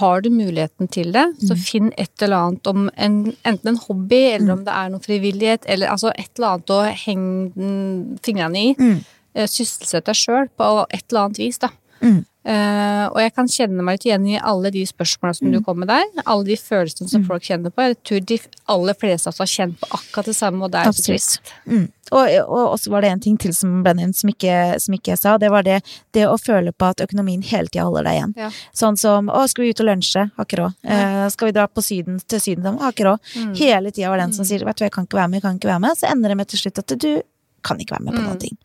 Har 0.00 0.24
du 0.24 0.30
muligheten 0.34 0.90
til 0.94 1.12
det, 1.14 1.26
så 1.44 1.58
finn 1.58 1.92
et 1.96 2.24
eller 2.24 2.48
annet 2.48 2.70
om 2.70 2.88
en, 2.96 3.20
enten 3.46 3.74
en 3.74 3.82
hobby, 3.86 4.22
eller 4.34 4.56
om 4.56 4.64
det 4.66 4.74
er 4.74 4.90
noe 4.92 5.04
frivillighet, 5.04 5.68
eller 5.70 5.94
altså 5.94 6.12
et 6.14 6.30
eller 6.36 6.56
annet 6.56 6.74
å 6.74 6.80
henge 7.04 8.18
fingrene 8.24 8.64
i. 8.64 8.74
Mm. 8.78 8.98
Sysselsett 9.46 10.08
deg 10.08 10.18
sjøl 10.18 10.48
på 10.58 10.68
et 10.88 11.04
eller 11.10 11.26
annet 11.26 11.42
vis, 11.42 11.60
da. 11.62 11.70
Mm. 12.02 12.22
Eh, 12.48 13.04
og 13.10 13.18
jeg 13.20 13.32
kan 13.36 13.50
kjenne 13.50 13.84
meg 13.84 13.98
litt 13.98 14.06
igjen 14.08 14.26
i 14.30 14.38
alle 14.40 14.70
de 14.72 14.84
spørsmålene 14.88 15.36
som 15.36 15.52
du 15.52 15.60
kom 15.64 15.82
med 15.82 15.90
der. 15.90 16.06
Alle 16.24 16.46
de 16.48 16.56
følelsene 16.56 17.10
som 17.10 17.26
folk 17.28 17.44
kjenner 17.44 17.74
på. 17.74 17.84
Jeg 17.84 17.98
tror 18.08 18.24
de 18.30 18.38
aller 18.72 18.96
fleste 18.96 19.28
også 19.28 19.44
har 19.44 19.52
kjent 19.52 19.78
på 19.82 19.90
akkurat 19.98 20.30
det 20.30 20.36
samme, 20.38 20.64
og 20.64 20.72
det 20.72 20.80
er 20.80 20.96
så 20.96 21.04
trist. 21.10 21.52
Mm. 21.68 21.86
Og, 22.08 22.30
og 22.48 22.78
så 22.80 22.92
var 22.94 23.04
det 23.04 23.10
en 23.12 23.20
ting 23.20 23.36
til 23.40 23.52
som 23.52 23.82
ble 23.84 23.92
nevnt 23.98 24.16
som 24.16 24.30
ikke, 24.32 24.56
som 24.80 24.96
ikke 24.96 25.12
jeg 25.12 25.20
sa. 25.20 25.36
Det 25.40 25.50
var 25.52 25.66
det, 25.66 25.82
det 26.16 26.24
å 26.24 26.38
føle 26.40 26.72
på 26.72 26.88
at 26.88 27.04
økonomien 27.04 27.44
hele 27.44 27.68
tida 27.68 27.84
holder 27.84 28.08
deg 28.08 28.20
igjen. 28.20 28.36
Ja. 28.46 28.50
Sånn 28.72 28.96
som 28.96 29.28
'Å, 29.28 29.44
skal 29.52 29.66
vi 29.66 29.72
ut 29.74 29.82
og 29.84 29.90
lunsje?' 29.90 30.30
Har 30.36 30.48
ikke 30.48 30.62
råd. 30.62 30.78
Eh, 30.84 31.28
'Skal 31.28 31.50
vi 31.50 31.56
dra 31.58 31.66
på 31.68 31.84
syden 31.84 32.20
til 32.24 32.40
Syden?' 32.40 32.80
Har 32.80 32.96
ikke 32.96 33.10
råd. 33.10 33.20
Mm. 33.36 33.54
Hele 33.60 33.92
tida 33.92 34.08
var 34.08 34.24
den 34.24 34.32
som 34.32 34.44
sier 34.48 34.64
'Vet 34.64 34.76
du, 34.78 34.84
jeg 34.84 34.92
kan 34.92 35.04
ikke 35.04 35.20
være 35.20 35.28
med, 35.28 35.36
jeg 35.36 35.42
kan 35.42 35.58
ikke 35.58 35.72
være 35.74 35.84
med'. 35.84 35.98
Så 36.00 36.08
ender 36.08 36.28
det 36.28 36.36
med 36.36 36.48
til 36.48 36.58
slutt 36.58 36.78
at 36.78 36.96
du 36.96 37.22
kan 37.64 37.78
ikke 37.78 37.96
være 37.98 38.04
med 38.04 38.14
på 38.14 38.20
Mm. 38.20 38.26
noen 38.28 38.38
ting. 38.40 38.56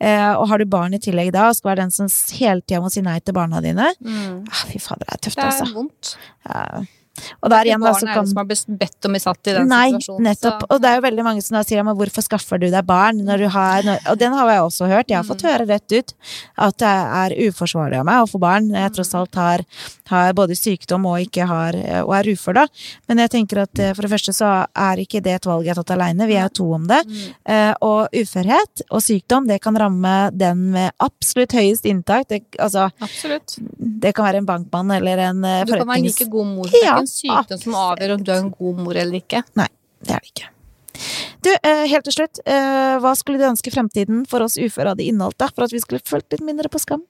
Eh, 0.00 0.32
og 0.34 0.48
har 0.48 0.58
du 0.58 0.64
barn 0.66 0.94
i 0.94 0.98
tillegg 0.98 1.32
da, 1.32 1.48
og 1.48 1.56
skal 1.56 1.70
være 1.76 1.82
den 1.84 1.90
som 1.90 2.08
hele 2.38 2.60
tida 2.62 2.80
må 2.80 2.90
si 2.90 3.00
nei 3.00 3.18
til 3.20 3.34
barna 3.34 3.60
dine 3.62 3.92
Mm. 4.04 4.44
ah, 4.50 4.64
Fy 4.68 4.78
fader, 4.78 5.04
det 5.08 5.14
er 5.14 5.30
tøft, 5.30 5.38
altså. 5.38 5.64
Det 5.64 5.72
er 5.72 5.74
altså. 5.74 5.74
vondt. 5.74 6.16
Ja. 6.48 6.84
Og 7.44 7.48
der 7.48 7.62
igjen, 7.64 7.78
barn 7.80 7.94
er 8.08 8.14
kan 8.14 8.26
som 8.26 8.36
har 8.40 8.44
bedt 8.44 9.04
om 9.06 9.10
å 9.10 9.14
bli 9.14 9.20
satt 9.22 9.46
i 9.46 9.52
den 9.54 9.68
Nei, 9.68 9.92
situasjonen. 9.92 10.24
nettopp. 10.26 10.60
så- 10.62 10.66
Og 10.70 10.80
det 10.82 10.88
er 10.90 10.94
jo 10.96 11.02
veldig 11.06 11.22
mange 11.24 11.42
som 11.44 11.54
da 11.54 11.62
sier 11.62 11.84
men 11.84 11.94
hvorfor 11.94 12.22
skaffer 12.26 12.58
du 12.58 12.68
deg 12.72 12.84
barn 12.84 13.18
når 13.24 13.38
du 13.38 13.48
har 13.50 13.82
Og 14.10 14.18
den 14.18 14.32
har 14.32 14.48
jeg 14.50 14.60
også 14.60 14.88
hørt. 14.88 15.06
Jeg 15.08 15.16
har 15.18 15.22
fått 15.22 15.42
høre 15.42 15.64
rett 15.68 15.92
ut 15.92 16.12
at 16.58 16.76
det 16.76 16.88
er 16.88 17.30
uforsvarlig 17.52 18.00
av 18.00 18.04
meg 18.04 18.16
å 18.26 18.28
få 18.28 18.40
barn 18.40 18.68
når 18.68 18.80
jeg 18.82 18.92
tross 18.94 19.14
alt 19.14 19.34
har, 19.36 19.60
har 20.10 20.34
både 20.36 20.56
sykdom 20.58 21.06
og 21.10 21.22
ikke 21.24 21.46
har 21.48 21.76
og 22.04 22.12
er 22.16 22.30
ufør, 22.34 22.58
da. 22.60 22.64
Men 23.08 23.22
jeg 23.24 23.32
tenker 23.34 23.62
at 23.64 23.80
eh, 23.82 23.92
for 23.96 24.06
det 24.06 24.12
første 24.12 24.34
så 24.36 24.50
er 24.66 25.02
ikke 25.02 25.22
det 25.24 25.36
et 25.38 25.48
valg 25.48 25.66
jeg 25.66 25.74
har 25.74 25.80
tatt 25.82 25.94
aleine, 25.96 26.28
vi 26.28 26.38
er 26.40 26.52
to 26.54 26.66
om 26.76 26.86
det. 26.90 27.00
Mm. 27.08 27.20
Eh, 27.54 27.72
og 27.86 28.14
uførhet 28.14 28.84
og 28.88 29.04
sykdom, 29.04 29.48
det 29.50 29.60
kan 29.64 29.78
ramme 29.80 30.14
den 30.34 30.68
med 30.74 30.94
absolutt 31.04 31.56
høyest 31.56 31.88
inntak. 31.90 32.28
Det, 32.30 32.42
altså, 32.58 32.88
Absolutt. 33.04 33.58
det 33.78 34.14
kan 34.16 34.28
være 34.28 34.42
en 34.42 34.48
bankmann 34.48 34.94
eller 34.96 35.26
en 35.28 35.44
forretnings... 35.44 35.70
Du 35.70 35.76
kan 35.78 35.92
være 35.94 36.08
like 36.08 36.30
god 36.32 36.50
mor. 36.54 36.72
Det 36.72 36.80
er 36.80 36.90
ikke 36.90 37.04
en 37.04 37.14
sykdom 37.14 37.62
som 37.66 37.78
avgjør 37.84 38.18
om 38.18 38.26
du 38.26 38.34
er 38.34 38.42
en 38.42 38.50
god 38.58 38.82
mor 38.86 39.04
eller 39.04 39.22
ikke. 39.22 39.44
Nei, 39.60 39.70
det 40.04 40.18
er 40.18 40.24
det 40.26 40.34
ikke. 40.34 40.50
Du, 41.44 41.50
eh, 41.52 41.84
helt 41.90 42.06
til 42.06 42.14
slutt, 42.14 42.40
eh, 42.46 42.94
hva 43.02 43.12
skulle 43.18 43.40
du 43.40 43.48
ønske 43.48 43.72
fremtiden 43.74 44.24
for 44.30 44.44
oss 44.44 44.56
uføre 44.56 44.94
hadde 44.94 45.04
inneholdt, 45.04 45.38
da? 45.42 45.50
For 45.52 45.66
at 45.66 45.74
vi 45.74 45.82
skulle 45.82 46.00
følt 46.04 46.30
litt 46.32 46.44
mindre 46.44 46.70
på 46.72 46.80
skam? 46.80 47.02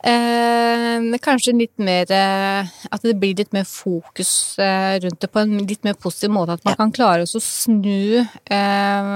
Eh, 0.00 1.18
kanskje 1.20 1.52
litt 1.52 1.74
mer 1.82 2.08
eh, 2.08 2.68
At 2.88 3.02
det 3.04 3.12
blir 3.20 3.34
litt 3.36 3.50
mer 3.52 3.66
fokus 3.68 4.30
eh, 4.58 4.94
rundt 5.02 5.20
det 5.20 5.28
på 5.28 5.42
en 5.42 5.58
litt 5.68 5.84
mer 5.84 5.98
positiv 6.00 6.32
måte. 6.32 6.54
At 6.56 6.64
man 6.64 6.72
Ja. 6.72 6.78
kan 6.80 6.92
klare 6.96 7.26
å 7.28 7.42
snu 7.44 8.22
eh, 8.22 9.10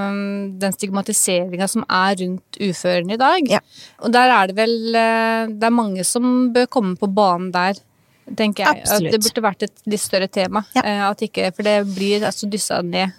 den 0.61 0.75
stigmatiseringa 0.77 1.67
som 1.71 1.85
er 1.89 2.15
rundt 2.21 2.59
uføren 2.61 3.09
i 3.11 3.17
dag. 3.17 3.49
Ja. 3.49 3.59
Og 4.05 4.13
der 4.13 4.29
er 4.29 4.47
det 4.51 4.55
vel 4.61 4.77
eh, 4.95 5.47
Det 5.57 5.65
er 5.65 5.73
mange 5.73 6.05
som 6.05 6.51
bør 6.53 6.67
komme 6.69 6.95
på 7.01 7.09
banen 7.09 7.51
der. 7.55 7.81
Tenker 8.25 8.65
jeg. 8.65 8.81
Absolutt. 8.85 9.05
At 9.05 9.13
det 9.13 9.21
burde 9.25 9.41
vært 9.45 9.63
et 9.67 9.81
litt 9.85 10.01
større 10.01 10.27
tema. 10.27 10.63
Ja. 10.73 11.11
At 11.11 11.19
ikke, 11.21 11.51
for 11.53 11.65
det 11.65 11.75
blir 11.93 12.23
altså 12.25 12.47
dyssa 12.49 12.81
ned 12.81 13.13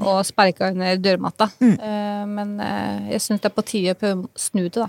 og 0.00 0.18
sparka 0.28 0.68
under 0.72 0.96
dørmatta. 1.00 1.48
Mm. 1.60 1.76
Eh, 1.80 2.24
men 2.28 2.52
jeg 3.12 3.20
syns 3.24 3.40
det 3.40 3.48
er 3.48 3.56
på 3.56 3.64
tide 3.64 3.94
å 3.96 4.00
prøve 4.00 4.24
å 4.28 4.30
snu 4.36 4.66
det, 4.68 4.76
da. 4.80 4.88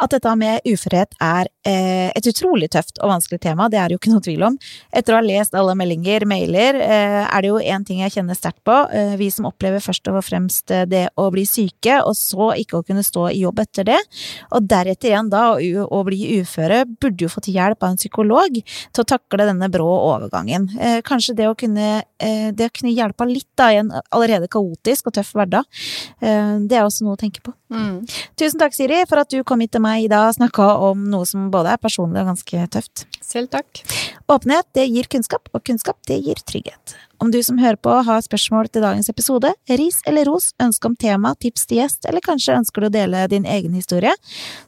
At 0.00 0.14
dette 0.14 0.32
med 0.38 0.64
uførhet 0.68 1.16
er 1.20 1.50
eh, 1.68 2.08
et 2.16 2.28
utrolig 2.30 2.70
tøft 2.72 3.00
og 3.00 3.12
vanskelig 3.12 3.40
tema, 3.44 3.68
det 3.70 3.80
er 3.80 3.88
det 3.88 3.96
jo 3.96 4.00
ikke 4.00 4.12
noe 4.14 4.24
tvil 4.24 4.44
om. 4.48 4.56
Etter 4.96 5.14
å 5.14 5.18
ha 5.18 5.24
lest 5.24 5.56
alle 5.58 5.74
meldinger, 5.78 6.24
mailer, 6.28 6.78
eh, 6.80 7.20
er 7.26 7.42
det 7.42 7.50
jo 7.50 7.60
én 7.60 7.84
ting 7.86 8.00
jeg 8.04 8.14
kjenner 8.16 8.38
sterkt 8.38 8.62
på. 8.66 8.76
Eh, 8.96 9.16
vi 9.20 9.30
som 9.34 9.48
opplever 9.50 9.82
først 9.84 10.08
og 10.10 10.20
fremst 10.24 10.72
eh, 10.74 10.86
det 10.88 11.04
å 11.20 11.28
bli 11.34 11.44
syke, 11.48 12.00
og 12.00 12.16
så 12.18 12.52
ikke 12.62 12.80
å 12.80 12.86
kunne 12.86 13.04
stå 13.06 13.28
i 13.34 13.42
jobb 13.44 13.62
etter 13.64 13.88
det. 13.90 13.98
Og 14.56 14.68
deretter 14.70 15.12
igjen 15.12 15.30
da 15.32 15.44
å, 15.54 15.86
å 15.90 16.02
bli 16.06 16.40
uføre, 16.40 16.82
burde 17.00 17.26
jo 17.26 17.32
fått 17.32 17.50
hjelp 17.52 17.82
av 17.84 17.92
en 17.92 18.00
psykolog 18.00 18.60
til 18.60 19.04
å 19.04 19.08
takle 19.14 19.48
denne 19.50 19.70
brå 19.72 19.88
overgangen. 20.14 20.70
Eh, 20.80 21.00
kanskje 21.06 21.36
det 21.42 21.50
å 21.50 21.56
kunne, 21.58 22.02
eh, 22.22 22.50
det 22.56 22.72
kunne 22.76 22.94
hjelpe 22.96 23.28
litt 23.28 23.50
da 23.58 23.70
i 23.74 23.80
en 23.82 23.92
allerede 24.10 24.48
kaotisk 24.50 25.10
og 25.10 25.18
tøff 25.18 25.34
hverdag, 25.36 25.66
det 26.20 26.76
er 26.76 26.84
også 26.84 27.04
noe 27.04 27.16
å 27.16 27.20
tenke 27.20 27.42
på. 27.44 27.52
Mm. 27.70 28.02
Tusen 28.40 28.58
takk, 28.58 28.74
Siri, 28.74 29.02
for 29.08 29.22
at 29.22 29.30
du 29.30 29.44
kom 29.46 29.62
hit 29.62 29.72
til 29.76 29.84
meg 29.84 30.04
i 30.04 30.10
dag 30.10 30.28
og 30.30 30.38
snakka 30.40 30.66
om 30.90 31.06
noe 31.12 31.28
som 31.28 31.50
både 31.54 31.76
er 31.76 31.82
personlig 31.82 32.24
og 32.24 32.32
ganske 32.32 32.64
tøft. 32.74 33.06
Selv 33.22 33.52
takk. 33.52 33.84
Åpenhet, 34.30 34.66
det 34.74 34.88
gir 34.90 35.06
kunnskap, 35.10 35.46
og 35.54 35.62
kunnskap, 35.66 35.98
det 36.10 36.18
gir 36.24 36.38
trygghet. 36.46 36.96
Om 37.20 37.28
du 37.30 37.42
som 37.44 37.58
hører 37.60 37.76
på 37.76 37.92
har 38.06 38.22
spørsmål 38.24 38.70
til 38.72 38.80
dagens 38.80 39.10
episode, 39.12 39.50
ris 39.68 39.98
eller 40.08 40.24
ros, 40.24 40.54
ønske 40.62 40.88
om 40.88 40.94
tema, 40.96 41.34
tips 41.36 41.66
til 41.68 41.82
gjest, 41.82 42.06
eller 42.08 42.24
kanskje 42.24 42.56
ønsker 42.56 42.80
du 42.80 42.88
å 42.88 42.92
dele 42.94 43.26
din 43.28 43.44
egen 43.44 43.74
historie, 43.76 44.14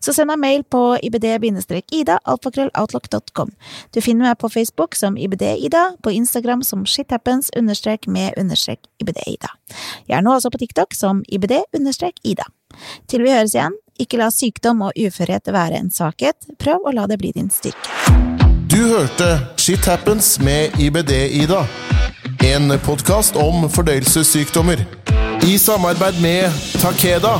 så 0.04 0.12
send 0.12 0.28
meg 0.28 0.42
mail 0.42 0.64
på 0.68 0.82
ibd-ida, 1.00 2.18
alfakrølloutlook.com. 2.28 3.54
Du 3.96 4.02
finner 4.04 4.28
meg 4.28 4.40
på 4.42 4.52
Facebook 4.52 4.98
som 5.00 5.16
ibd-ida, 5.16 5.94
på 6.04 6.12
Instagram 6.12 6.62
som 6.66 6.84
shithappens 6.84 7.48
understrek 7.56 8.06
med 8.06 8.36
understrek 8.36 8.84
ibd-ida. 9.00 9.54
Jeg 10.10 10.18
er 10.20 10.26
nå 10.26 10.36
også 10.36 10.52
på 10.52 10.60
TikTok 10.60 10.92
som 10.98 11.24
ibd-ida. 11.32 12.50
Til 13.10 13.24
vi 13.26 13.32
høres 13.34 13.56
igjen, 13.56 13.76
ikke 14.00 14.20
la 14.20 14.30
sykdom 14.32 14.82
og 14.88 14.96
uførhet 14.98 15.52
være 15.52 15.80
en 15.82 15.90
svakhet, 15.92 16.48
prøv 16.58 16.88
å 16.88 16.94
la 16.96 17.06
det 17.10 17.20
bli 17.22 17.32
din 17.36 17.50
styrke. 17.52 17.90
Du 18.72 18.80
hørte 18.88 19.34
Shit 19.60 19.84
Happens 19.86 20.38
med 20.40 20.78
IBD-Ida. 20.80 21.66
En 22.48 22.72
podkast 22.86 23.36
om 23.36 23.68
fordøyelsessykdommer. 23.70 24.86
I 25.44 25.58
samarbeid 25.58 26.22
med 26.24 26.64
Takeda. 26.80 27.36